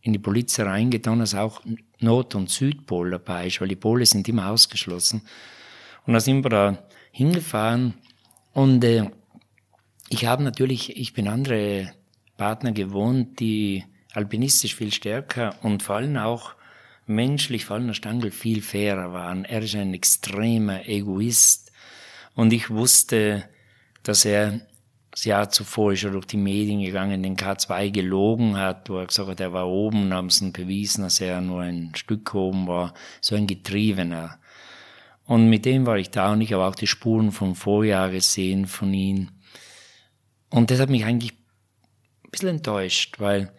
[0.00, 1.60] in die Polizei reingetan, dass auch
[2.00, 5.20] Nord- und Südpol dabei ist, weil die Pole sind immer ausgeschlossen.
[6.06, 6.78] Und da sind wir da
[7.12, 7.92] hingefahren
[8.54, 9.10] und äh,
[10.08, 11.92] ich habe natürlich, ich bin andere
[12.36, 16.54] Partner gewohnt, die alpinistisch viel stärker und vor allem auch
[17.06, 19.44] menschlich vor allem der Stangl viel fairer waren.
[19.44, 21.72] Er ist ein extremer Egoist
[22.34, 23.48] und ich wusste,
[24.02, 24.60] dass er
[25.10, 29.28] das Jahr zuvor er durch die Medien gegangen, den K2 gelogen hat, wo er gesagt
[29.28, 32.94] hat, er war oben haben es bewiesen, dass er nur ein Stück oben war.
[33.20, 34.38] So ein Getriebener.
[35.24, 38.66] Und mit dem war ich da und ich habe auch die Spuren vom Vorjahr gesehen
[38.66, 39.30] von ihm.
[40.50, 43.52] Und das hat mich eigentlich ein bisschen enttäuscht, weil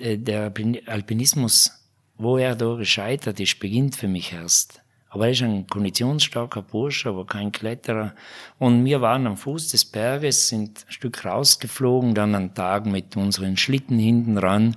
[0.00, 0.52] äh, der
[0.86, 1.78] Alpinismus
[2.18, 4.82] wo er da gescheitert ist, beginnt für mich erst.
[5.08, 8.14] Aber er ist ein konditionsstarker Bursche, aber kein Kletterer.
[8.58, 13.16] Und wir waren am Fuß des Berges, sind ein Stück rausgeflogen, dann an Tag mit
[13.16, 14.76] unseren Schlitten hinten ran.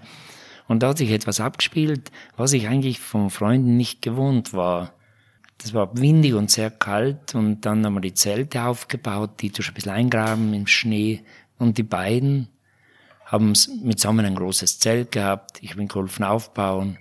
[0.68, 4.94] Und da hat sich etwas abgespielt, was ich eigentlich von Freunden nicht gewohnt war.
[5.62, 9.68] Das war windig und sehr kalt und dann haben wir die Zelte aufgebaut, die durch
[9.68, 11.24] ein bisschen eingraben im Schnee
[11.60, 12.48] und die beiden
[13.26, 15.60] haben mitsammen ein großes Zelt gehabt.
[15.62, 16.98] Ich bin geholfen aufbauen.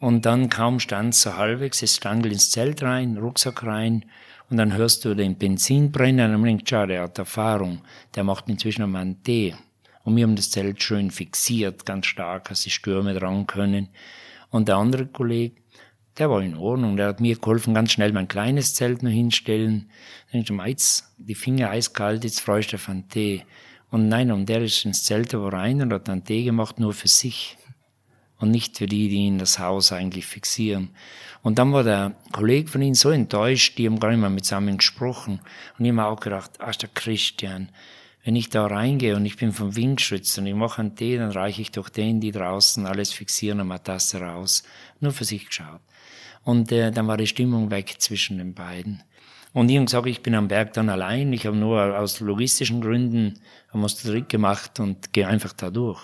[0.00, 4.04] Und dann kaum stand so halbwegs, es Stangel ins Zelt rein, Rucksack rein
[4.50, 7.82] und dann hörst du den Benzin brennen und denkst, schau, der hat Erfahrung,
[8.14, 9.54] der macht inzwischen einmal einen Tee.
[10.04, 13.88] Und wir haben das Zelt schön fixiert, ganz stark, dass die Stürme dran können.
[14.50, 15.61] Und der andere Kollege,
[16.18, 19.90] der war in Ordnung, der hat mir geholfen, ganz schnell mein kleines Zelt noch hinstellen.
[20.30, 23.44] Dann du, jetzt, die Finger eiskalt, jetzt freust du auf einen Tee.
[23.90, 27.08] Und nein, und der ist ins Zelt rein und hat einen Tee gemacht, nur für
[27.08, 27.56] sich
[28.42, 30.90] und nicht für die, die ihn das Haus eigentlich fixieren.
[31.42, 34.44] Und dann war der Kollege von ihm so enttäuscht, die haben gar nicht mehr mit
[34.44, 35.40] zusammen gesprochen.
[35.78, 37.70] Und ich habe auch gedacht, ach, der Christian,
[38.24, 41.30] wenn ich da reingehe und ich bin vom Windschütz und ich mache einen Tee, dann
[41.30, 44.64] reiche ich doch denen, die draußen alles fixieren, eine Tasse raus.
[45.00, 45.80] Nur für sich geschaut.
[46.44, 49.02] Und äh, dann war die Stimmung weg zwischen den beiden.
[49.52, 51.32] Und ich habe gesagt, ich bin am Berg dann allein.
[51.32, 53.38] Ich habe nur aus logistischen Gründen
[53.72, 56.00] es zurück gemacht und gehe einfach da durch.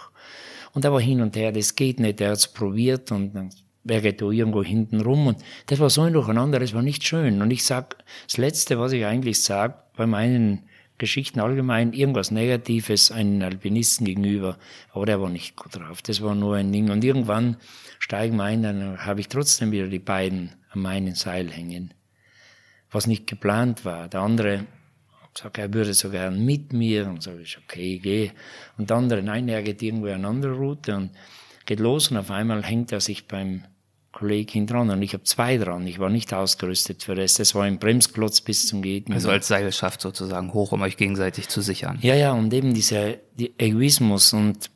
[0.73, 3.51] Und er war hin und her, das geht nicht, er hat es probiert und dann
[3.85, 7.40] geht da irgendwo hinten rum und das war so ein Durcheinander, das war nicht schön.
[7.40, 7.97] Und ich sag,
[8.27, 14.58] das Letzte, was ich eigentlich sag, bei meinen Geschichten allgemein, irgendwas Negatives einem Alpinisten gegenüber,
[14.92, 16.02] aber der war nicht gut drauf.
[16.02, 16.90] Das war nur ein Ding.
[16.90, 17.56] Und irgendwann
[17.98, 21.94] steigen wir ein, dann habe ich trotzdem wieder die beiden an meinen Seil hängen.
[22.90, 24.08] Was nicht geplant war.
[24.08, 24.66] Der andere
[25.40, 27.06] Sag, er würde so gern mit mir.
[27.06, 28.32] Und sage ich, okay, geh.
[28.76, 31.10] Und der andere, nein, er geht irgendwo eine andere Route und
[31.64, 33.62] geht los und auf einmal hängt er sich beim
[34.19, 35.86] Kollegen hinten dran und ich habe zwei dran.
[35.86, 37.35] Ich war nicht ausgerüstet für das.
[37.35, 39.11] Das war ein Bremsklotz bis zum Geht.
[39.11, 41.99] Also als Seilschaft sozusagen hoch, um euch gegenseitig zu sichern.
[42.03, 44.70] Ja, ja, und eben dieser die Egoismus und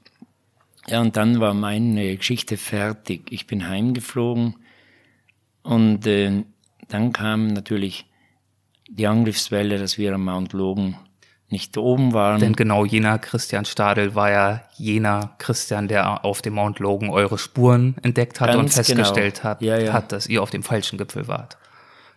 [0.86, 3.30] ja, und dann war meine Geschichte fertig.
[3.30, 4.56] Ich bin heimgeflogen
[5.62, 6.44] und äh,
[6.88, 8.06] dann kam natürlich
[8.88, 10.96] die Angriffswelle, dass wir am Mount Logan
[11.52, 12.40] nicht oben waren.
[12.40, 17.38] Denn genau jener Christian Stadel war ja jener Christian, der auf dem Mount Logan eure
[17.38, 19.44] Spuren entdeckt hat Ganz und festgestellt genau.
[19.44, 19.92] hat, ja, ja.
[19.92, 21.58] hat, dass ihr auf dem falschen Gipfel wart.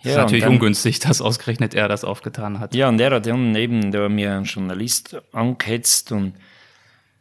[0.02, 2.74] Ja, ist natürlich dann, ungünstig, dass ausgerechnet er das aufgetan hat.
[2.76, 6.34] Ja, und er hat dann eben, da mir ein Journalist angehetzt und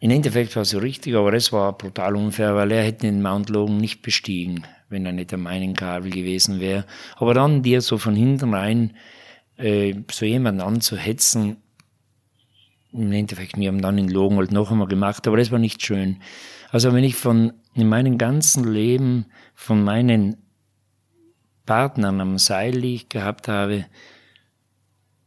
[0.01, 3.23] im Endeffekt war es so richtig, aber es war brutal unfair, weil er hätte den
[3.23, 6.85] Mount Logan nicht bestiegen, wenn er nicht am meinen Kabel gewesen wäre.
[7.17, 8.93] Aber dann dir so von hinten rein
[9.57, 11.57] äh, so jemanden anzuhetzen,
[12.95, 15.85] im Endeffekt, wir haben dann in Logen halt noch einmal gemacht, aber das war nicht
[15.85, 16.19] schön.
[16.71, 20.37] Also wenn ich von, in meinem ganzen Leben von meinen
[21.67, 23.87] Partnern am Seil, die ich gehabt habe,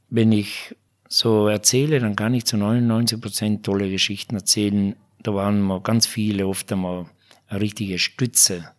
[0.10, 0.76] wenn ich
[1.10, 4.96] so erzähle, dann kann ich zu 99 Prozent tolle Geschichten erzählen.
[5.24, 7.06] Da waren mal ganz viele, oft einmal
[7.48, 8.70] eine richtige Stütze,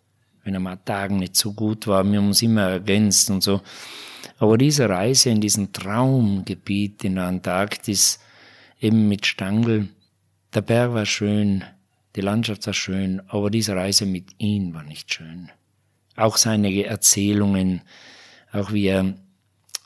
[0.45, 2.05] wenn einmal Tagen nicht so gut war.
[2.05, 3.61] Wir haben uns immer ergänzt und so.
[4.39, 8.21] Aber diese Reise in diesem Traumgebiet in der Antarktis,
[8.81, 9.89] eben mit Stangl,
[10.55, 11.65] der Berg war schön,
[12.17, 15.51] die Landschaft war schön, aber diese Reise mit ihm war nicht schön.
[16.17, 17.83] Auch seine Erzählungen,
[18.53, 19.15] auch wie er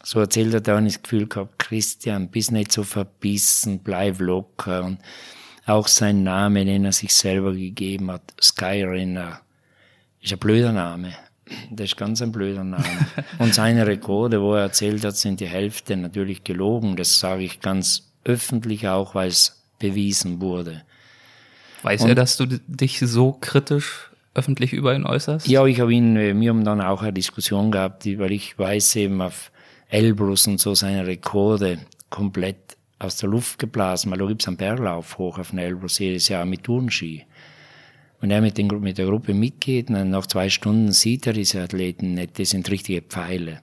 [0.03, 4.21] so erzählt hat, da habe ich das Gefühl gehabt, Christian, bist nicht so verbissen, bleib
[4.21, 4.85] locker.
[4.85, 4.99] Und
[5.67, 9.41] auch sein Name, den er sich selber gegeben hat, Skyrenner,
[10.21, 11.15] ist ein blöder Name.
[11.71, 13.07] Das ist ganz ein blöder Name.
[13.39, 16.97] Und seine Rekorde, wo er erzählt hat, sind die Hälfte natürlich gelogen.
[16.97, 20.83] Das sage ich ganz öffentlich auch, weil es bewiesen wurde.
[21.83, 25.47] Weiß Und, er, dass du dich so kritisch öffentlich über ihn äußerst?
[25.47, 28.97] Ja, ich habe ihn, äh, wir haben dann auch eine Diskussion gehabt, weil ich weiß
[28.97, 29.51] eben auf
[29.89, 31.79] Elbrus und so seine Rekorde
[32.09, 36.29] komplett aus der Luft geblasen, weil da gibt's einen Berglauf hoch auf den Elbrus jedes
[36.29, 37.27] Jahr mit Turnski.
[38.21, 41.61] Wenn er mit, den, mit der Gruppe mitgeht, dann nach zwei Stunden sieht er diese
[41.61, 43.61] Athleten nicht, das sind richtige Pfeile.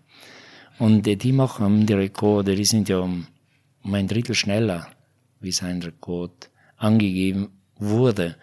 [0.77, 3.27] Und die machen die Rekorde, die sind ja um,
[3.89, 4.87] um ein Drittel schneller,
[5.39, 8.35] wie sein Rekord angegeben wurde.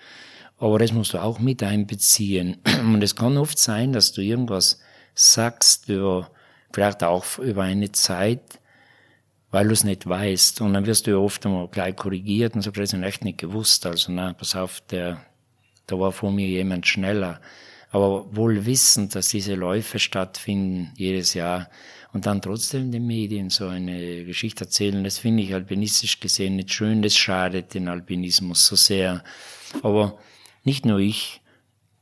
[0.59, 2.57] Aber das musst du auch mit einbeziehen.
[2.81, 4.81] Und es kann oft sein, dass du irgendwas
[5.15, 6.31] sagst über,
[6.73, 8.59] vielleicht auch über eine Zeit,
[9.53, 10.63] weil du es nicht weißt.
[10.63, 13.39] Und dann wirst du ja oft einmal gleich korrigiert und sagst, das ist echt nicht
[13.39, 13.87] gewusst.
[13.87, 15.21] Also, na, pass auf, der,
[15.87, 17.41] da war vor mir jemand schneller.
[17.91, 21.71] Aber wohl wissend, dass diese Läufe stattfinden jedes Jahr
[22.13, 26.73] und dann trotzdem den Medien so eine Geschichte erzählen, das finde ich alpinistisch gesehen nicht
[26.73, 29.23] schön, das schadet den Alpinismus so sehr.
[29.83, 30.19] Aber
[30.65, 31.41] nicht nur ich,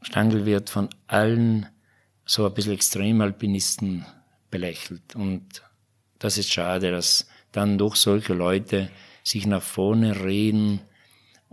[0.02, 1.66] Stangl wird von allen
[2.26, 4.04] so ein bisschen Extremalpinisten
[4.50, 5.14] belächelt.
[5.14, 5.62] Und
[6.18, 8.90] das ist schade, dass dann doch solche Leute
[9.22, 10.80] sich nach vorne reden,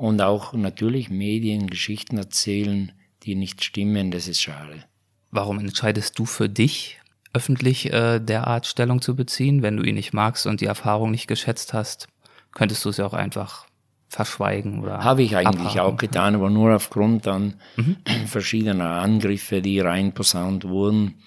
[0.01, 2.91] und auch natürlich Medien Geschichten erzählen,
[3.21, 4.83] die nicht stimmen, das ist schade.
[5.29, 6.99] Warum entscheidest du für dich,
[7.33, 11.27] öffentlich äh, derart Stellung zu beziehen, wenn du ihn nicht magst und die Erfahrung nicht
[11.27, 12.07] geschätzt hast?
[12.53, 13.65] Könntest du es ja auch einfach
[14.09, 15.79] verschweigen oder Habe ich eigentlich abhaken?
[15.79, 17.97] auch getan, aber nur aufgrund dann mhm.
[18.27, 21.21] verschiedener Angriffe, die reinposaunt wurden,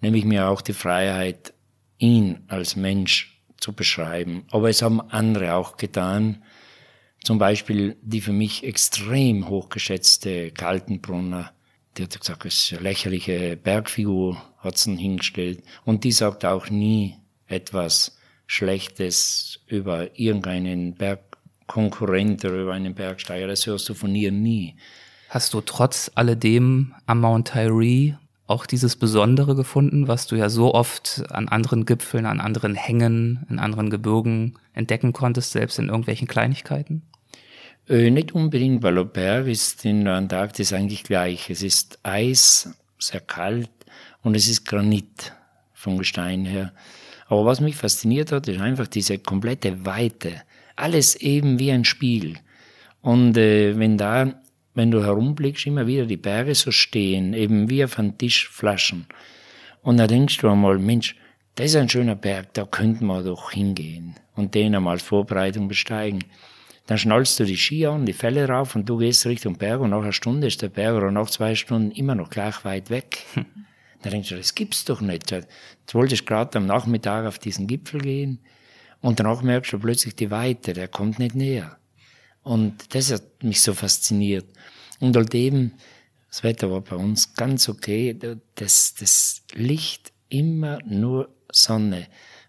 [0.00, 1.52] nehme ich mir auch die Freiheit,
[1.98, 4.44] ihn als Mensch zu beschreiben.
[4.50, 6.42] Aber es haben andere auch getan,
[7.24, 11.52] zum Beispiel die für mich extrem hochgeschätzte Kaltenbrunner,
[11.96, 15.62] die hat gesagt, es ist eine lächerliche Bergfigur, hat sie hingestellt.
[15.84, 17.16] Und die sagt auch nie
[17.46, 18.16] etwas
[18.46, 23.46] Schlechtes über irgendeinen Bergkonkurrent oder über einen Bergsteiger.
[23.46, 24.76] Das hörst du von ihr nie.
[25.28, 28.14] Hast du trotz alledem am Mount Tyree
[28.46, 33.46] auch dieses Besondere gefunden, was du ja so oft an anderen Gipfeln, an anderen Hängen,
[33.48, 37.02] in anderen Gebirgen entdecken konntest, selbst in irgendwelchen Kleinigkeiten?
[37.88, 41.50] Äh, nicht unbedingt, weil der Berg ist in der Antarktis eigentlich gleich.
[41.50, 43.70] Es ist Eis, sehr kalt
[44.22, 45.32] und es ist Granit
[45.72, 46.72] vom Gestein her.
[47.26, 50.42] Aber was mich fasziniert hat, ist einfach diese komplette Weite.
[50.76, 52.38] Alles eben wie ein Spiel.
[53.00, 54.34] Und äh, wenn da,
[54.74, 59.06] wenn du herumblickst, immer wieder die Berge so stehen, eben wie auf einem Tisch Flaschen.
[59.82, 61.16] Und da denkst du einmal, Mensch,
[61.56, 65.68] das ist ein schöner Berg, da könnten wir doch hingehen und den einmal als Vorbereitung
[65.68, 66.24] besteigen.
[66.86, 69.90] Dann schnallst du die Ski an, die Fälle rauf und du gehst Richtung Berg und
[69.90, 73.24] nach einer Stunde ist der Berg oder nach zwei Stunden immer noch gleich weit weg.
[74.02, 74.04] Hm.
[74.04, 75.30] Da denkst du, das gibt's doch nicht.
[75.30, 75.48] Jetzt
[75.92, 78.40] wolltest du gerade am Nachmittag auf diesen Gipfel gehen
[79.00, 81.78] und danach merkst du plötzlich die Weite, der kommt nicht näher.
[82.42, 84.46] Und das hat mich so fasziniert.
[85.00, 85.74] Und halt eben,
[86.28, 88.16] das Wetter war bei uns ganz okay,
[88.54, 92.06] das, das Licht immer nur Sonne.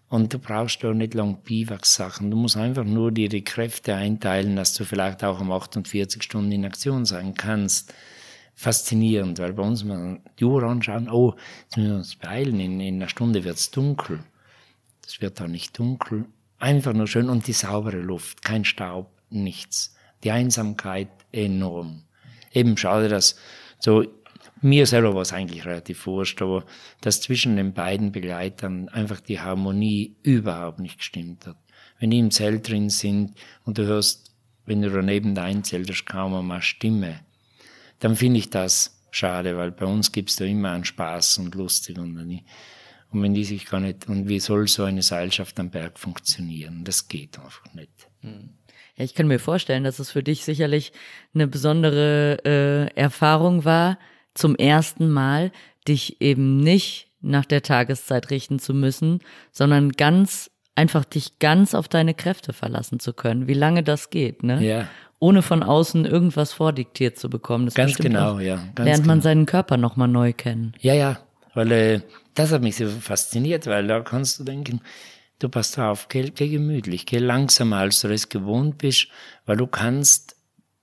[0.08, 2.30] Und du brauchst auch nicht lang Biwaksachen.
[2.30, 6.52] Du musst einfach nur dir die Kräfte einteilen, dass du vielleicht auch um 48 Stunden
[6.52, 7.92] in Aktion sein kannst.
[8.54, 12.80] Faszinierend, weil bei uns mal die Uhr anschauen, oh, jetzt müssen wir uns beeilen, in,
[12.80, 14.20] in einer Stunde wird's dunkel.
[15.06, 16.26] Es wird auch nicht dunkel.
[16.58, 19.94] Einfach nur schön und die saubere Luft, kein Staub, nichts.
[20.22, 22.04] Die Einsamkeit enorm.
[22.52, 23.36] Eben schade, dass
[23.80, 24.04] so
[24.62, 26.64] mir selber war es eigentlich relativ wurscht, aber
[27.02, 31.56] dass zwischen den beiden Begleitern einfach die Harmonie überhaupt nicht gestimmt hat.
[31.98, 36.06] Wenn die im Zelt drin sind und du hörst, wenn du daneben dein Zelt hast,
[36.06, 37.20] kaum einmal Stimme,
[38.00, 41.98] dann finde ich das schade, weil bei uns gibt's da immer einen Spaß und lustig
[41.98, 45.98] und, und wenn die sich gar nicht, und wie soll so eine Seilschaft am Berg
[45.98, 46.84] funktionieren?
[46.84, 48.08] Das geht einfach nicht.
[48.96, 50.92] Ja, ich kann mir vorstellen, dass es für dich sicherlich
[51.34, 53.98] eine besondere äh, Erfahrung war,
[54.34, 55.52] zum ersten Mal
[55.86, 59.20] dich eben nicht nach der Tageszeit richten zu müssen,
[59.52, 64.42] sondern ganz einfach dich ganz auf deine Kräfte verlassen zu können, wie lange das geht,
[64.42, 64.64] ne?
[64.64, 64.88] Ja.
[65.24, 67.64] Ohne von außen irgendwas vordiktiert zu bekommen.
[67.64, 68.56] Das ganz genau, auch, ja.
[68.74, 69.22] Ganz lernt man genau.
[69.22, 70.74] seinen Körper nochmal neu kennen.
[70.80, 71.18] Ja, ja,
[71.54, 72.00] weil äh,
[72.34, 74.82] das hat mich so fasziniert, weil da kannst du denken,
[75.38, 79.08] du passt auf, geh, geh gemütlich, geh langsamer, als du es gewohnt bist,
[79.46, 80.36] weil du kannst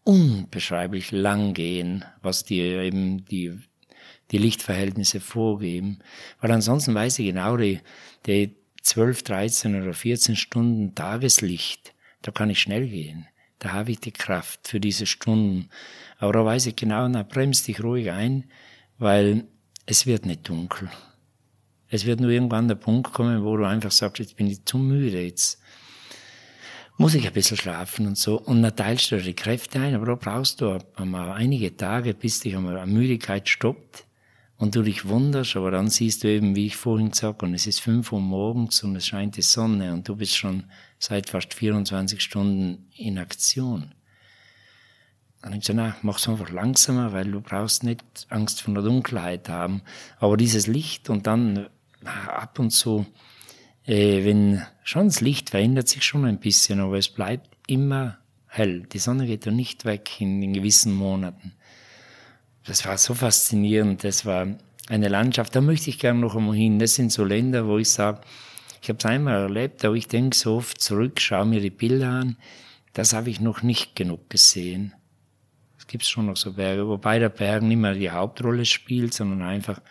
[0.06, 3.60] unbeschreiblich lang gehen, was dir eben die,
[4.32, 6.00] die Lichtverhältnisse vorgeben.
[6.40, 7.80] Weil ansonsten weiß ich genau, die,
[8.26, 11.94] die 12, 13 oder 14 Stunden Tageslicht,
[12.24, 13.28] da kann ich schnell gehen.
[13.62, 15.70] Da habe ich die Kraft für diese Stunden.
[16.18, 18.46] Aber da weiß ich genau, na, bremst dich ruhig ein,
[18.98, 19.46] weil
[19.86, 20.90] es wird nicht dunkel.
[21.88, 24.80] Es wird nur irgendwann der Punkt kommen, wo du einfach sagst, jetzt bin ich zu
[24.80, 25.62] müde, jetzt
[26.98, 28.40] muss ich ein bisschen schlafen und so.
[28.40, 32.40] Und dann teilst du die Kräfte ein, aber da brauchst du einmal einige Tage, bis
[32.40, 34.06] dich einmal eine Müdigkeit stoppt
[34.58, 37.68] und du dich wunderst, aber dann siehst du eben, wie ich vorhin gesagt und es
[37.68, 40.64] ist fünf Uhr morgens und es scheint die Sonne und du bist schon
[41.02, 43.94] seit fast 24 Stunden in Aktion.
[45.42, 49.82] Dann ich na, mach's einfach langsamer, weil du brauchst nicht Angst vor der Dunkelheit haben.
[50.20, 51.68] Aber dieses Licht und dann
[52.28, 53.08] ab und zu
[53.86, 58.18] äh, wenn schon das Licht verändert sich schon ein bisschen, aber es bleibt immer
[58.48, 58.84] hell.
[58.92, 61.54] Die Sonne geht ja nicht weg in, in gewissen Monaten.
[62.66, 64.04] Das war so faszinierend.
[64.04, 64.48] Das war
[64.88, 66.80] eine Landschaft, da möchte ich gerne noch einmal hin.
[66.80, 68.22] Das sind so Länder, wo ich sage,
[68.82, 72.10] ich habe es einmal erlebt, aber ich denke so oft zurück, schaue mir die Bilder
[72.10, 72.38] an,
[72.94, 74.94] das habe ich noch nicht genug gesehen.
[75.78, 79.44] Es gibt schon noch so Berge, wobei der Berg nicht mehr die Hauptrolle spielt, sondern
[79.44, 79.82] einfach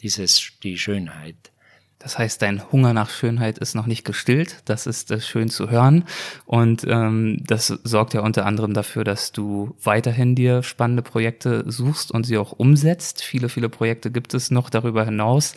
[0.00, 1.52] dieses, die Schönheit.
[1.98, 4.62] Das heißt, dein Hunger nach Schönheit ist noch nicht gestillt.
[4.66, 6.04] Das ist äh, schön zu hören.
[6.46, 12.12] Und ähm, das sorgt ja unter anderem dafür, dass du weiterhin dir spannende Projekte suchst
[12.12, 13.22] und sie auch umsetzt.
[13.22, 15.54] Viele, viele Projekte gibt es noch darüber hinaus.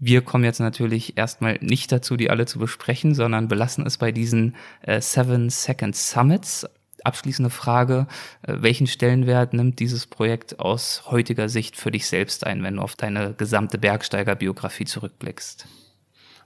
[0.00, 4.12] Wir kommen jetzt natürlich erstmal nicht dazu, die alle zu besprechen, sondern belassen es bei
[4.12, 6.66] diesen äh, Seven Second Summits.
[7.02, 8.06] Abschließende Frage,
[8.42, 12.82] äh, welchen Stellenwert nimmt dieses Projekt aus heutiger Sicht für dich selbst ein, wenn du
[12.82, 15.66] auf deine gesamte Bergsteigerbiografie zurückblickst?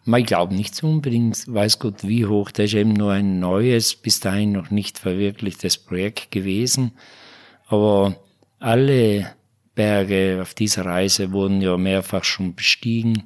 [0.04, 2.50] Ich glaube nicht unbedingt, weiß Gott wie hoch.
[2.50, 6.92] Das ist eben nur ein neues, bis dahin noch nicht verwirklichtes Projekt gewesen.
[7.68, 8.16] Aber
[8.58, 9.32] alle
[9.74, 13.24] Berge auf dieser Reise wurden ja mehrfach schon bestiegen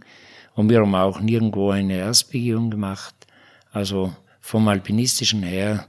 [0.54, 3.14] und wir haben auch nirgendwo eine Erstbegehung gemacht.
[3.72, 5.86] Also vom Alpinistischen her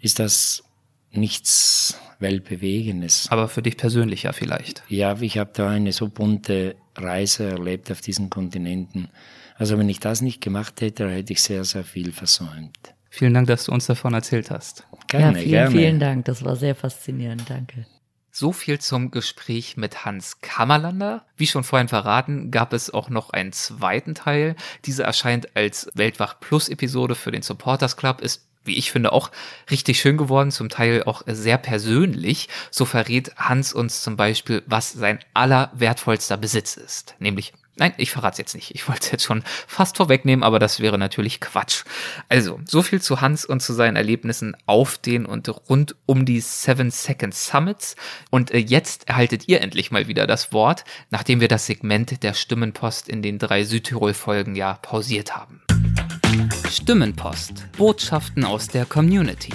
[0.00, 0.64] ist das
[1.10, 3.28] nichts Weltbewegendes.
[3.30, 4.82] Aber für dich persönlich ja vielleicht.
[4.88, 9.08] Ja, ich habe da eine so bunte Reise erlebt auf diesen Kontinenten.
[9.56, 12.94] Also wenn ich das nicht gemacht hätte, hätte ich sehr, sehr viel versäumt.
[13.10, 14.86] Vielen Dank, dass du uns davon erzählt hast.
[15.08, 15.70] Gerne, ja, vielen, gerne.
[15.70, 16.24] vielen Dank.
[16.26, 17.44] Das war sehr faszinierend.
[17.48, 17.86] Danke.
[18.40, 21.24] So viel zum Gespräch mit Hans Kammerlander.
[21.36, 24.54] Wie schon vorhin verraten, gab es auch noch einen zweiten Teil.
[24.84, 29.32] Dieser erscheint als Weltwach Plus Episode für den Supporters Club, ist wie ich finde, auch
[29.72, 32.48] richtig schön geworden, zum Teil auch sehr persönlich.
[32.70, 38.32] So verrät Hans uns zum Beispiel, was sein allerwertvollster Besitz ist, nämlich Nein, ich verrate
[38.32, 38.74] es jetzt nicht.
[38.74, 41.84] Ich wollte es jetzt schon fast vorwegnehmen, aber das wäre natürlich Quatsch.
[42.28, 46.40] Also, so viel zu Hans und zu seinen Erlebnissen auf den und rund um die
[46.40, 47.94] Seven Second Summits.
[48.30, 52.34] Und äh, jetzt erhaltet ihr endlich mal wieder das Wort, nachdem wir das Segment der
[52.34, 55.62] Stimmenpost in den drei Südtirol-Folgen ja pausiert haben.
[56.70, 57.70] Stimmenpost.
[57.76, 59.52] Botschaften aus der Community.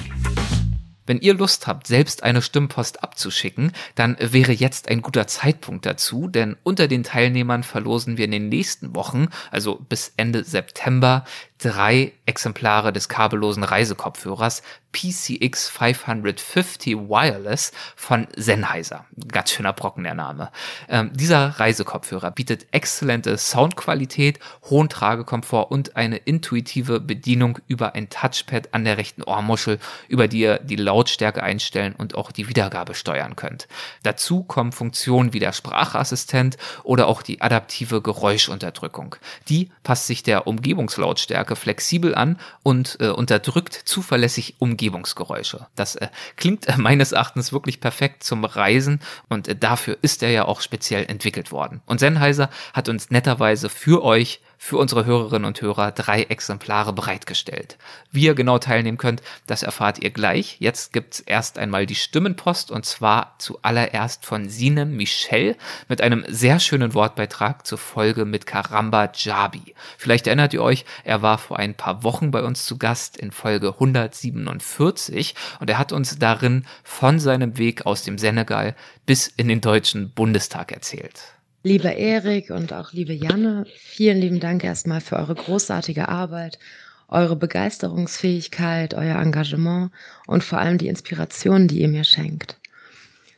[1.05, 6.27] Wenn ihr Lust habt, selbst eine Stimmpost abzuschicken, dann wäre jetzt ein guter Zeitpunkt dazu,
[6.27, 11.25] denn unter den Teilnehmern verlosen wir in den nächsten Wochen, also bis Ende September,
[11.63, 14.63] drei Exemplare des kabellosen Reisekopfhörers
[14.93, 19.05] PCX 550 Wireless von Sennheiser.
[19.27, 20.51] Ganz schöner Brocken der Name.
[20.87, 28.73] Ähm, dieser Reisekopfhörer bietet exzellente Soundqualität, hohen Tragekomfort und eine intuitive Bedienung über ein Touchpad
[28.73, 33.35] an der rechten Ohrmuschel, über die ihr die Lautstärke einstellen und auch die Wiedergabe steuern
[33.35, 33.67] könnt.
[34.03, 39.15] Dazu kommen Funktionen wie der Sprachassistent oder auch die adaptive Geräuschunterdrückung.
[39.49, 45.67] Die passt sich der Umgebungslautstärke Lautstärke flexibel an und äh, unterdrückt zuverlässig Umgebungsgeräusche.
[45.75, 48.99] Das äh, klingt äh, meines Erachtens wirklich perfekt zum Reisen
[49.29, 51.81] und äh, dafür ist er ja auch speziell entwickelt worden.
[51.85, 57.77] Und Sennheiser hat uns netterweise für euch für unsere Hörerinnen und Hörer drei Exemplare bereitgestellt.
[58.11, 60.55] Wie ihr genau teilnehmen könnt, das erfahrt ihr gleich.
[60.59, 65.57] Jetzt gibt's erst einmal die Stimmenpost und zwar zuallererst von Sinem Michel
[65.89, 69.75] mit einem sehr schönen Wortbeitrag zur Folge mit Karamba Jabi.
[69.97, 73.31] Vielleicht erinnert ihr euch, er war vor ein paar Wochen bei uns zu Gast in
[73.31, 79.49] Folge 147 und er hat uns darin von seinem Weg aus dem Senegal bis in
[79.49, 81.33] den Deutschen Bundestag erzählt.
[81.65, 86.59] Lieber Erik und auch liebe Janne, vielen lieben Dank erstmal für eure großartige Arbeit,
[87.07, 89.91] eure Begeisterungsfähigkeit, euer Engagement
[90.27, 92.57] und vor allem die Inspiration, die ihr mir schenkt.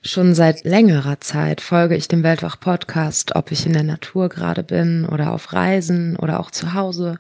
[0.02, 4.64] Schon seit längerer Zeit folge ich dem Weltwach Podcast, ob ich in der Natur gerade
[4.64, 7.20] bin oder auf Reisen oder auch zu Hause,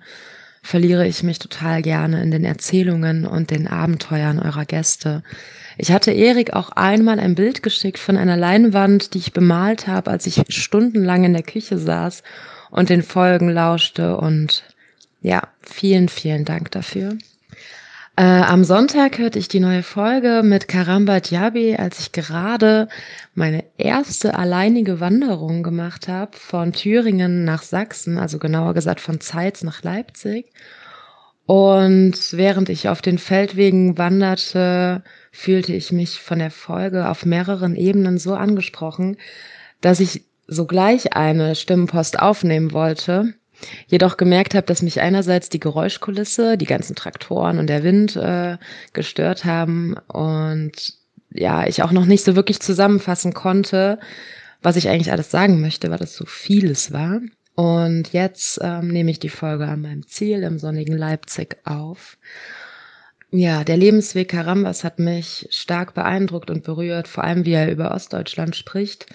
[0.63, 5.21] verliere ich mich total gerne in den Erzählungen und den Abenteuern eurer Gäste,
[5.77, 10.11] ich hatte Erik auch einmal ein Bild geschickt von einer Leinwand, die ich bemalt habe,
[10.11, 12.23] als ich stundenlang in der Küche saß
[12.71, 14.17] und den Folgen lauschte.
[14.17, 14.63] Und
[15.21, 17.17] ja, vielen, vielen Dank dafür.
[18.17, 22.87] Äh, am Sonntag hörte ich die neue Folge mit Karamba Diaby, als ich gerade
[23.33, 29.63] meine erste alleinige Wanderung gemacht habe von Thüringen nach Sachsen, also genauer gesagt von Zeitz
[29.63, 30.45] nach Leipzig.
[31.45, 35.03] Und während ich auf den Feldwegen wanderte,
[35.35, 39.17] fühlte ich mich von der Folge auf mehreren Ebenen so angesprochen,
[39.81, 43.33] dass ich sogleich eine Stimmenpost aufnehmen wollte,
[43.87, 48.57] jedoch gemerkt habe, dass mich einerseits die Geräuschkulisse, die ganzen Traktoren und der Wind äh,
[48.93, 50.93] gestört haben und
[51.31, 53.99] ja, ich auch noch nicht so wirklich zusammenfassen konnte,
[54.61, 57.19] was ich eigentlich alles sagen möchte, weil das so vieles war.
[57.55, 62.17] Und jetzt ähm, nehme ich die Folge an meinem Ziel im sonnigen Leipzig auf
[63.37, 67.91] ja, der Lebensweg Karambas hat mich stark beeindruckt und berührt, vor allem wie er über
[67.91, 69.07] Ostdeutschland spricht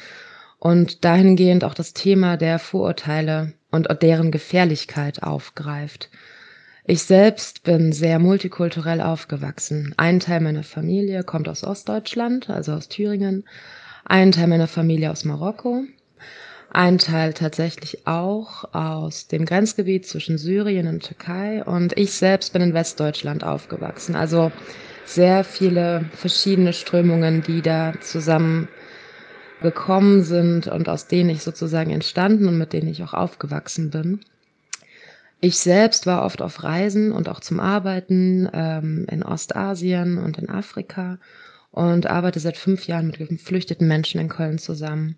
[0.59, 6.11] und dahingehend auch das Thema der Vorurteile und deren Gefährlichkeit aufgreift.
[6.85, 9.95] Ich selbst bin sehr multikulturell aufgewachsen.
[9.97, 13.45] Ein Teil meiner Familie kommt aus Ostdeutschland, also aus Thüringen,
[14.05, 15.85] ein Teil meiner Familie aus Marokko
[16.73, 22.63] ein Teil tatsächlich auch aus dem Grenzgebiet zwischen Syrien und Türkei und ich selbst bin
[22.63, 24.15] in Westdeutschland aufgewachsen.
[24.15, 24.53] Also
[25.05, 28.69] sehr viele verschiedene Strömungen, die da zusammen
[29.61, 34.21] gekommen sind und aus denen ich sozusagen entstanden und mit denen ich auch aufgewachsen bin.
[35.41, 40.49] Ich selbst war oft auf Reisen und auch zum Arbeiten ähm, in Ostasien und in
[40.49, 41.19] Afrika
[41.73, 45.17] und arbeite seit fünf Jahren mit geflüchteten Menschen in Köln zusammen.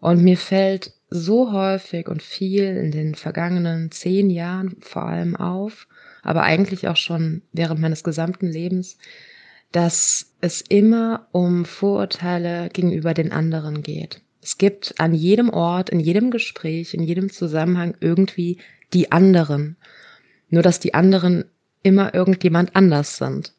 [0.00, 5.86] Und mir fällt so häufig und viel in den vergangenen zehn Jahren vor allem auf,
[6.22, 8.96] aber eigentlich auch schon während meines gesamten Lebens,
[9.72, 14.22] dass es immer um Vorurteile gegenüber den anderen geht.
[14.42, 18.58] Es gibt an jedem Ort, in jedem Gespräch, in jedem Zusammenhang irgendwie
[18.92, 19.76] die anderen.
[20.48, 21.44] Nur dass die anderen
[21.82, 23.52] immer irgendjemand anders sind.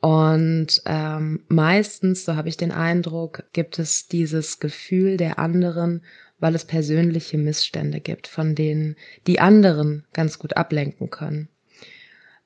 [0.00, 6.02] Und ähm, meistens, so habe ich den Eindruck, gibt es dieses Gefühl der anderen,
[6.38, 8.96] weil es persönliche Missstände gibt, von denen
[9.26, 11.48] die anderen ganz gut ablenken können.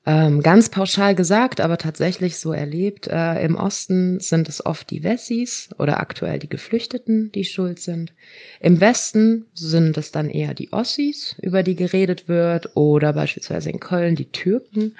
[0.07, 5.03] Ähm, ganz pauschal gesagt, aber tatsächlich so erlebt, äh, im Osten sind es oft die
[5.03, 8.13] Wessis oder aktuell die Geflüchteten, die schuld sind.
[8.59, 13.79] Im Westen sind es dann eher die Ossis, über die geredet wird, oder beispielsweise in
[13.79, 14.95] Köln die Türken.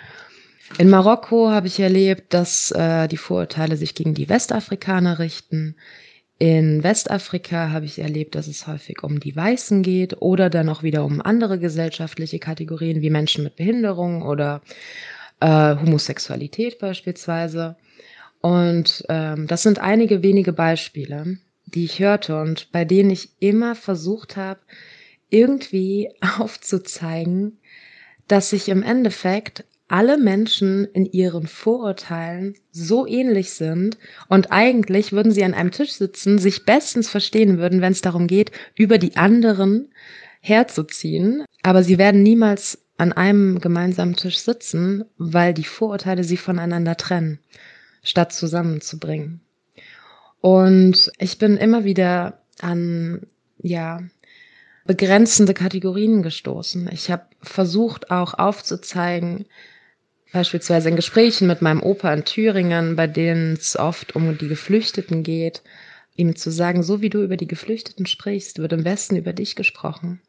[0.77, 5.75] In Marokko habe ich erlebt, dass äh, die Vorurteile sich gegen die Westafrikaner richten.
[6.37, 10.83] In Westafrika habe ich erlebt, dass es häufig um die Weißen geht oder dann auch
[10.83, 14.61] wieder um andere gesellschaftliche Kategorien wie Menschen mit Behinderung oder
[15.39, 17.77] äh, Homosexualität beispielsweise.
[18.41, 21.37] Und ähm, das sind einige wenige Beispiele,
[21.67, 24.59] die ich hörte und bei denen ich immer versucht habe,
[25.29, 26.09] irgendwie
[26.39, 27.59] aufzuzeigen,
[28.27, 33.97] dass sich im Endeffekt alle Menschen in ihren Vorurteilen so ähnlich sind
[34.29, 38.27] und eigentlich würden sie an einem Tisch sitzen, sich bestens verstehen würden, wenn es darum
[38.27, 39.89] geht, über die anderen
[40.39, 46.97] herzuziehen, aber sie werden niemals an einem gemeinsamen Tisch sitzen, weil die Vorurteile sie voneinander
[46.97, 47.39] trennen,
[48.03, 49.41] statt zusammenzubringen.
[50.41, 54.01] Und ich bin immer wieder an, ja,
[54.85, 56.89] begrenzende Kategorien gestoßen.
[56.91, 59.45] Ich habe versucht auch aufzuzeigen,
[60.35, 65.23] beispielsweise in Gesprächen mit meinem Opa in Thüringen, bei denen es oft um die Geflüchteten
[65.23, 65.61] geht,
[66.17, 69.55] ihm zu sagen, so wie du über die Geflüchteten sprichst, wird im Westen über dich
[69.55, 70.19] gesprochen.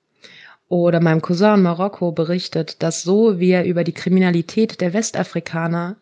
[0.69, 5.97] Oder meinem Cousin in Marokko berichtet, dass so wie er über die Kriminalität der Westafrikaner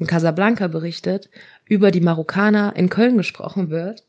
[0.00, 1.30] in Casablanca berichtet,
[1.64, 4.02] über die Marokkaner in Köln gesprochen wird.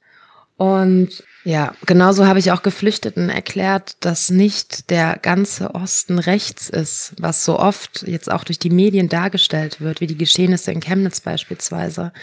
[0.58, 7.14] Und ja, genauso habe ich auch Geflüchteten erklärt, dass nicht der ganze Osten rechts ist,
[7.20, 11.22] was so oft jetzt auch durch die Medien dargestellt wird, wie die Geschehnisse in Chemnitz
[11.22, 12.14] beispielsweise,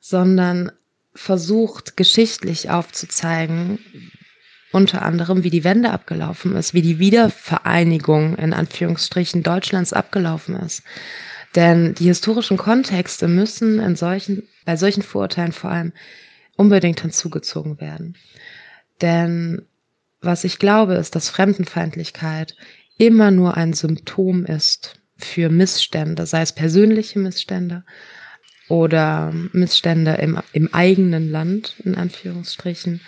[0.00, 0.72] sondern
[1.14, 3.78] versucht geschichtlich aufzuzeigen,
[4.72, 10.82] unter anderem, wie die Wende abgelaufen ist, wie die Wiedervereinigung in Anführungsstrichen Deutschlands abgelaufen ist.
[11.54, 15.92] Denn die historischen Kontexte müssen in solchen, bei solchen Vorurteilen vor allem
[16.60, 18.16] unbedingt hinzugezogen werden.
[19.00, 19.62] Denn
[20.20, 22.54] was ich glaube, ist, dass Fremdenfeindlichkeit
[22.98, 27.82] immer nur ein Symptom ist für Missstände, sei es persönliche Missstände
[28.68, 33.00] oder Missstände im, im eigenen Land, in Anführungsstrichen,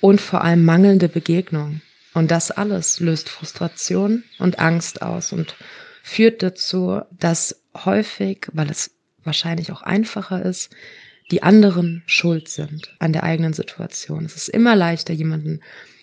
[0.00, 1.80] und vor allem mangelnde Begegnung.
[2.12, 5.56] Und das alles löst Frustration und Angst aus und
[6.04, 8.92] führt dazu, dass häufig, weil es
[9.24, 10.70] wahrscheinlich auch einfacher ist,
[11.30, 14.24] die anderen schuld sind an der eigenen Situation.
[14.24, 15.60] Es ist immer leichter, jemanden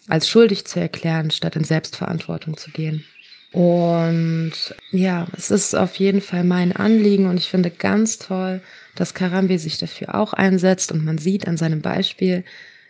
[0.07, 3.05] als schuldig zu erklären, statt in Selbstverantwortung zu gehen.
[3.51, 4.53] Und
[4.91, 8.61] ja, es ist auf jeden Fall mein Anliegen und ich finde ganz toll,
[8.95, 12.43] dass Karambi sich dafür auch einsetzt und man sieht an seinem Beispiel,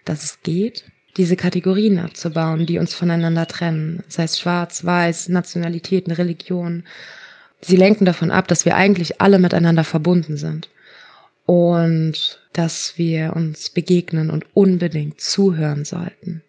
[0.05, 0.85] dass es geht,
[1.17, 6.83] diese Kategorien abzubauen, die uns voneinander trennen, sei es schwarz, weiß, Nationalitäten, Religion.
[7.59, 10.69] Sie lenken davon ab, dass wir eigentlich alle miteinander verbunden sind
[11.45, 16.41] und dass wir uns begegnen und unbedingt zuhören sollten.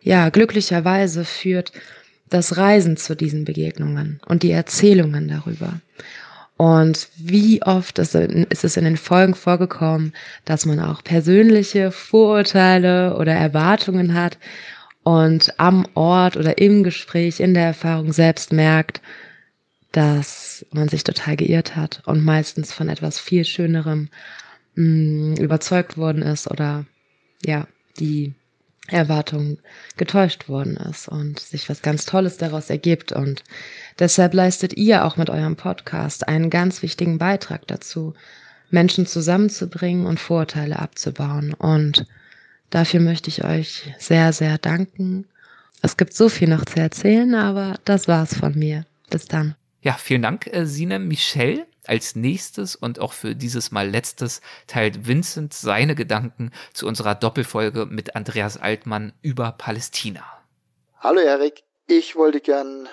[0.00, 1.72] Ja, glücklicherweise führt
[2.28, 5.80] das Reisen zu diesen Begegnungen und die Erzählungen darüber.
[6.56, 10.12] Und wie oft ist es in den Folgen vorgekommen,
[10.44, 14.38] dass man auch persönliche Vorurteile oder Erwartungen hat
[15.02, 19.00] und am Ort oder im Gespräch, in der Erfahrung selbst merkt,
[19.94, 24.08] dass man sich total geirrt hat und meistens von etwas viel Schönerem
[24.74, 26.84] mh, mm, überzeugt worden ist oder
[27.44, 27.68] ja,
[28.00, 28.34] die
[28.88, 29.58] Erwartung
[29.96, 33.12] getäuscht worden ist und sich was ganz Tolles daraus ergibt.
[33.12, 33.44] Und
[34.00, 38.14] deshalb leistet ihr auch mit eurem Podcast einen ganz wichtigen Beitrag dazu,
[38.70, 41.54] Menschen zusammenzubringen und Vorurteile abzubauen.
[41.54, 42.04] Und
[42.70, 45.26] dafür möchte ich euch sehr, sehr danken.
[45.82, 48.84] Es gibt so viel noch zu erzählen, aber das war's von mir.
[49.08, 49.54] Bis dann.
[49.84, 51.66] Ja, vielen Dank, äh, Sine Michel.
[51.86, 57.84] Als nächstes und auch für dieses Mal letztes teilt Vincent seine Gedanken zu unserer Doppelfolge
[57.84, 60.24] mit Andreas Altmann über Palästina.
[61.00, 62.88] Hallo Erik, ich wollte gern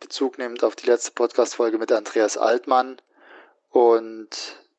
[0.00, 2.96] Bezug nehmend auf die letzte Podcast-Folge mit Andreas Altmann
[3.68, 4.30] und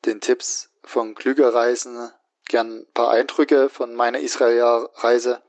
[0.05, 2.09] den Tipps von Klügerreisen
[2.45, 5.43] gern ein paar Eindrücke von meiner Israel-Reise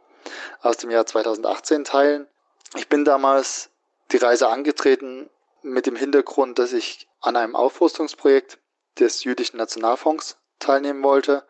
[0.61, 2.27] aus dem Jahr 2018 teilen.
[2.75, 3.71] Ich bin damals
[4.13, 5.31] die Reise angetreten
[5.67, 8.59] mit dem Hintergrund, dass ich an einem Aufrüstungsprojekt
[8.99, 11.45] des Jüdischen Nationalfonds teilnehmen wollte,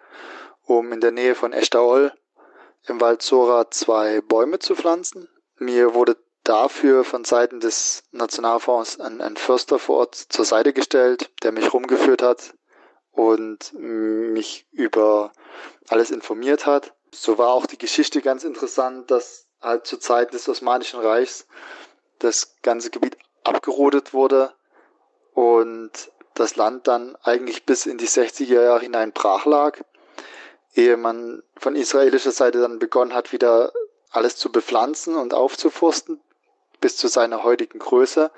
[0.62, 2.12] um in der Nähe von Eshtaol
[2.86, 5.28] im Wald Zora zwei Bäume zu pflanzen.
[5.58, 11.30] Mir wurde dafür von Seiten des Nationalfonds ein, ein Förster vor Ort zur Seite gestellt,
[11.42, 12.54] der mich rumgeführt hat
[13.10, 15.32] und mich über
[15.88, 16.94] alles informiert hat.
[17.12, 21.46] So war auch die Geschichte ganz interessant, dass halt zur Zeit des Osmanischen Reichs
[22.18, 24.52] das ganze Gebiet abgerodet wurde
[25.34, 25.90] und
[26.34, 29.78] das Land dann eigentlich bis in die 60er Jahre hinein brach lag,
[30.74, 33.72] ehe man von israelischer Seite dann begonnen hat, wieder
[34.10, 36.20] alles zu bepflanzen und aufzuforsten
[36.80, 38.30] bis zu seiner heutigen Größe.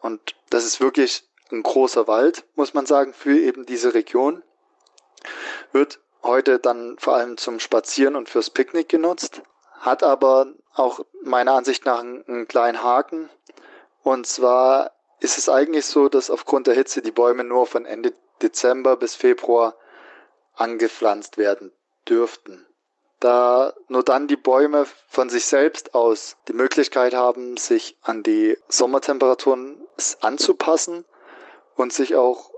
[0.00, 4.42] Und das ist wirklich ein großer Wald, muss man sagen, für eben diese Region.
[5.72, 9.42] Wird heute dann vor allem zum Spazieren und fürs Picknick genutzt,
[9.80, 13.28] hat aber auch meiner Ansicht nach einen kleinen Haken.
[14.02, 18.12] Und zwar ist es eigentlich so, dass aufgrund der Hitze die Bäume nur von Ende
[18.42, 19.76] Dezember bis Februar
[20.54, 21.72] angepflanzt werden
[22.08, 22.66] dürften
[23.20, 28.56] da nur dann die Bäume von sich selbst aus die Möglichkeit haben, sich an die
[28.68, 29.76] Sommertemperaturen
[30.20, 31.04] anzupassen
[31.76, 32.50] und sich auch,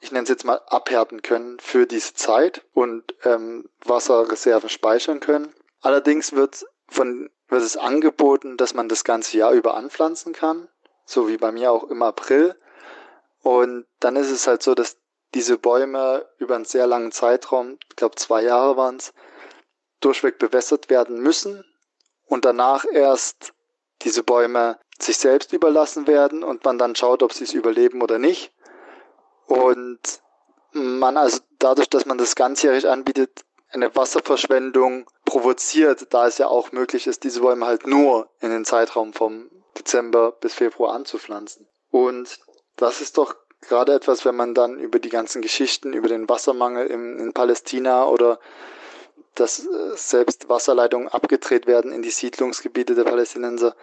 [0.00, 5.54] ich nenne es jetzt mal, abhärten können für diese Zeit und ähm, Wasserreserven speichern können.
[5.80, 10.68] Allerdings wird von wird es angeboten, dass man das ganze Jahr über anpflanzen kann,
[11.04, 12.58] so wie bei mir auch im April.
[13.42, 14.96] Und dann ist es halt so, dass
[15.34, 19.12] diese Bäume über einen sehr langen Zeitraum, ich glaube zwei Jahre waren es,
[20.00, 21.64] durchweg bewässert werden müssen
[22.26, 23.52] und danach erst
[24.02, 28.18] diese Bäume sich selbst überlassen werden und man dann schaut, ob sie es überleben oder
[28.18, 28.52] nicht.
[29.46, 30.22] Und
[30.72, 36.72] man also dadurch, dass man das ganzjährig anbietet, eine Wasserverschwendung provoziert, da es ja auch
[36.72, 41.66] möglich ist, diese Bäume halt nur in den Zeitraum vom Dezember bis Februar anzupflanzen.
[41.90, 42.38] Und
[42.76, 46.86] das ist doch gerade etwas, wenn man dann über die ganzen Geschichten, über den Wassermangel
[46.88, 48.38] in, in Palästina oder
[49.34, 53.74] dass äh, selbst Wasserleitungen abgedreht werden in die Siedlungsgebiete der Palästinenser,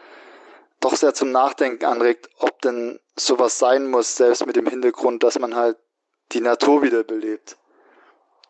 [0.80, 5.40] doch sehr zum Nachdenken anregt, ob denn sowas sein muss, selbst mit dem Hintergrund, dass
[5.40, 5.78] man halt
[6.32, 7.58] die Natur wiederbelebt.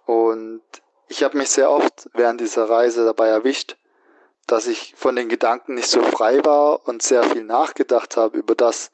[0.06, 0.62] Und
[1.08, 3.78] ich habe mich sehr oft während dieser Reise dabei erwischt,
[4.52, 8.56] dass ich von den Gedanken nicht so frei war und sehr viel nachgedacht habe über
[8.56, 8.92] das,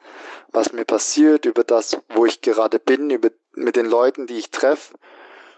[0.48, 4.50] was mir passiert, über das, wo ich gerade bin, über mit den Leuten, die ich
[4.50, 4.94] treffe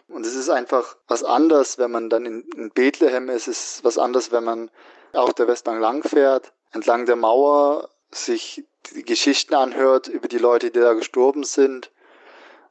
[0.08, 3.46] und es ist einfach was anderes, wenn man dann in, in Bethlehem ist.
[3.46, 4.70] Es ist was anderes, wenn man
[5.12, 8.64] auf der Westbank langfährt, entlang der Mauer sich
[8.94, 11.92] die Geschichten anhört über die Leute, die da gestorben sind,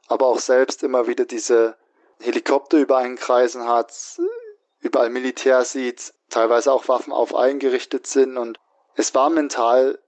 [0.08, 1.76] aber auch selbst immer wieder diese
[2.20, 3.92] Helikopter über einen Kreisen hat,
[4.80, 8.58] überall Militär sieht, teilweise auch Waffen auf eingerichtet sind und
[8.94, 9.98] es war mental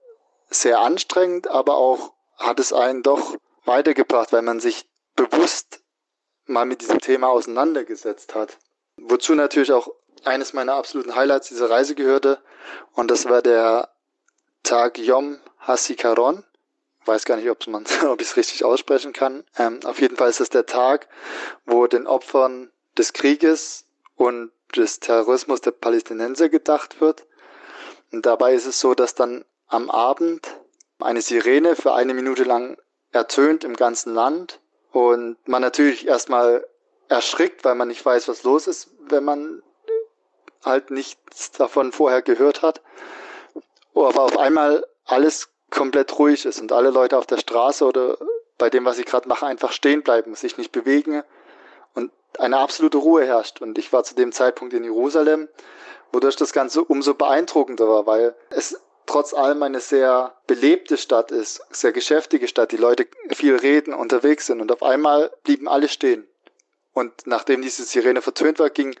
[0.49, 3.35] sehr anstrengend, aber auch hat es einen doch
[3.65, 5.81] weitergebracht, weil man sich bewusst
[6.45, 8.57] mal mit diesem Thema auseinandergesetzt hat.
[8.97, 9.89] Wozu natürlich auch
[10.23, 12.41] eines meiner absoluten Highlights dieser Reise gehörte.
[12.93, 13.89] Und das war der
[14.63, 16.43] Tag Yom Hasikaron.
[17.05, 19.43] Weiß gar nicht, ob man, ob ich es richtig aussprechen kann.
[19.57, 21.07] Ähm, auf jeden Fall ist es der Tag,
[21.65, 23.85] wo den Opfern des Krieges
[24.15, 27.25] und des Terrorismus der Palästinenser gedacht wird.
[28.11, 30.47] Und dabei ist es so, dass dann am Abend
[30.99, 32.77] eine Sirene für eine Minute lang
[33.11, 34.59] ertönt im ganzen Land
[34.91, 36.65] und man natürlich erstmal
[37.07, 39.63] erschrickt, weil man nicht weiß, was los ist, wenn man
[40.63, 42.81] halt nichts davon vorher gehört hat.
[43.93, 48.17] Aber auf einmal alles komplett ruhig ist und alle Leute auf der Straße oder
[48.57, 51.23] bei dem, was ich gerade mache, einfach stehen bleiben, sich nicht bewegen
[52.39, 53.61] eine absolute Ruhe herrscht.
[53.61, 55.47] Und ich war zu dem Zeitpunkt in Jerusalem,
[56.11, 61.61] wodurch das Ganze umso beeindruckender war, weil es trotz allem eine sehr belebte Stadt ist,
[61.69, 66.27] sehr geschäftige Stadt, die Leute viel reden, unterwegs sind und auf einmal blieben alle stehen.
[66.93, 68.95] Und nachdem diese Sirene vertönt war, ging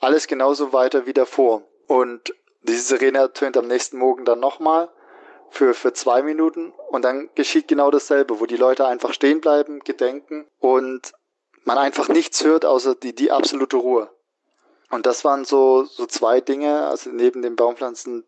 [0.00, 1.62] alles genauso weiter wie davor.
[1.86, 4.88] Und diese Sirene ertönt am nächsten Morgen dann nochmal
[5.50, 9.80] für, für zwei Minuten und dann geschieht genau dasselbe, wo die Leute einfach stehen bleiben,
[9.80, 11.12] gedenken und
[11.64, 14.10] man einfach nichts hört, außer die, die absolute Ruhe.
[14.90, 18.24] Und das waren so, so zwei Dinge, also neben den Baumpflanzen,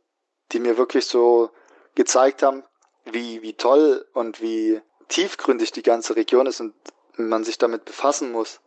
[0.53, 1.51] die mir wirklich so
[1.95, 2.65] gezeigt haben,
[3.05, 6.75] wie, wie toll und wie tiefgründig die ganze Region ist und
[7.17, 8.61] man sich damit befassen muss.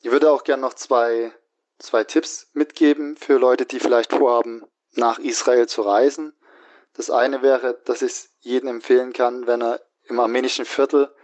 [0.00, 1.32] Ich würde auch gerne noch zwei,
[1.78, 4.64] zwei Tipps mitgeben für Leute, die vielleicht vorhaben,
[4.94, 6.34] nach Israel zu reisen.
[6.94, 11.14] Das eine wäre, dass ich es jedem empfehlen kann, wenn er im armenischen Viertel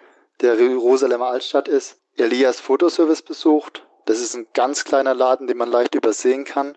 [0.40, 3.86] der Jerusalemer Altstadt ist, Elias Fotoservice besucht.
[4.04, 6.76] Das ist ein ganz kleiner Laden, den man leicht übersehen kann,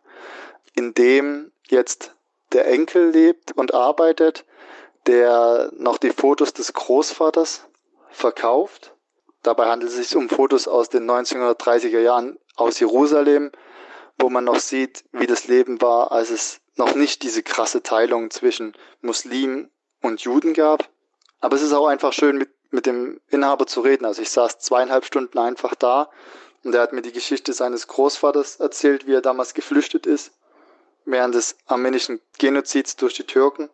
[0.73, 2.15] in dem jetzt
[2.51, 4.45] der Enkel lebt und arbeitet,
[5.07, 7.68] der noch die Fotos des Großvaters
[8.09, 8.93] verkauft.
[9.41, 13.51] Dabei handelt es sich um Fotos aus den 1930er Jahren aus Jerusalem,
[14.19, 18.30] wo man noch sieht, wie das Leben war, als es noch nicht diese krasse Teilung
[18.30, 20.89] zwischen Muslimen und Juden gab.
[21.39, 24.06] Aber es ist auch einfach schön, mit, mit dem Inhaber zu reden.
[24.06, 26.10] Also ich saß zweieinhalb Stunden einfach da
[26.64, 30.31] und er hat mir die Geschichte seines Großvaters erzählt, wie er damals geflüchtet ist,
[31.06, 33.69] während des armenischen Genozids durch die Türken.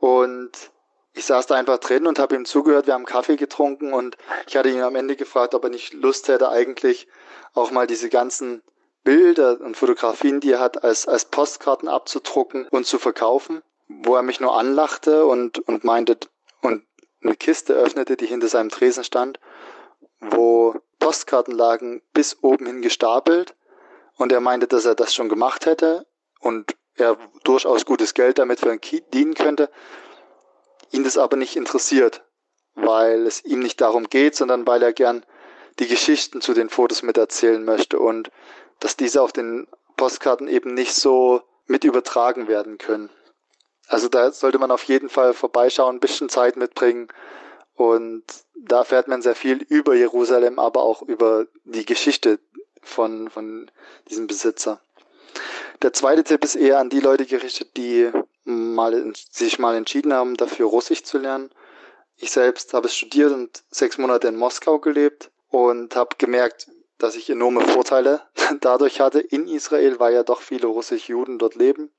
[0.00, 0.50] Und
[1.14, 4.16] ich saß da einfach drin und habe ihm zugehört, wir haben Kaffee getrunken und
[4.46, 7.06] ich hatte ihn am Ende gefragt, ob er nicht Lust hätte, eigentlich
[7.54, 8.62] auch mal diese ganzen
[9.04, 14.22] Bilder und Fotografien, die er hat, als, als Postkarten abzudrucken und zu verkaufen, wo er
[14.22, 16.16] mich nur anlachte und, und meinte
[16.62, 16.82] und
[17.22, 19.38] eine Kiste öffnete, die hinter seinem Tresen stand,
[20.20, 23.54] wo Postkarten lagen bis oben hin gestapelt
[24.16, 26.06] und er meinte, dass er das schon gemacht hätte
[26.40, 29.70] und er durchaus gutes Geld damit verdienen könnte,
[30.90, 32.22] ihn das aber nicht interessiert,
[32.74, 35.24] weil es ihm nicht darum geht, sondern weil er gern
[35.78, 38.30] die Geschichten zu den Fotos miterzählen möchte und
[38.80, 39.66] dass diese auf den
[39.96, 43.10] Postkarten eben nicht so mit übertragen werden können.
[43.88, 47.08] Also da sollte man auf jeden Fall vorbeischauen, ein bisschen Zeit mitbringen
[47.74, 48.22] und
[48.54, 52.38] da erfährt man sehr viel über Jerusalem, aber auch über die Geschichte
[52.82, 53.70] von, von
[54.08, 54.80] diesem Besitzer.
[55.82, 58.10] Der zweite Tipp ist eher an die Leute gerichtet, die
[58.44, 61.50] mal, sich mal entschieden haben, dafür Russisch zu lernen.
[62.16, 67.30] Ich selbst habe studiert und sechs Monate in Moskau gelebt und habe gemerkt, dass ich
[67.30, 68.22] enorme Vorteile
[68.60, 71.90] dadurch hatte in Israel, weil ja doch viele russische Juden dort leben.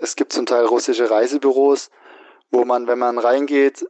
[0.00, 1.90] Es gibt zum Teil russische Reisebüros,
[2.50, 3.86] wo man, wenn man reingeht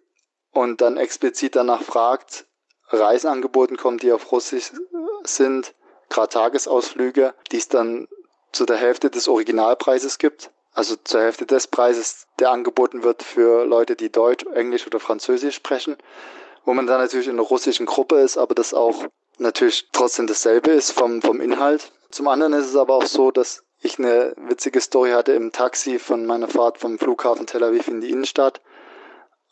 [0.53, 2.47] und dann explizit danach fragt,
[2.89, 4.73] Reisen angeboten kommt, die auf Russisch
[5.25, 5.75] sind,
[6.09, 8.09] gerade Tagesausflüge, die es dann
[8.53, 10.51] zu der Hälfte des Originalpreises gibt.
[10.75, 15.55] Also zur Hälfte des Preises, der angeboten wird für Leute, die Deutsch, Englisch oder Französisch
[15.57, 15.97] sprechen,
[16.65, 19.05] wo man dann natürlich in einer russischen Gruppe ist, aber das auch
[19.39, 21.93] natürlich trotzdem dasselbe ist vom, vom Inhalt.
[22.11, 25.99] Zum anderen ist es aber auch so, dass ich eine witzige Story hatte im Taxi
[25.99, 28.61] von meiner Fahrt vom Flughafen Tel Aviv in die Innenstadt,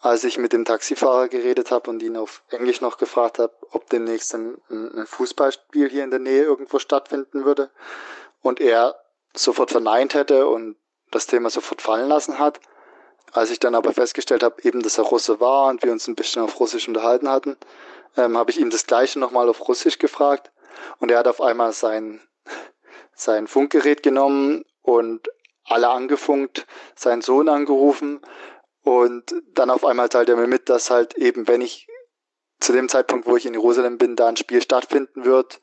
[0.00, 3.90] als ich mit dem Taxifahrer geredet habe und ihn auf Englisch noch gefragt habe, ob
[3.90, 7.70] demnächst ein, ein Fußballspiel hier in der Nähe irgendwo stattfinden würde
[8.40, 8.94] und er
[9.34, 10.76] sofort verneint hätte und
[11.10, 12.60] das Thema sofort fallen lassen hat.
[13.32, 16.16] Als ich dann aber festgestellt habe, eben, dass er Russe war und wir uns ein
[16.16, 17.56] bisschen auf Russisch unterhalten hatten,
[18.16, 20.52] ähm, habe ich ihm das Gleiche nochmal auf Russisch gefragt
[20.98, 22.20] und er hat auf einmal sein,
[23.20, 25.28] sein Funkgerät genommen und
[25.64, 26.66] alle angefunkt,
[26.96, 28.20] seinen Sohn angerufen
[28.82, 31.86] und dann auf einmal teilt er mir mit, dass halt eben, wenn ich
[32.60, 35.60] zu dem Zeitpunkt, wo ich in Jerusalem bin, da ein Spiel stattfinden wird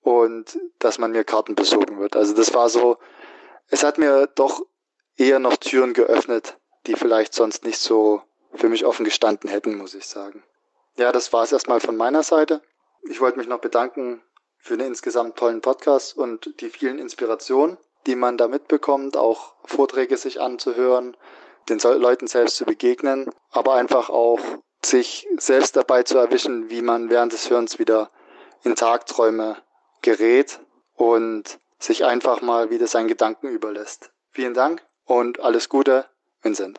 [0.00, 2.16] und dass man mir Karten besorgen wird.
[2.16, 2.98] Also das war so,
[3.68, 4.62] es hat mir doch
[5.16, 8.22] eher noch Türen geöffnet, die vielleicht sonst nicht so
[8.54, 10.42] für mich offen gestanden hätten, muss ich sagen.
[10.96, 12.62] Ja, das war es erstmal von meiner Seite.
[13.02, 14.22] Ich wollte mich noch bedanken
[14.68, 20.18] für den insgesamt tollen Podcast und die vielen Inspirationen, die man da mitbekommt, auch Vorträge
[20.18, 21.16] sich anzuhören,
[21.70, 24.40] den Leuten selbst zu begegnen, aber einfach auch
[24.84, 28.10] sich selbst dabei zu erwischen, wie man während des Hörens wieder
[28.62, 29.56] in Tagträume
[30.02, 30.60] gerät
[30.94, 34.10] und sich einfach mal wieder seinen Gedanken überlässt.
[34.32, 36.06] Vielen Dank und alles Gute,
[36.42, 36.78] Vincent.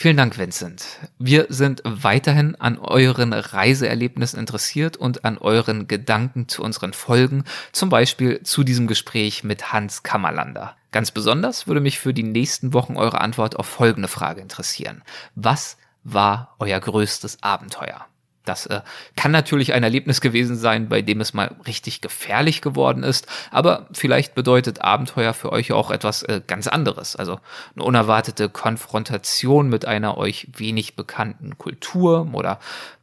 [0.00, 0.86] Vielen Dank, Vincent.
[1.18, 7.42] Wir sind weiterhin an euren Reiseerlebnissen interessiert und an euren Gedanken zu unseren Folgen,
[7.72, 10.76] zum Beispiel zu diesem Gespräch mit Hans Kammerlander.
[10.92, 15.02] Ganz besonders würde mich für die nächsten Wochen eure Antwort auf folgende Frage interessieren.
[15.34, 18.06] Was war euer größtes Abenteuer?
[18.48, 18.80] Das äh,
[19.14, 23.86] kann natürlich ein Erlebnis gewesen sein, bei dem es mal richtig gefährlich geworden ist, aber
[23.92, 27.14] vielleicht bedeutet Abenteuer für euch auch etwas äh, ganz anderes.
[27.14, 27.38] Also
[27.74, 32.58] eine unerwartete Konfrontation mit einer euch wenig bekannten Kultur oder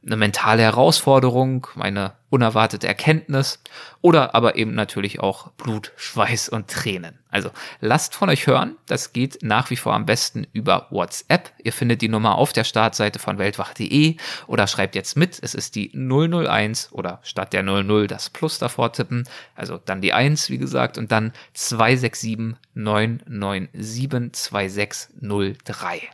[0.06, 3.60] eine mentale Herausforderung, eine unerwartete Erkenntnis
[4.02, 7.20] oder aber eben natürlich auch Blut, Schweiß und Tränen.
[7.36, 7.52] Also
[7.82, 8.78] lasst von euch hören.
[8.86, 11.52] Das geht nach wie vor am besten über WhatsApp.
[11.62, 14.16] Ihr findet die Nummer auf der Startseite von weltwach.de
[14.48, 15.38] oder schreibt jetzt mit.
[15.42, 19.28] Es ist die 001 oder statt der 00 das Plus davor tippen.
[19.54, 26.10] Also dann die 1, wie gesagt, und dann 267 997 2603.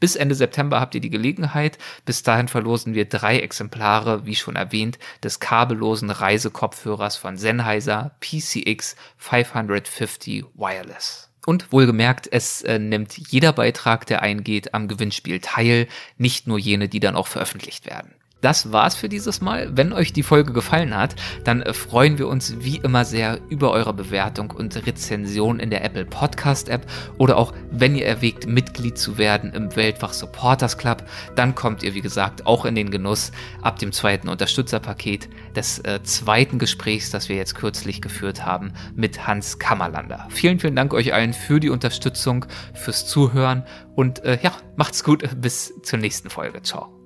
[0.00, 1.78] Bis Ende September habt ihr die Gelegenheit.
[2.04, 8.96] Bis dahin verlosen wir drei Exemplare, wie schon erwähnt, des kabellosen Reisekopfhörers von Sennheiser PCX
[9.18, 11.30] 550 Wireless.
[11.44, 16.88] Und wohlgemerkt, es äh, nimmt jeder Beitrag, der eingeht, am Gewinnspiel teil, nicht nur jene,
[16.88, 19.70] die dann auch veröffentlicht werden das war's für dieses Mal.
[19.74, 21.14] Wenn euch die Folge gefallen hat,
[21.44, 25.84] dann äh, freuen wir uns wie immer sehr über eure Bewertung und Rezension in der
[25.84, 26.86] Apple Podcast App
[27.16, 31.04] oder auch wenn ihr erwägt, Mitglied zu werden im Weltwach Supporters Club,
[31.36, 33.32] dann kommt ihr wie gesagt auch in den Genuss
[33.62, 39.26] ab dem zweiten Unterstützerpaket des äh, zweiten Gesprächs, das wir jetzt kürzlich geführt haben mit
[39.26, 40.26] Hans Kammerlander.
[40.30, 42.44] Vielen, vielen Dank euch allen für die Unterstützung,
[42.74, 43.64] fürs Zuhören
[43.94, 46.62] und äh, ja, macht's gut, bis zur nächsten Folge.
[46.62, 47.01] Ciao.